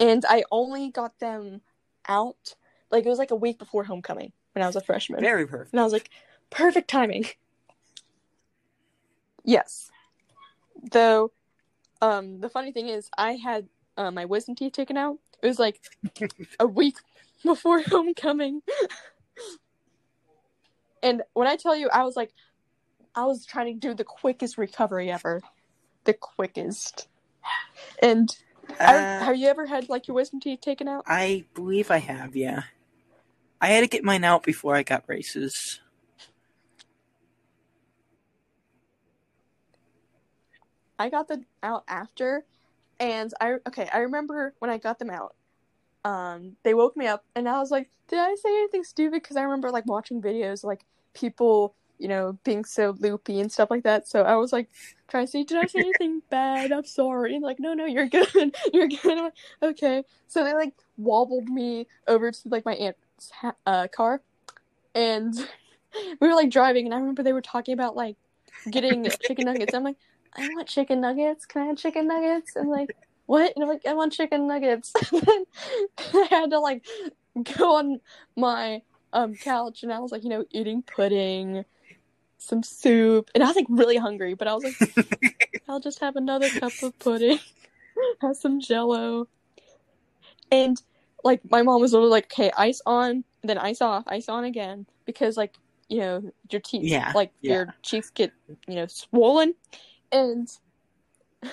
and 0.00 0.24
I 0.28 0.44
only 0.50 0.90
got 0.90 1.18
them 1.18 1.60
out 2.08 2.54
like 2.90 3.04
it 3.04 3.08
was 3.08 3.18
like 3.18 3.30
a 3.30 3.36
week 3.36 3.58
before 3.58 3.84
homecoming 3.84 4.32
when 4.52 4.62
I 4.62 4.66
was 4.66 4.76
a 4.76 4.80
freshman. 4.80 5.20
Very 5.20 5.46
perfect. 5.46 5.72
And 5.72 5.80
I 5.80 5.84
was 5.84 5.92
like, 5.92 6.10
perfect 6.50 6.88
timing. 6.88 7.26
Yes. 9.44 9.90
Though, 10.90 11.32
um, 12.00 12.40
the 12.40 12.48
funny 12.48 12.72
thing 12.72 12.88
is, 12.88 13.08
I 13.16 13.32
had 13.32 13.68
uh, 13.96 14.10
my 14.10 14.24
wisdom 14.24 14.54
teeth 14.54 14.72
taken 14.72 14.96
out. 14.96 15.18
It 15.42 15.46
was 15.46 15.58
like 15.58 15.80
a 16.60 16.66
week 16.66 16.96
before 17.44 17.80
homecoming. 17.86 18.62
and 21.02 21.22
when 21.34 21.48
I 21.48 21.56
tell 21.56 21.74
you, 21.76 21.88
I 21.92 22.04
was 22.04 22.16
like, 22.16 22.32
I 23.14 23.24
was 23.24 23.44
trying 23.46 23.80
to 23.80 23.88
do 23.88 23.94
the 23.94 24.04
quickest 24.04 24.58
recovery 24.58 25.10
ever. 25.10 25.40
The 26.04 26.14
quickest. 26.14 27.08
And 28.00 28.28
I, 28.78 28.96
Uh, 28.96 29.24
have 29.24 29.36
you 29.36 29.48
ever 29.48 29.66
had 29.66 29.88
like 29.88 30.06
your 30.06 30.14
wisdom 30.14 30.40
teeth 30.40 30.60
taken 30.60 30.86
out? 30.88 31.04
I 31.06 31.44
believe 31.54 31.90
I 31.90 31.98
have, 31.98 32.36
yeah. 32.36 32.62
I 33.60 33.68
had 33.68 33.80
to 33.80 33.88
get 33.88 34.04
mine 34.04 34.22
out 34.22 34.44
before 34.44 34.76
I 34.76 34.84
got 34.84 35.06
braces. 35.06 35.80
I 40.98 41.08
got 41.08 41.28
them 41.28 41.46
out 41.62 41.84
after, 41.88 42.44
and 42.98 43.32
I 43.40 43.54
okay. 43.66 43.88
I 43.92 43.98
remember 43.98 44.54
when 44.58 44.70
I 44.70 44.78
got 44.78 44.98
them 44.98 45.10
out. 45.10 45.34
Um, 46.04 46.56
they 46.64 46.74
woke 46.74 46.96
me 46.96 47.06
up, 47.06 47.24
and 47.34 47.48
I 47.48 47.58
was 47.58 47.70
like, 47.70 47.88
"Did 48.08 48.18
I 48.18 48.34
say 48.34 48.50
anything 48.50 48.84
stupid?" 48.84 49.22
Because 49.22 49.36
I 49.36 49.42
remember 49.42 49.70
like 49.70 49.86
watching 49.86 50.20
videos 50.22 50.64
like 50.64 50.84
people, 51.14 51.74
you 51.98 52.08
know, 52.08 52.38
being 52.44 52.64
so 52.64 52.96
loopy 52.98 53.40
and 53.40 53.50
stuff 53.50 53.70
like 53.70 53.84
that. 53.84 54.08
So 54.08 54.22
I 54.22 54.36
was 54.36 54.52
like 54.52 54.68
trying 55.08 55.26
to 55.26 55.30
see, 55.30 55.44
"Did 55.44 55.58
I 55.58 55.66
say 55.66 55.78
anything 55.80 56.22
bad? 56.30 56.72
I'm 56.72 56.84
sorry." 56.84 57.34
And 57.34 57.44
like, 57.44 57.60
"No, 57.60 57.74
no, 57.74 57.86
you're 57.86 58.08
good. 58.08 58.56
you're 58.72 58.88
good." 58.88 59.18
Like, 59.18 59.34
okay. 59.62 60.04
So 60.26 60.44
they 60.44 60.54
like 60.54 60.74
wobbled 60.96 61.48
me 61.48 61.86
over 62.06 62.32
to 62.32 62.48
like 62.48 62.64
my 62.64 62.74
aunt's 62.74 63.30
ha- 63.30 63.54
uh, 63.66 63.88
car, 63.88 64.20
and 64.94 65.34
we 66.20 66.28
were 66.28 66.34
like 66.34 66.50
driving, 66.50 66.86
and 66.86 66.94
I 66.94 66.98
remember 66.98 67.22
they 67.22 67.32
were 67.32 67.42
talking 67.42 67.74
about 67.74 67.94
like 67.96 68.16
getting 68.70 69.08
chicken 69.22 69.44
nuggets. 69.44 69.74
I'm 69.74 69.84
like. 69.84 69.96
I 70.36 70.48
want 70.54 70.68
chicken 70.68 71.00
nuggets. 71.00 71.46
Can 71.46 71.62
I 71.62 71.66
have 71.66 71.76
chicken 71.76 72.06
nuggets? 72.06 72.56
And 72.56 72.68
like, 72.68 72.96
what? 73.26 73.52
And 73.54 73.64
I'm 73.64 73.68
like, 73.68 73.86
I 73.86 73.94
want 73.94 74.12
chicken 74.12 74.46
nuggets. 74.46 74.92
and 75.12 75.22
then 75.22 75.44
I 76.14 76.26
had 76.30 76.50
to 76.50 76.60
like 76.60 76.86
go 77.56 77.76
on 77.76 78.00
my 78.36 78.82
um 79.12 79.34
couch 79.34 79.82
and 79.82 79.92
I 79.92 79.98
was 79.98 80.12
like, 80.12 80.24
you 80.24 80.30
know, 80.30 80.44
eating 80.50 80.82
pudding, 80.82 81.64
some 82.38 82.62
soup, 82.62 83.30
and 83.34 83.42
I 83.42 83.46
was 83.46 83.56
like 83.56 83.66
really 83.68 83.96
hungry, 83.96 84.34
but 84.34 84.48
I 84.48 84.54
was 84.54 84.64
like, 84.64 85.18
I'll 85.68 85.80
just 85.80 86.00
have 86.00 86.16
another 86.16 86.48
cup 86.48 86.72
of 86.82 86.98
pudding, 86.98 87.38
have 88.22 88.36
some 88.36 88.60
jello. 88.60 89.28
And 90.50 90.80
like 91.24 91.40
my 91.50 91.62
mom 91.62 91.80
was 91.80 91.92
literally 91.92 92.10
like, 92.10 92.26
okay, 92.26 92.50
ice 92.56 92.80
on, 92.86 93.24
then 93.42 93.58
ice 93.58 93.80
off, 93.80 94.04
ice 94.06 94.28
on 94.28 94.44
again. 94.44 94.86
Because 95.04 95.36
like, 95.36 95.54
you 95.88 95.98
know, 95.98 96.32
your 96.50 96.60
teeth 96.60 96.84
Yeah, 96.84 97.12
like 97.14 97.32
yeah. 97.40 97.54
your 97.54 97.74
cheeks 97.82 98.10
get, 98.10 98.32
you 98.66 98.76
know, 98.76 98.86
swollen. 98.86 99.54
And 100.10 100.48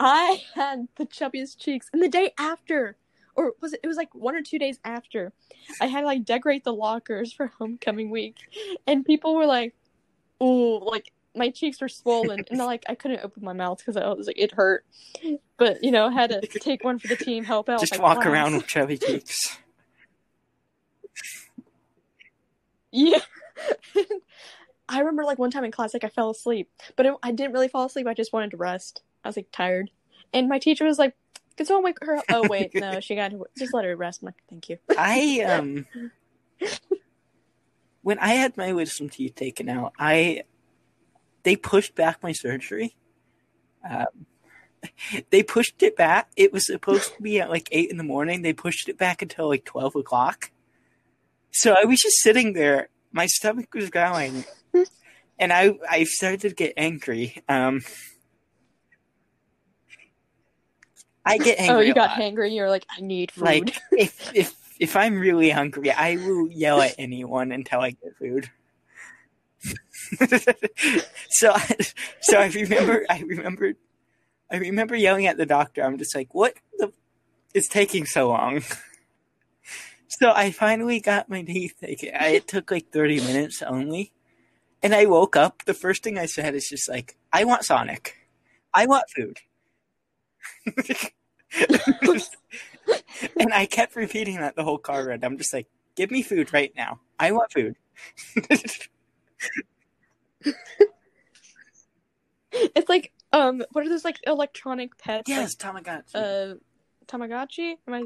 I 0.00 0.42
had 0.54 0.88
the 0.96 1.06
chubbiest 1.06 1.58
cheeks. 1.58 1.88
And 1.92 2.02
the 2.02 2.08
day 2.08 2.32
after, 2.38 2.96
or 3.34 3.52
was 3.60 3.72
it? 3.72 3.80
It 3.82 3.86
was 3.86 3.96
like 3.96 4.14
one 4.14 4.34
or 4.34 4.42
two 4.42 4.58
days 4.58 4.78
after. 4.84 5.32
I 5.80 5.86
had 5.86 6.00
to 6.00 6.06
like 6.06 6.24
decorate 6.24 6.64
the 6.64 6.72
lockers 6.72 7.32
for 7.32 7.52
homecoming 7.58 8.10
week, 8.10 8.36
and 8.86 9.04
people 9.04 9.34
were 9.34 9.46
like, 9.46 9.74
"Ooh, 10.42 10.78
like 10.78 11.12
my 11.34 11.50
cheeks 11.50 11.80
were 11.80 11.88
swollen," 11.88 12.44
and 12.50 12.58
like 12.58 12.84
I 12.88 12.94
couldn't 12.94 13.20
open 13.22 13.44
my 13.44 13.52
mouth 13.52 13.78
because 13.78 13.96
I 13.96 14.08
was 14.12 14.26
like 14.26 14.38
it 14.38 14.52
hurt. 14.52 14.84
But 15.58 15.84
you 15.84 15.90
know, 15.90 16.06
I 16.06 16.12
had 16.12 16.30
to 16.30 16.40
take 16.46 16.82
one 16.82 16.98
for 16.98 17.08
the 17.08 17.16
team, 17.16 17.44
help 17.44 17.68
out. 17.68 17.80
Just 17.80 17.98
walk 18.00 18.16
class. 18.16 18.26
around 18.26 18.56
with 18.56 18.66
chubby 18.66 18.98
cheeks. 18.98 19.58
Yeah. 22.96 23.18
I 24.88 25.00
remember 25.00 25.24
like 25.24 25.38
one 25.38 25.50
time 25.50 25.64
in 25.64 25.72
class, 25.72 25.94
like 25.94 26.04
I 26.04 26.08
fell 26.08 26.30
asleep, 26.30 26.70
but 26.94 27.06
it, 27.06 27.14
I 27.22 27.32
didn't 27.32 27.52
really 27.52 27.68
fall 27.68 27.86
asleep. 27.86 28.06
I 28.06 28.14
just 28.14 28.32
wanted 28.32 28.52
to 28.52 28.56
rest. 28.56 29.02
I 29.24 29.28
was 29.28 29.36
like 29.36 29.48
tired, 29.52 29.90
and 30.32 30.48
my 30.48 30.58
teacher 30.58 30.84
was 30.84 30.98
like, 30.98 31.14
"Can 31.56 31.66
someone 31.66 31.84
wake 31.84 31.98
her 32.02 32.16
up?" 32.16 32.24
Oh 32.28 32.48
wait, 32.48 32.74
no, 32.74 33.00
she 33.00 33.14
got 33.16 33.32
to 33.32 33.44
just 33.58 33.74
let 33.74 33.84
her 33.84 33.96
rest. 33.96 34.22
I'm 34.22 34.26
like, 34.26 34.42
"Thank 34.48 34.68
you." 34.68 34.78
I 34.96 35.40
um 35.48 35.86
when 38.02 38.20
I 38.20 38.34
had 38.34 38.56
my 38.56 38.72
wisdom 38.72 39.08
teeth 39.08 39.34
taken 39.34 39.68
out, 39.68 39.92
I 39.98 40.44
they 41.42 41.56
pushed 41.56 41.96
back 41.96 42.22
my 42.22 42.30
surgery. 42.30 42.94
Um, 43.88 44.26
they 45.30 45.42
pushed 45.42 45.82
it 45.82 45.96
back. 45.96 46.30
It 46.36 46.52
was 46.52 46.66
supposed 46.66 47.16
to 47.16 47.22
be 47.22 47.40
at 47.40 47.50
like 47.50 47.68
eight 47.72 47.90
in 47.90 47.96
the 47.96 48.04
morning. 48.04 48.42
They 48.42 48.52
pushed 48.52 48.88
it 48.88 48.96
back 48.96 49.22
until 49.22 49.48
like 49.48 49.64
twelve 49.64 49.96
o'clock. 49.96 50.52
So 51.50 51.74
I 51.76 51.84
was 51.84 51.98
just 51.98 52.18
sitting 52.18 52.52
there. 52.52 52.90
My 53.10 53.26
stomach 53.26 53.74
was 53.74 53.90
growling, 53.90 54.44
and 55.38 55.52
I 55.52 55.74
I 55.88 56.04
started 56.04 56.40
to 56.42 56.50
get 56.50 56.74
angry. 56.76 57.42
Um, 57.48 57.82
I 61.24 61.38
get 61.38 61.58
angry. 61.58 61.76
oh, 61.76 61.80
you 61.80 61.94
got 61.94 62.10
lot. 62.10 62.18
hangry. 62.18 62.54
You're 62.54 62.70
like, 62.70 62.86
"I 62.96 63.00
need 63.00 63.32
food." 63.32 63.44
Like 63.44 63.76
if 63.92 64.34
if 64.34 64.54
if 64.78 64.96
I'm 64.96 65.18
really 65.18 65.50
hungry, 65.50 65.90
I 65.90 66.16
will 66.16 66.48
yell 66.48 66.80
at 66.80 66.94
anyone 66.98 67.52
until 67.52 67.80
I 67.80 67.90
get 67.90 68.16
food. 68.18 68.50
so 71.30 71.52
I, 71.52 71.76
so 72.20 72.38
I 72.38 72.46
remember 72.48 73.04
I 73.10 73.20
remember 73.20 73.72
I 74.50 74.56
remember 74.58 74.94
yelling 74.94 75.26
at 75.26 75.36
the 75.36 75.46
doctor. 75.46 75.82
I'm 75.82 75.98
just 75.98 76.14
like, 76.14 76.34
what 76.34 76.54
the 76.78 76.92
is 77.54 77.68
taking 77.68 78.06
so 78.06 78.28
long? 78.28 78.62
So 80.08 80.32
I 80.34 80.50
finally 80.50 81.00
got 81.00 81.28
my 81.28 81.42
teeth 81.42 81.74
taken. 81.78 82.14
I, 82.18 82.28
it 82.28 82.48
took 82.48 82.70
like 82.70 82.90
30 82.90 83.20
minutes 83.20 83.60
only. 83.60 84.12
And 84.82 84.94
I 84.94 85.06
woke 85.06 85.36
up. 85.36 85.64
The 85.64 85.74
first 85.74 86.02
thing 86.02 86.18
I 86.18 86.26
said 86.26 86.54
is 86.54 86.68
just 86.68 86.88
like, 86.88 87.16
I 87.32 87.44
want 87.44 87.64
Sonic. 87.64 88.14
I 88.72 88.86
want 88.86 89.04
food. 89.14 89.38
and 93.38 93.52
I 93.52 93.66
kept 93.66 93.96
repeating 93.96 94.36
that 94.36 94.56
the 94.56 94.64
whole 94.64 94.78
car 94.78 95.06
ride. 95.06 95.24
I'm 95.24 95.38
just 95.38 95.52
like, 95.52 95.66
give 95.96 96.10
me 96.10 96.22
food 96.22 96.52
right 96.52 96.72
now. 96.76 97.00
I 97.18 97.32
want 97.32 97.52
food. 97.52 97.76
It's 102.74 102.88
like 102.88 103.12
um, 103.32 103.62
what 103.72 103.84
are 103.84 103.88
those 103.88 104.04
like 104.04 104.18
electronic 104.26 104.96
pets? 104.98 105.28
yes, 105.28 105.54
Tamagotchi. 105.56 106.14
Like, 106.14 106.24
uh, 106.24 106.54
Tamagotchi. 107.06 107.74
Am 107.86 107.94
I? 107.94 108.04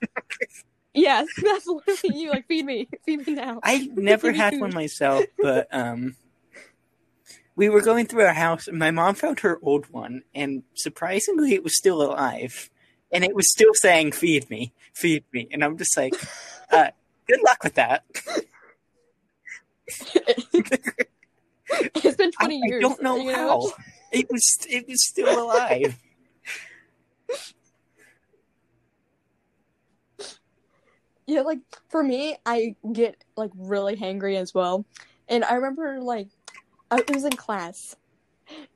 yes, 0.98 1.26
that's 1.42 1.66
literally 1.66 2.20
you. 2.20 2.30
Like, 2.30 2.46
feed 2.46 2.64
me, 2.64 2.88
feed 3.06 3.26
me 3.26 3.34
now. 3.34 3.60
I 3.62 3.88
never 3.94 4.32
had 4.32 4.58
one 4.60 4.74
myself, 4.74 5.24
but 5.40 5.68
um, 5.72 6.16
we 7.56 7.68
were 7.68 7.80
going 7.80 8.06
through 8.06 8.24
our 8.24 8.34
house, 8.34 8.68
and 8.68 8.78
my 8.78 8.90
mom 8.90 9.14
found 9.14 9.40
her 9.40 9.58
old 9.62 9.90
one, 9.90 10.22
and 10.34 10.62
surprisingly, 10.74 11.54
it 11.54 11.62
was 11.62 11.76
still 11.76 12.02
alive, 12.02 12.70
and 13.12 13.24
it 13.24 13.34
was 13.34 13.50
still 13.50 13.72
saying, 13.74 14.12
"Feed 14.12 14.48
me, 14.50 14.72
feed 14.92 15.24
me," 15.32 15.48
and 15.50 15.64
I'm 15.64 15.76
just 15.76 15.96
like, 15.96 16.14
uh, 16.70 16.90
"Good 17.26 17.40
luck 17.42 17.62
with 17.64 17.74
that." 17.74 18.04
it's 21.68 22.16
been 22.16 22.32
twenty 22.32 22.60
I 22.62 22.68
years. 22.68 22.84
I 22.84 22.88
don't 22.88 23.02
know 23.02 23.16
you 23.16 23.34
how 23.34 23.72
it 24.12 24.30
was. 24.30 24.66
It 24.68 24.88
was 24.88 25.06
still 25.06 25.42
alive. 25.42 25.98
Yeah, 31.28 31.42
like 31.42 31.58
for 31.90 32.02
me, 32.02 32.36
I 32.46 32.74
get 32.90 33.22
like 33.36 33.50
really 33.54 33.94
hangry 33.94 34.36
as 34.36 34.54
well. 34.54 34.86
And 35.28 35.44
I 35.44 35.52
remember 35.56 36.00
like 36.00 36.28
I 36.90 37.04
was 37.12 37.24
in 37.24 37.32
class 37.32 37.94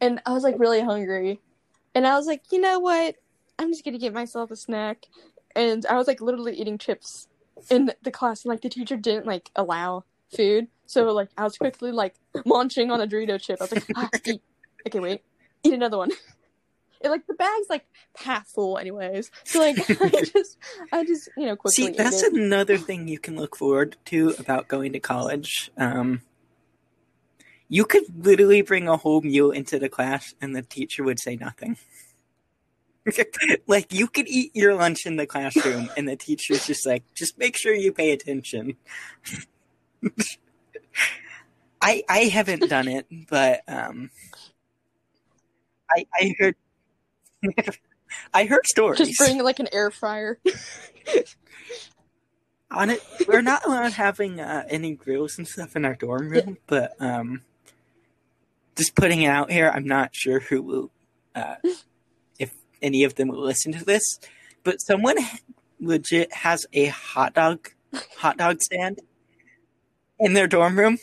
and 0.02 0.20
I 0.26 0.32
was 0.32 0.42
like 0.42 0.58
really 0.58 0.82
hungry. 0.82 1.40
And 1.94 2.06
I 2.06 2.14
was 2.14 2.26
like, 2.26 2.42
you 2.52 2.60
know 2.60 2.78
what? 2.78 3.16
I'm 3.58 3.72
just 3.72 3.86
gonna 3.86 3.96
get 3.96 4.12
myself 4.12 4.50
a 4.50 4.56
snack. 4.56 5.06
And 5.56 5.86
I 5.86 5.96
was 5.96 6.06
like 6.06 6.20
literally 6.20 6.54
eating 6.54 6.76
chips 6.76 7.26
in 7.70 7.90
the 8.02 8.10
class 8.10 8.44
and 8.44 8.50
like 8.50 8.60
the 8.60 8.68
teacher 8.68 8.98
didn't 8.98 9.24
like 9.24 9.50
allow 9.56 10.04
food. 10.36 10.68
So 10.84 11.10
like 11.12 11.30
I 11.38 11.44
was 11.44 11.56
quickly 11.56 11.90
like 11.90 12.16
munching 12.44 12.90
on 12.90 13.00
a 13.00 13.06
Dorito 13.06 13.40
chip. 13.40 13.62
I 13.62 13.64
was 13.64 13.72
like, 13.72 13.86
ah. 13.96 14.10
Okay, 14.86 15.00
wait. 15.00 15.22
Eat 15.64 15.72
another 15.72 15.96
one. 15.96 16.10
And 17.02 17.10
like 17.10 17.26
the 17.26 17.34
bag's 17.34 17.66
like 17.68 17.84
half 18.16 18.46
full 18.48 18.78
anyways. 18.78 19.30
So 19.44 19.58
like 19.58 19.78
I 20.00 20.08
just 20.32 20.58
I 20.92 21.04
just, 21.04 21.28
you 21.36 21.46
know, 21.46 21.56
quickly 21.56 21.86
See, 21.86 21.90
that's 21.90 22.22
it. 22.22 22.32
another 22.32 22.78
thing 22.78 23.08
you 23.08 23.18
can 23.18 23.36
look 23.36 23.56
forward 23.56 23.96
to 24.06 24.34
about 24.38 24.68
going 24.68 24.92
to 24.92 25.00
college. 25.00 25.70
Um, 25.76 26.22
you 27.68 27.84
could 27.86 28.04
literally 28.24 28.60
bring 28.60 28.86
a 28.86 28.98
whole 28.98 29.22
meal 29.22 29.50
into 29.50 29.78
the 29.78 29.88
class, 29.88 30.34
and 30.42 30.54
the 30.54 30.60
teacher 30.60 31.02
would 31.04 31.18
say 31.18 31.36
nothing. 31.36 31.78
like 33.66 33.92
you 33.92 34.06
could 34.06 34.28
eat 34.28 34.54
your 34.54 34.74
lunch 34.74 35.06
in 35.06 35.16
the 35.16 35.26
classroom, 35.26 35.88
and 35.96 36.06
the 36.06 36.14
teacher's 36.14 36.66
just 36.66 36.86
like, 36.86 37.02
just 37.14 37.38
make 37.38 37.56
sure 37.56 37.72
you 37.72 37.90
pay 37.90 38.12
attention. 38.12 38.76
I 41.80 42.02
I 42.08 42.18
haven't 42.24 42.68
done 42.68 42.88
it, 42.88 43.06
but 43.28 43.62
um, 43.66 44.10
I 45.90 46.06
I 46.14 46.34
heard 46.38 46.56
I 48.34 48.44
heard 48.44 48.66
stories. 48.66 48.98
Just 48.98 49.18
bring 49.18 49.42
like 49.42 49.58
an 49.58 49.68
air 49.72 49.90
fryer. 49.90 50.38
on 52.72 52.90
it 52.90 53.02
we're 53.28 53.42
not 53.42 53.64
allowed 53.66 53.92
having 53.92 54.40
uh, 54.40 54.64
any 54.68 54.94
grills 54.94 55.36
and 55.38 55.46
stuff 55.46 55.76
in 55.76 55.84
our 55.84 55.94
dorm 55.94 56.28
room 56.28 56.56
but 56.66 56.92
um 57.00 57.42
just 58.76 58.94
putting 58.94 59.22
it 59.22 59.28
out 59.28 59.50
here 59.50 59.70
i'm 59.74 59.86
not 59.86 60.14
sure 60.14 60.40
who 60.40 60.62
will 60.62 60.90
uh 61.34 61.56
if 62.38 62.54
any 62.80 63.04
of 63.04 63.14
them 63.16 63.28
will 63.28 63.44
listen 63.44 63.72
to 63.72 63.84
this 63.84 64.18
but 64.64 64.76
someone 64.80 65.16
legit 65.80 66.32
has 66.32 66.66
a 66.72 66.86
hot 66.86 67.34
dog 67.34 67.68
hot 68.18 68.38
dog 68.38 68.60
stand 68.62 69.00
in 70.18 70.32
their 70.32 70.46
dorm 70.46 70.78
room 70.78 70.98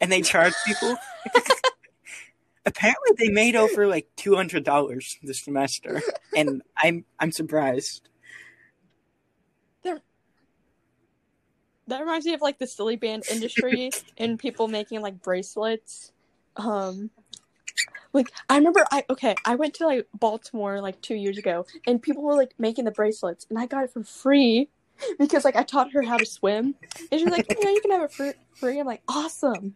and 0.00 0.10
they 0.10 0.22
charge 0.22 0.54
people 0.66 0.96
apparently 2.66 3.12
they 3.16 3.28
made 3.28 3.56
over 3.56 3.86
like 3.86 4.08
$200 4.16 5.16
this 5.22 5.42
semester 5.42 6.02
and 6.36 6.62
i'm 6.76 7.04
i'm 7.20 7.32
surprised 7.32 8.08
That 11.88 12.00
reminds 12.00 12.26
me 12.26 12.34
of 12.34 12.40
like 12.40 12.58
the 12.58 12.66
silly 12.66 12.96
band 12.96 13.24
industry 13.30 13.90
and 14.18 14.38
people 14.38 14.68
making 14.68 15.02
like 15.02 15.22
bracelets. 15.22 16.12
Um 16.56 17.10
like 18.12 18.30
I 18.48 18.56
remember 18.56 18.84
I 18.90 19.04
okay, 19.10 19.34
I 19.44 19.54
went 19.54 19.74
to 19.74 19.86
like 19.86 20.06
Baltimore 20.18 20.80
like 20.80 21.00
2 21.00 21.14
years 21.14 21.38
ago 21.38 21.66
and 21.86 22.02
people 22.02 22.22
were 22.22 22.34
like 22.34 22.54
making 22.58 22.86
the 22.86 22.90
bracelets 22.90 23.46
and 23.50 23.58
I 23.58 23.66
got 23.66 23.84
it 23.84 23.92
for 23.92 24.02
free 24.02 24.68
because 25.18 25.44
like 25.44 25.56
I 25.56 25.62
taught 25.62 25.92
her 25.92 26.02
how 26.02 26.16
to 26.16 26.26
swim. 26.26 26.74
And 27.12 27.20
she's 27.20 27.30
like, 27.30 27.46
"You 27.48 27.64
know, 27.64 27.70
you 27.70 27.80
can 27.80 27.90
have 27.92 28.02
it 28.02 28.12
for 28.12 28.34
free." 28.54 28.80
I'm 28.80 28.86
like, 28.86 29.02
"Awesome." 29.06 29.74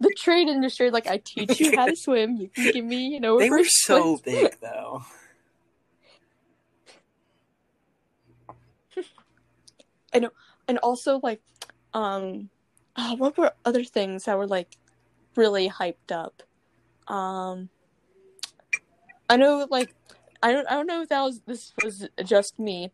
The 0.00 0.14
trade 0.18 0.48
industry 0.48 0.90
like 0.90 1.06
I 1.06 1.18
teach 1.18 1.60
you 1.60 1.76
how 1.76 1.86
to 1.86 1.96
swim, 2.04 2.36
you 2.36 2.48
can 2.48 2.72
give 2.72 2.84
me, 2.84 3.06
you 3.06 3.20
know, 3.20 3.38
they 3.38 3.50
were 3.50 3.64
so 3.64 4.18
big 4.18 4.56
though. 4.60 5.04
I 10.12 10.18
know, 10.20 10.30
and 10.68 10.78
also 10.78 11.20
like 11.22 11.40
um 11.92 12.50
uh, 12.96 13.16
what 13.16 13.36
were 13.36 13.52
other 13.64 13.84
things 13.84 14.24
that 14.24 14.38
were 14.38 14.46
like 14.46 14.76
really 15.36 15.68
hyped 15.68 16.12
up? 16.12 16.42
Um 17.08 17.68
i 19.28 19.36
know 19.36 19.66
like 19.70 19.94
i 20.42 20.52
don't 20.52 20.66
i 20.70 20.74
don't 20.74 20.86
know 20.86 21.02
if 21.02 21.08
that 21.08 21.22
was 21.22 21.40
this 21.40 21.72
was 21.82 22.08
just 22.24 22.58
me 22.58 22.90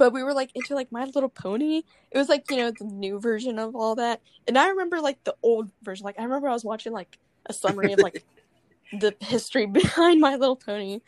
but 0.00 0.14
we 0.14 0.22
were 0.22 0.32
like 0.32 0.50
into 0.54 0.74
like 0.74 0.90
my 0.90 1.04
little 1.04 1.28
pony. 1.28 1.82
It 2.10 2.16
was 2.16 2.30
like 2.30 2.50
you 2.50 2.56
know 2.56 2.70
the 2.70 2.86
new 2.86 3.20
version 3.20 3.58
of 3.58 3.76
all 3.76 3.94
that. 3.96 4.22
And 4.48 4.56
i 4.56 4.66
remember 4.70 4.98
like 4.98 5.22
the 5.24 5.36
old 5.42 5.70
version. 5.82 6.04
Like 6.04 6.18
i 6.18 6.22
remember 6.24 6.48
i 6.48 6.54
was 6.54 6.64
watching 6.64 6.94
like 6.94 7.18
a 7.44 7.52
summary 7.52 7.92
of 7.92 7.98
like 7.98 8.24
the 8.98 9.14
history 9.20 9.66
behind 9.66 10.18
my 10.18 10.36
little 10.36 10.56
pony. 10.56 11.00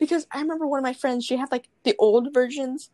Because 0.00 0.26
i 0.32 0.40
remember 0.40 0.66
one 0.66 0.80
of 0.80 0.82
my 0.82 0.94
friends 0.94 1.24
she 1.24 1.36
had 1.36 1.52
like 1.52 1.68
the 1.84 1.94
old 2.00 2.34
versions. 2.34 2.90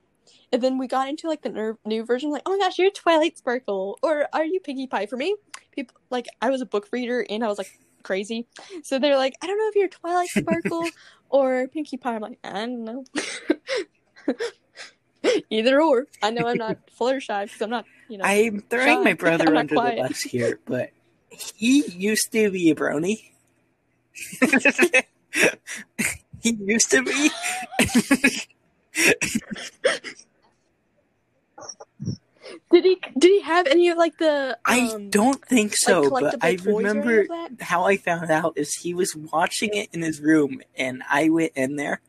And 0.53 0.61
then 0.61 0.77
we 0.77 0.87
got 0.87 1.09
into 1.09 1.27
like 1.27 1.41
the 1.43 1.49
ner- 1.49 1.79
new 1.87 2.05
version, 2.05 2.31
like, 2.31 2.43
oh 2.45 2.51
my 2.51 2.59
gosh, 2.59 2.79
you're 2.79 2.91
Twilight 2.91 3.39
Sparkle, 3.39 3.99
or 4.03 4.27
are 4.33 4.45
you 4.45 4.61
Pinkie 4.61 4.89
Pie? 4.89 5.07
For 5.07 5.17
me, 5.17 5.37
people 5.73 5.97
like 6.11 6.27
I 6.43 6.51
was 6.51 6.61
a 6.61 6.67
book 6.67 6.89
reader 6.93 7.25
and 7.31 7.43
I 7.45 7.49
was 7.49 7.57
like 7.57 7.71
crazy, 8.03 8.47
so 8.83 8.99
they're 8.99 9.17
like, 9.17 9.35
I 9.41 9.47
don't 9.47 9.57
know 9.57 9.69
if 9.69 9.77
you're 9.77 9.89
Twilight 9.89 10.29
Sparkle 10.29 10.87
or 11.31 11.69
Pinkie 11.69 11.97
Pie. 11.97 12.17
I'm 12.17 12.21
like, 12.21 12.39
I 12.45 12.67
don't 12.67 12.85
know, 12.85 13.05
either 15.51 15.81
or. 15.81 16.07
I 16.22 16.31
know 16.31 16.47
I'm 16.47 16.59
not 16.59 16.78
Fluttershy 16.99 17.45
because 17.45 17.62
I'm 17.62 17.70
not, 17.70 17.85
you 18.11 18.18
know. 18.18 18.24
i'm 18.24 18.61
throwing 18.62 18.99
Shy. 18.99 19.05
my 19.05 19.12
brother 19.24 19.55
under 19.55 19.74
quiet. 19.74 19.97
the 19.97 20.03
bus 20.03 20.20
here 20.22 20.59
but 20.66 20.91
he 21.31 21.87
used 21.93 22.33
to 22.33 22.51
be 22.51 22.70
a 22.70 22.74
brony 22.74 23.31
he 26.43 26.53
used 26.61 26.91
to 26.91 27.03
be 27.03 27.31
Did 32.72 32.85
he? 32.85 33.01
Did 33.18 33.28
he 33.28 33.41
have 33.43 33.66
any 33.68 33.89
of 33.89 33.99
like 33.99 34.18
the? 34.18 34.59
i 34.64 34.81
um, 34.81 35.09
don't 35.11 35.45
think 35.45 35.72
so 35.74 36.03
like, 36.03 36.24
but 36.24 36.45
i 36.45 36.57
collectible 36.57 36.64
toys 36.64 36.66
or 36.66 36.81
any 36.81 36.99
remember 36.99 37.26
how 37.61 37.85
i 37.85 37.97
found 37.97 38.31
out 38.31 38.55
is 38.57 38.74
he 38.74 38.93
was 38.93 39.14
watching 39.14 39.70
it 39.74 39.89
in 39.93 40.03
his 40.03 40.20
room 40.20 40.61
and 40.76 41.03
i 41.09 41.28
went 41.28 41.53
in 41.55 41.76
there 41.76 42.01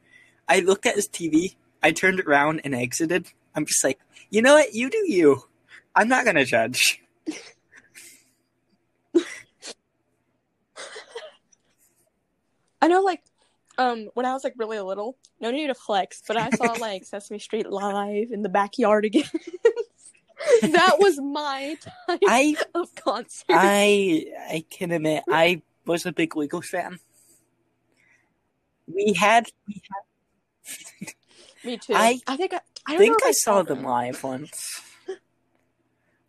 i 0.49 0.59
looked 0.59 0.87
at 0.87 0.95
his 0.95 1.07
tv 1.07 1.55
i 1.83 1.91
turned 1.91 2.19
around 2.21 2.61
and 2.63 2.75
exited 2.75 3.27
i'm 3.55 3.65
just 3.65 3.83
like 3.83 3.99
you 4.29 4.41
know 4.41 4.55
what 4.55 4.73
you 4.73 4.89
do 4.89 5.03
you 5.11 5.43
i'm 5.95 6.07
not 6.07 6.25
gonna 6.25 6.45
judge 6.45 7.01
I 12.81 12.87
know, 12.87 13.01
like, 13.01 13.21
um, 13.77 14.09
when 14.15 14.25
I 14.25 14.33
was 14.33 14.43
like 14.43 14.55
really 14.57 14.79
little, 14.79 15.15
no 15.39 15.51
need 15.51 15.67
to 15.67 15.75
flex, 15.75 16.21
but 16.27 16.35
I 16.35 16.49
saw 16.49 16.73
like 16.79 17.05
Sesame 17.05 17.39
Street 17.39 17.69
live 17.69 18.31
in 18.31 18.41
the 18.41 18.49
backyard 18.49 19.05
again. 19.05 19.29
that 20.61 20.97
was 20.99 21.19
my 21.21 21.77
time 22.07 22.19
i 22.27 22.55
of 22.73 22.93
concert. 22.95 23.45
I 23.49 24.25
I 24.49 24.65
can 24.71 24.91
admit 24.91 25.23
I 25.29 25.61
was 25.85 26.05
a 26.07 26.11
big 26.11 26.35
Wiggles 26.35 26.67
fan. 26.67 26.99
We 28.87 29.13
had, 29.13 29.45
we 29.67 29.81
had 30.97 31.13
Me 31.63 31.77
too. 31.77 31.93
I 31.95 32.19
I 32.27 32.37
think 32.37 32.53
I, 32.53 32.59
I 32.87 32.91
don't 32.91 32.99
think 32.99 33.17
if 33.19 33.27
I 33.27 33.31
saw 33.31 33.61
them 33.61 33.83
live 33.83 34.23
once. 34.35 34.81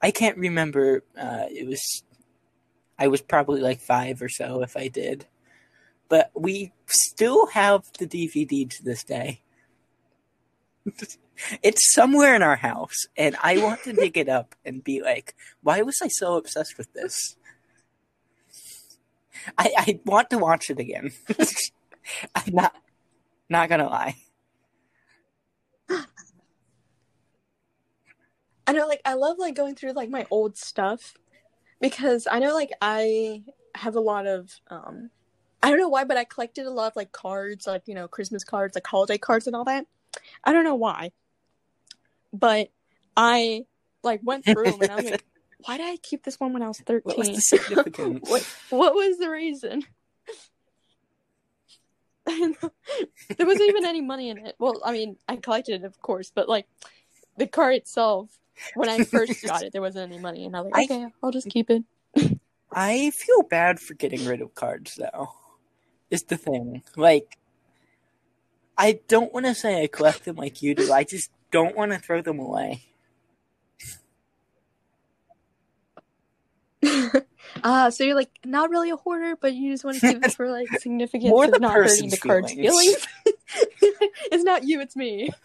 I 0.01 0.11
can't 0.11 0.37
remember. 0.37 1.05
Uh, 1.19 1.45
it 1.49 1.67
was 1.67 2.03
I 2.99 3.09
was 3.09 3.23
probably 3.23 3.61
like 3.61 3.81
five 3.81 4.21
or 4.23 4.29
so 4.29 4.63
if 4.63 4.77
I 4.77 4.89
did, 4.89 5.27
but 6.09 6.31
we 6.35 6.73
still 6.87 7.47
have 7.49 7.85
the 7.99 8.07
DVD 8.07 8.69
to 8.69 8.85
this 8.85 9.05
day. 9.05 9.43
it's 11.63 11.93
somewhere 11.93 12.35
in 12.35 12.43
our 12.43 12.57
house, 12.57 13.07
and 13.17 13.37
I 13.43 13.59
want 13.59 13.83
to 13.85 13.93
dig 13.93 14.19
it 14.19 14.29
up 14.29 14.55
and 14.65 14.85
be 14.85 15.03
like, 15.03 15.35
why 15.63 15.83
was 15.83 15.97
I 16.03 16.09
so 16.09 16.37
obsessed 16.37 16.77
with 16.77 16.93
this? 16.93 17.37
I, 19.59 19.73
I 19.77 20.01
want 20.05 20.31
to 20.31 20.39
watch 20.39 20.71
it 20.71 20.79
again. 20.79 21.13
I'm 22.35 22.55
not 22.55 22.75
not 23.49 23.69
gonna 23.69 23.89
lie. 23.89 24.17
I 28.67 28.73
know, 28.73 28.87
like, 28.87 29.01
I 29.05 29.15
love 29.15 29.39
like 29.39 29.55
going 29.55 29.75
through 29.75 29.93
like 29.93 30.09
my 30.09 30.27
old 30.31 30.57
stuff 30.57 31.15
because 31.81 32.29
I 32.31 32.39
know, 32.39 32.55
like, 32.55 32.71
I 32.81 33.43
have 33.75 33.97
a 33.97 34.01
lot 34.01 34.27
of, 34.27 34.53
um, 34.69 35.11
I 35.63 35.71
don't 35.71 35.79
know 35.79 35.89
why, 35.89 36.05
but 36.05 36.17
I 36.17 36.25
collected 36.25 36.67
a 36.67 36.71
lot 36.71 36.89
of 36.89 36.97
like 36.97 37.13
cards, 37.13 37.67
like 37.67 37.83
you 37.87 37.95
know, 37.95 38.09
Christmas 38.09 38.43
cards, 38.43 38.75
like 38.75 38.87
holiday 38.87 39.19
cards, 39.19 39.47
and 39.47 39.55
all 39.55 39.65
that. 39.65 39.87
I 40.45 40.53
don't 40.53 40.65
know 40.65 40.75
why, 40.75 41.13
but 42.33 42.71
I 43.17 43.65
like 44.03 44.21
went 44.25 44.45
through 44.45 44.65
them 44.65 44.83
and 44.83 44.91
I 44.91 44.97
was 44.97 45.11
like, 45.11 45.25
why 45.65 45.77
did 45.77 45.87
I 45.87 45.97
keep 45.99 46.25
this 46.25 46.41
one 46.41 46.53
when 46.53 46.63
I 46.63 46.69
was 46.69 46.83
What 46.87 47.17
was 47.17 47.49
thirteen? 47.49 47.75
the 47.85 48.21
what 48.25 48.43
what 48.71 48.95
was 48.95 49.19
the 49.19 49.31
reason? 49.31 49.85
there 52.27 53.47
wasn't 53.47 53.69
even 53.69 53.85
any 53.85 54.01
money 54.01 54.31
in 54.31 54.39
it. 54.47 54.57
Well, 54.59 54.81
I 54.85 54.93
mean, 54.93 55.17
I 55.29 55.37
collected 55.37 55.83
it, 55.83 55.85
of 55.85 56.01
course, 56.01 56.31
but 56.35 56.49
like 56.49 56.67
the 57.37 57.47
card 57.47 57.75
itself, 57.75 58.39
when 58.75 58.89
I 58.89 59.05
first 59.05 59.43
got 59.47 59.63
it, 59.63 59.73
there 59.73 59.83
wasn't 59.83 60.13
any 60.13 60.21
money, 60.21 60.45
and 60.45 60.57
I 60.57 60.61
was 60.61 60.73
like, 60.73 60.91
I- 60.91 60.95
okay, 60.95 61.07
I'll 61.23 61.31
just 61.33 61.49
keep 61.49 61.69
it. 61.71 61.85
I 62.73 63.11
feel 63.11 63.43
bad 63.43 63.81
for 63.81 63.95
getting 63.95 64.25
rid 64.25 64.41
of 64.41 64.55
cards, 64.55 64.95
though. 64.97 65.31
Is 66.11 66.23
the 66.25 66.37
thing 66.37 66.83
like 66.97 67.39
I 68.77 69.01
don't 69.09 69.33
want 69.33 69.47
to 69.47 69.55
say 69.55 69.83
I 69.83 69.87
collect 69.87 70.25
them 70.25 70.37
like 70.37 70.63
you 70.63 70.75
do. 70.75 70.93
I 70.93 71.05
just 71.05 71.31
don't 71.51 71.77
want 71.77 71.93
to 71.93 71.99
throw 71.99 72.21
them 72.23 72.39
away. 72.39 72.83
Ah, 77.65 77.91
so 77.91 78.05
you're 78.05 78.15
like 78.15 78.31
not 78.45 78.71
really 78.71 78.91
a 78.91 78.97
hoarder, 78.97 79.37
but 79.37 79.55
you 79.55 79.73
just 79.73 79.85
want 79.85 80.01
to 80.01 80.13
keep 80.13 80.25
it 80.25 80.33
for 80.33 80.51
like 80.51 80.69
significance 80.81 81.31
More 81.31 81.45
of 81.45 81.53
the 81.53 81.59
not 81.59 81.75
hurting 81.75 82.09
the 82.09 82.17
card's 82.17 82.53
feelings. 82.53 83.07
it's 83.55 84.45
not 84.45 84.65
you, 84.65 84.81
it's 84.81 84.97
me. 84.97 85.31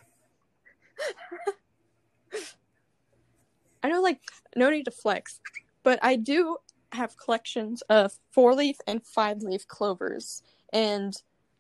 I 3.84 3.90
know, 3.90 4.02
like, 4.02 4.22
no 4.56 4.70
need 4.70 4.86
to 4.86 4.92
flex, 4.92 5.40
but 5.84 6.00
I 6.02 6.16
do 6.16 6.58
have 6.94 7.18
collections 7.18 7.84
of 7.84 8.14
four 8.32 8.56
leaf 8.56 8.78
and 8.88 9.06
five 9.06 9.42
leaf 9.42 9.68
clovers, 9.68 10.42
and 10.74 11.16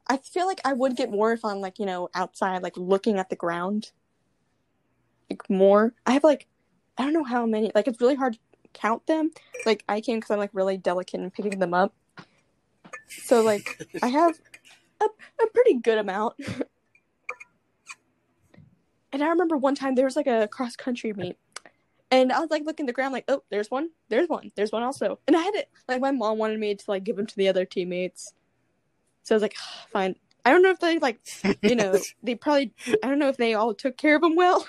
I 0.07 0.17
feel 0.17 0.47
like 0.47 0.61
I 0.65 0.73
would 0.73 0.95
get 0.95 1.11
more 1.11 1.33
if 1.33 1.43
I'm 1.43 1.59
like, 1.59 1.79
you 1.79 1.85
know, 1.85 2.09
outside, 2.15 2.63
like 2.63 2.77
looking 2.77 3.17
at 3.17 3.29
the 3.29 3.35
ground. 3.35 3.91
Like 5.29 5.49
more. 5.49 5.93
I 6.05 6.13
have 6.13 6.23
like, 6.23 6.47
I 6.97 7.03
don't 7.03 7.13
know 7.13 7.25
how 7.25 7.45
many. 7.45 7.71
Like, 7.75 7.87
it's 7.87 7.99
really 7.99 8.15
hard 8.15 8.33
to 8.33 8.39
count 8.79 9.05
them. 9.07 9.31
Like, 9.65 9.83
I 9.89 10.01
can 10.01 10.15
because 10.17 10.31
I'm 10.31 10.39
like 10.39 10.51
really 10.53 10.77
delicate 10.77 11.19
in 11.19 11.31
picking 11.31 11.59
them 11.59 11.73
up. 11.73 11.93
So 13.07 13.41
like, 13.41 13.81
I 14.01 14.07
have 14.07 14.39
a 15.01 15.05
a 15.05 15.47
pretty 15.53 15.75
good 15.75 15.97
amount. 15.97 16.35
and 19.11 19.23
I 19.23 19.27
remember 19.29 19.57
one 19.57 19.75
time 19.75 19.95
there 19.95 20.05
was 20.05 20.15
like 20.15 20.27
a 20.27 20.47
cross 20.47 20.75
country 20.75 21.13
meet. 21.13 21.37
And 22.09 22.31
I 22.31 22.39
was 22.39 22.49
like 22.49 22.63
looking 22.65 22.85
at 22.85 22.87
the 22.87 22.93
ground, 22.93 23.13
like, 23.13 23.25
oh, 23.27 23.43
there's 23.49 23.69
one, 23.69 23.89
there's 24.09 24.29
one, 24.29 24.51
there's 24.55 24.71
one 24.71 24.83
also. 24.83 25.19
And 25.27 25.35
I 25.35 25.41
had 25.41 25.55
it, 25.55 25.69
like, 25.89 25.99
my 25.99 26.11
mom 26.11 26.37
wanted 26.37 26.57
me 26.59 26.73
to, 26.73 26.83
like, 26.87 27.03
give 27.03 27.17
them 27.17 27.25
to 27.25 27.35
the 27.35 27.49
other 27.49 27.65
teammates. 27.65 28.33
So 29.23 29.35
I 29.35 29.37
was 29.37 29.41
like, 29.41 29.57
fine. 29.91 30.15
I 30.45 30.51
don't 30.51 30.61
know 30.61 30.71
if 30.71 30.79
they, 30.79 30.99
like, 30.99 31.19
you 31.61 31.75
know, 31.75 31.99
they 32.23 32.35
probably, 32.35 32.73
I 33.03 33.09
don't 33.09 33.19
know 33.19 33.27
if 33.27 33.35
they 33.35 33.55
all 33.55 33.73
took 33.73 33.97
care 33.97 34.15
of 34.15 34.21
them 34.21 34.37
well. 34.37 34.65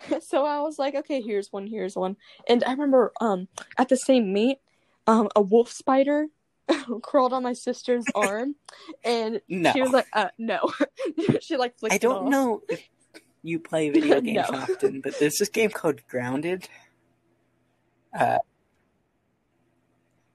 so 0.22 0.44
I 0.44 0.60
was 0.60 0.78
like, 0.78 0.94
okay, 0.94 1.20
here's 1.20 1.52
one, 1.52 1.66
here's 1.66 1.96
one. 1.96 2.16
And 2.48 2.62
I 2.64 2.72
remember, 2.72 3.12
um, 3.20 3.48
at 3.76 3.88
the 3.88 3.96
same 3.96 4.32
meet, 4.32 4.58
um, 5.06 5.28
a 5.34 5.40
wolf 5.40 5.70
spider 5.70 6.26
crawled 7.02 7.32
on 7.32 7.42
my 7.42 7.52
sister's 7.52 8.06
arm. 8.14 8.56
And 9.04 9.40
No, 9.48 9.72
she 9.72 9.82
was 9.82 9.92
like, 9.92 10.06
uh, 10.12 10.28
no. 10.38 10.70
she, 11.40 11.56
like, 11.56 11.78
flicked 11.78 11.94
I 11.94 11.98
don't 11.98 12.28
know 12.30 12.62
if 12.68 12.82
you 13.42 13.58
play 13.58 13.90
video 13.90 14.20
games 14.20 14.46
No. 14.50 14.58
often, 14.58 15.00
but 15.00 15.18
there's 15.18 15.36
this 15.38 15.48
game 15.48 15.70
called 15.70 16.06
Grounded. 16.08 16.68
Uh, 18.18 18.38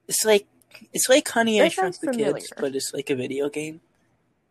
it's 0.08 0.24
like 0.24 0.46
it's 0.92 1.08
like 1.08 1.28
Honey 1.28 1.60
I 1.60 1.68
Shrunk 1.68 1.98
the 2.00 2.06
familiar. 2.12 2.34
Kids, 2.34 2.52
but 2.58 2.74
it's 2.74 2.92
like 2.94 3.10
a 3.10 3.14
video 3.14 3.48
game. 3.48 3.80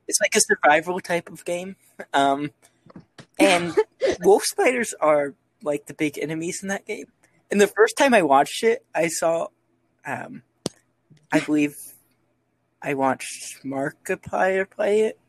It's 0.07 0.19
like 0.19 0.35
a 0.35 0.41
survival 0.41 0.99
type 0.99 1.31
of 1.31 1.45
game. 1.45 1.75
Um, 2.13 2.51
and 3.39 3.75
wolf 4.27 4.43
spiders 4.43 4.93
are 4.99 5.33
like 5.61 5.85
the 5.87 5.93
big 5.93 6.17
enemies 6.19 6.61
in 6.61 6.69
that 6.69 6.85
game. 6.85 7.05
And 7.51 7.59
the 7.61 7.67
first 7.67 7.97
time 7.97 8.13
I 8.13 8.21
watched 8.23 8.63
it, 8.63 8.85
I 8.95 9.07
saw, 9.07 9.47
um, 10.05 10.43
I 11.31 11.39
believe, 11.39 11.75
I 12.81 12.95
watched 12.95 13.63
Markiplier 13.63 14.69
play 14.69 15.01
it, 15.01 15.19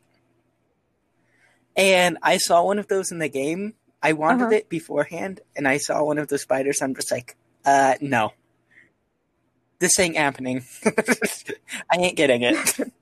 and 1.76 2.18
I 2.22 2.38
saw 2.38 2.64
one 2.64 2.78
of 2.78 2.88
those 2.88 3.12
in 3.12 3.18
the 3.18 3.28
game. 3.28 3.74
I 4.02 4.12
wanted 4.12 4.44
Uh-huh. 4.44 4.54
it 4.54 4.68
beforehand, 4.68 5.40
and 5.56 5.66
I 5.68 5.78
saw 5.78 6.02
one 6.04 6.18
of 6.18 6.28
the 6.28 6.38
spiders. 6.38 6.78
I'm 6.82 6.94
just 6.94 7.10
like, 7.10 7.36
uh, 7.64 7.94
no, 8.00 8.32
this 9.78 9.98
ain't 9.98 10.16
happening. 10.16 10.64
I 11.90 11.96
ain't 11.96 12.16
getting 12.16 12.42
it. 12.42 12.78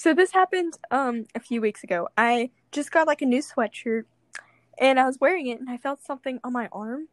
So 0.00 0.14
this 0.14 0.32
happened 0.32 0.78
um 0.90 1.26
a 1.34 1.40
few 1.40 1.60
weeks 1.60 1.84
ago. 1.84 2.08
I 2.16 2.52
just 2.72 2.90
got 2.90 3.06
like 3.06 3.20
a 3.20 3.26
new 3.26 3.42
sweatshirt 3.42 4.04
and 4.78 4.98
I 4.98 5.04
was 5.04 5.20
wearing 5.20 5.48
it 5.48 5.60
and 5.60 5.68
I 5.68 5.76
felt 5.76 6.02
something 6.02 6.40
on 6.42 6.54
my 6.54 6.70
arm. 6.72 7.08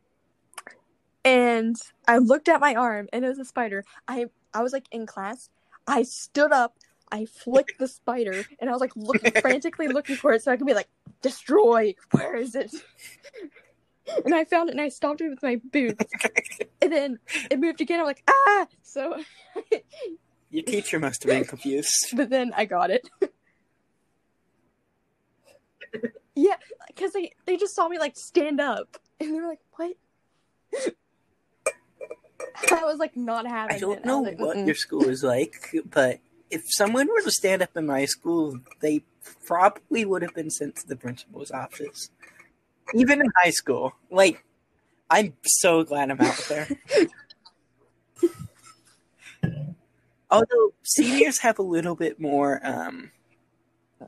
And 1.26 1.76
I 2.08 2.20
looked 2.20 2.48
at 2.48 2.62
my 2.62 2.76
arm 2.76 3.10
and 3.12 3.26
it 3.26 3.28
was 3.28 3.40
a 3.40 3.44
spider. 3.44 3.84
I 4.08 4.28
I 4.54 4.64
was 4.64 4.72
like 4.72 4.86
in 4.90 5.06
class. 5.06 5.50
I 5.86 6.04
stood 6.04 6.54
up, 6.54 6.78
I 7.12 7.26
flicked 7.26 7.78
the 7.78 7.90
spider, 7.90 8.46
and 8.62 8.70
I 8.70 8.72
was 8.72 8.80
like 8.80 8.96
looking 8.96 9.32
frantically 9.42 9.90
looking 9.90 10.16
for 10.16 10.32
it 10.32 10.44
so 10.44 10.54
I 10.54 10.56
could 10.56 10.66
be 10.66 10.74
like, 10.74 10.88
destroy, 11.22 11.94
where 12.12 12.38
is 12.38 12.56
it? 12.56 12.72
And 14.24 14.34
I 14.34 14.46
found 14.46 14.70
it 14.70 14.72
and 14.72 14.80
I 14.80 14.88
stopped 14.88 15.20
it 15.20 15.30
with 15.30 15.44
my 15.44 15.60
boots. 15.74 16.06
And 16.82 16.94
then 16.94 17.20
it 17.52 17.60
moved 17.60 17.82
again. 17.82 18.00
I'm 18.00 18.06
like, 18.06 18.24
ah! 18.30 18.68
So, 18.82 19.22
Your 20.50 20.64
teacher 20.64 21.00
must 21.00 21.24
have 21.24 21.30
been 21.30 21.46
confused. 21.46 21.92
but 22.16 22.30
then 22.30 22.54
I 22.56 22.66
got 22.66 22.90
it. 22.90 23.08
yeah, 26.36 26.56
because 26.88 27.12
they, 27.12 27.34
they 27.46 27.58
just 27.58 27.76
saw 27.76 27.88
me 27.88 28.00
like 28.00 28.16
stand 28.16 28.62
up. 28.62 28.98
And 29.20 29.34
they 29.34 29.40
were 29.40 29.48
like, 29.48 29.60
what? 29.76 29.94
I 32.72 32.84
was 32.84 33.00
like 33.00 33.18
not 33.18 33.48
having 33.48 33.76
I 33.76 33.80
don't 33.80 34.00
it. 34.00 34.06
know 34.06 34.22
was 34.22 34.30
like, 34.30 34.40
what 34.40 34.58
your 34.58 34.76
school 34.76 35.10
is 35.10 35.24
like, 35.24 35.56
but 35.90 36.20
if 36.50 36.64
someone 36.68 37.08
were 37.08 37.22
to 37.22 37.32
stand 37.32 37.62
up 37.62 37.76
in 37.76 37.86
my 37.86 38.06
school, 38.06 38.60
they 38.80 39.04
probably 39.46 40.06
would 40.06 40.22
have 40.22 40.34
been 40.34 40.50
sent 40.50 40.76
to 40.78 40.88
the 40.88 40.96
principal's 40.96 41.52
office. 41.52 42.10
Even 42.94 43.20
in 43.20 43.28
high 43.44 43.50
school. 43.50 43.94
Like, 44.10 44.46
I'm 45.10 45.34
so 45.44 45.84
glad 45.84 46.10
I'm 46.12 46.22
out 46.22 46.46
there. 46.48 46.70
Although 50.30 50.74
seniors 50.84 51.40
have 51.40 51.58
a 51.60 51.64
little 51.64 51.96
bit 51.96 52.20
more, 52.20 52.60
um, 52.64 53.12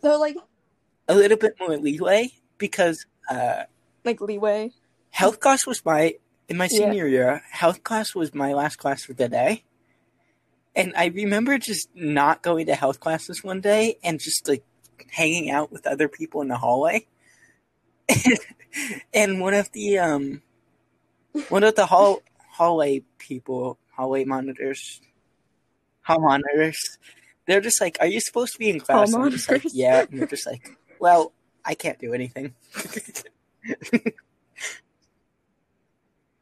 So 0.01 0.19
like 0.19 0.35
a 1.07 1.15
little 1.15 1.37
bit 1.37 1.55
more 1.59 1.77
leeway 1.77 2.31
because 2.57 3.05
uh, 3.29 3.63
like 4.03 4.19
leeway. 4.21 4.71
health 5.11 5.39
class 5.39 5.65
was 5.65 5.83
my 5.85 6.15
in 6.47 6.57
my 6.57 6.67
Yeah. 6.71 6.77
senior 6.79 7.07
year. 7.07 7.41
Health 7.51 7.83
class 7.83 8.13
was 8.15 8.33
my 8.33 8.53
last 8.53 8.75
class 8.77 9.03
for 9.03 9.13
the 9.13 9.29
day, 9.29 9.63
and 10.75 10.93
I 10.95 11.05
remember 11.07 11.57
just 11.57 11.89
not 11.95 12.41
going 12.41 12.65
to 12.67 12.75
health 12.75 12.99
classes 12.99 13.43
one 13.43 13.61
day 13.61 13.97
and 14.03 14.19
just 14.19 14.47
like 14.47 14.63
hanging 15.11 15.49
out 15.49 15.71
with 15.71 15.87
other 15.87 16.07
people 16.07 16.41
in 16.41 16.47
the 16.49 16.57
hallway. 16.57 17.07
and 19.13 19.39
one 19.39 19.53
of 19.53 19.71
the 19.71 19.97
um, 19.99 20.41
one 21.49 21.63
of 21.63 21.75
the 21.75 21.85
hall 21.85 22.21
hallway 22.51 23.03
people, 23.17 23.77
hallway 23.95 24.25
monitors, 24.25 25.01
hall 26.09 26.21
monitors. 26.21 26.97
They're 27.47 27.61
just 27.61 27.79
like, 27.81 27.97
"Are 27.99 28.07
you 28.07 28.19
supposed 28.19 28.53
to 28.53 28.59
be 28.59 28.69
in 28.69 28.79
class?" 28.79 29.13
Hall 29.13 29.23
I'm 29.23 29.31
just 29.31 29.49
like, 29.49 29.63
"Yeah." 29.71 30.05
And 30.09 30.19
they're 30.19 30.27
just 30.27 30.45
like, 30.45 30.77
"Well, 30.99 31.33
I 31.63 31.75
can't 31.75 31.99
do 31.99 32.13
anything." 32.13 32.55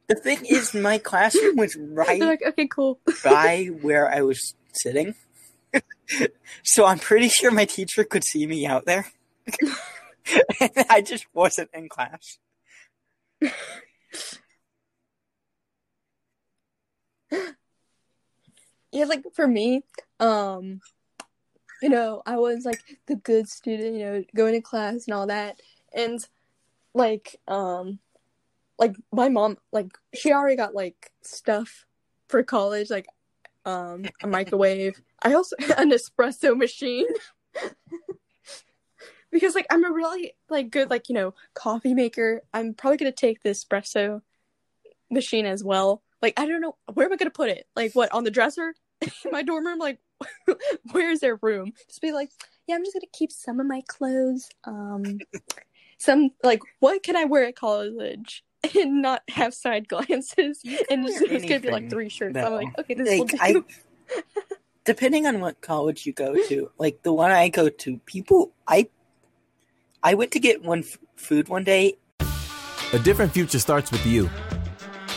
the 0.08 0.16
thing 0.16 0.46
is, 0.46 0.74
my 0.74 0.98
classroom 0.98 1.58
was 1.58 1.76
right 1.76 2.20
They're 2.20 2.30
like, 2.30 2.44
okay, 2.48 2.68
cool. 2.68 3.00
by 3.24 3.66
where 3.82 4.10
I 4.10 4.22
was 4.22 4.56
sitting. 4.74 5.16
so 6.64 6.86
I'm 6.86 7.00
pretty 7.00 7.30
sure 7.30 7.52
my 7.52 7.66
teacher 7.66 8.04
could 8.04 8.24
see 8.24 8.48
me 8.48 8.66
out 8.66 8.86
there. 8.86 9.08
and 10.62 10.72
I 10.90 11.02
just 11.02 11.26
wasn't 11.34 11.70
in 11.74 11.90
class. 11.90 12.38
Yeah, 18.98 19.06
like 19.06 19.24
for 19.36 19.48
me, 19.48 19.84
um, 20.20 20.82
you 21.84 21.90
know, 21.90 22.24
I 22.26 22.38
was 22.38 22.66
like 22.66 22.82
the 23.06 23.16
good 23.16 23.48
student, 23.48 23.94
you 23.94 24.06
know, 24.06 24.24
going 24.36 24.56
to 24.56 24.62
class 24.62 25.06
and 25.06 25.14
all 25.14 25.28
that, 25.28 25.62
and 25.94 26.20
like, 26.96 27.40
um, 27.48 28.00
like 28.80 28.96
my 29.12 29.30
mom 29.30 29.58
like 29.72 29.96
she 30.16 30.32
already 30.32 30.56
got 30.56 30.74
like 30.74 31.12
stuff 31.22 31.86
for 32.28 32.42
college 32.42 32.90
like 32.90 33.06
um 33.66 34.06
a 34.24 34.28
microwave. 34.28 35.00
I 35.22 35.34
also 35.34 35.56
an 35.78 35.92
espresso 35.92 36.58
machine. 36.58 37.08
Because 39.30 39.56
like 39.56 39.68
i'm 39.70 39.84
a 39.84 39.92
really 39.92 40.34
like 40.50 40.72
good 40.72 40.90
like 40.90 41.10
you 41.10 41.14
know 41.16 41.34
coffee 41.54 41.94
maker. 41.94 42.42
I'm 42.54 42.74
probably 42.74 42.98
gonna 42.98 43.12
take 43.12 43.44
the 43.44 43.50
espresso 43.50 44.22
machine 45.12 45.46
as 45.46 45.64
well. 45.66 46.02
Like 46.22 46.40
i 46.40 46.48
don't 46.48 46.62
know 46.62 46.78
where 46.94 47.06
am 47.06 47.14
i 47.14 47.18
gonna 47.18 47.30
put 47.30 47.50
it? 47.50 47.68
Like 47.76 47.92
what 47.94 48.12
on 48.14 48.24
the 48.24 48.32
dresser 48.32 48.74
in 49.02 49.32
my 49.32 49.44
dorm 49.44 49.66
room 49.66 49.80
like 49.80 50.00
where's 50.92 51.20
their 51.20 51.38
room 51.42 51.72
just 51.88 52.02
be 52.02 52.12
like 52.12 52.30
yeah 52.68 52.76
i'm 52.76 52.84
just 52.84 52.94
gonna 52.94 53.06
keep 53.14 53.32
some 53.32 53.60
of 53.60 53.68
my 53.68 53.82
clothes 53.88 54.50
um 54.64 55.20
some 55.98 56.32
like 56.44 56.62
what 56.80 57.04
can 57.04 57.16
i 57.16 57.26
wear 57.26 57.46
at 57.46 57.56
college 57.56 58.44
and 58.76 59.02
not 59.02 59.22
have 59.30 59.54
side 59.54 59.88
glances 59.88 60.62
and 60.90 61.06
it's, 61.06 61.22
it's 61.22 61.46
gonna 61.46 61.60
be 61.60 61.70
like 61.70 61.90
three 61.90 62.10
shirts 62.10 62.34
no. 62.36 62.46
i'm 62.46 62.54
like 62.54 62.80
okay 62.80 62.94
this 62.96 63.08
will 63.20 63.26
Like 63.26 63.30
do 63.30 63.38
I, 63.40 63.64
depending 64.88 65.28
on 65.28 65.42
what 65.42 65.60
college 65.60 66.06
you 66.06 66.14
go 66.14 66.34
to, 66.48 66.72
like 66.78 67.04
the 67.04 67.12
one 67.12 67.30
I 67.30 67.50
go 67.50 67.68
to, 67.68 67.98
people, 68.06 68.54
I, 68.66 68.88
I 70.02 70.14
went 70.14 70.32
to 70.32 70.40
get 70.40 70.64
one 70.64 70.80
f- 70.80 70.98
food 71.18 71.50
one 71.50 71.66
day. 71.66 71.98
A 72.94 73.00
different 73.00 73.34
future 73.34 73.60
starts 73.60 73.92
with 73.92 74.06
you. 74.06 74.30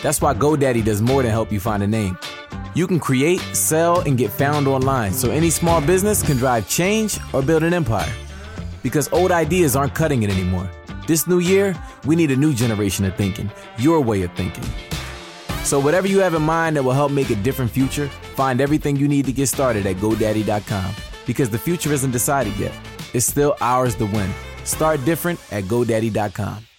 That's 0.03 0.21
why 0.21 0.35
GoDaddy 0.35 0.85
does 0.85 1.01
more 1.01 1.23
than 1.23 1.31
help 1.31 1.53
you 1.53 1.61
find 1.61 1.85
a 1.85 1.87
name. 1.87 2.19
You 2.75 2.87
can 2.87 3.01
create, 3.01 3.41
sell, 3.53 4.01
and 4.01 4.17
get 4.17 4.31
found 4.31 4.69
online 4.69 5.13
so 5.13 5.31
any 5.31 5.51
small 5.51 5.81
business 5.81 6.23
can 6.23 6.37
drive 6.37 6.69
change 6.69 7.19
or 7.33 7.43
build 7.43 7.65
an 7.65 7.75
empire. 7.75 8.13
Because 8.83 9.13
old 9.13 9.33
ideas 9.33 9.75
aren't 9.75 9.95
cutting 9.95 10.23
it 10.23 10.31
anymore. 10.31 10.71
This 11.07 11.27
new 11.27 11.41
year, 11.41 11.75
we 12.07 12.15
need 12.15 12.31
a 12.31 12.37
new 12.37 12.55
generation 12.55 13.05
of 13.05 13.17
thinking, 13.17 13.51
your 13.79 14.01
way 14.01 14.23
of 14.23 14.33
thinking. 14.35 14.65
So, 15.65 15.81
whatever 15.81 16.07
you 16.07 16.21
have 16.21 16.35
in 16.35 16.43
mind 16.43 16.77
that 16.77 16.83
will 16.83 16.93
help 16.93 17.13
make 17.13 17.31
a 17.31 17.35
different 17.37 17.71
future, 17.71 18.09
find 18.35 18.61
everything 18.61 18.97
you 18.97 19.09
need 19.09 19.27
to 19.27 19.33
get 19.33 19.49
started 19.49 19.85
at 19.87 19.97
GoDaddy.com. 19.97 20.95
Because 21.27 21.51
the 21.51 21.59
future 21.59 21.93
isn't 21.93 22.13
decided 22.13 22.57
yet, 22.57 22.75
it's 23.13 23.27
still 23.27 23.57
ours 23.61 23.95
to 23.97 24.07
win. 24.07 24.31
Start 24.65 25.05
different 25.05 25.41
at 25.53 25.65
GoDaddy.com. 25.65 26.70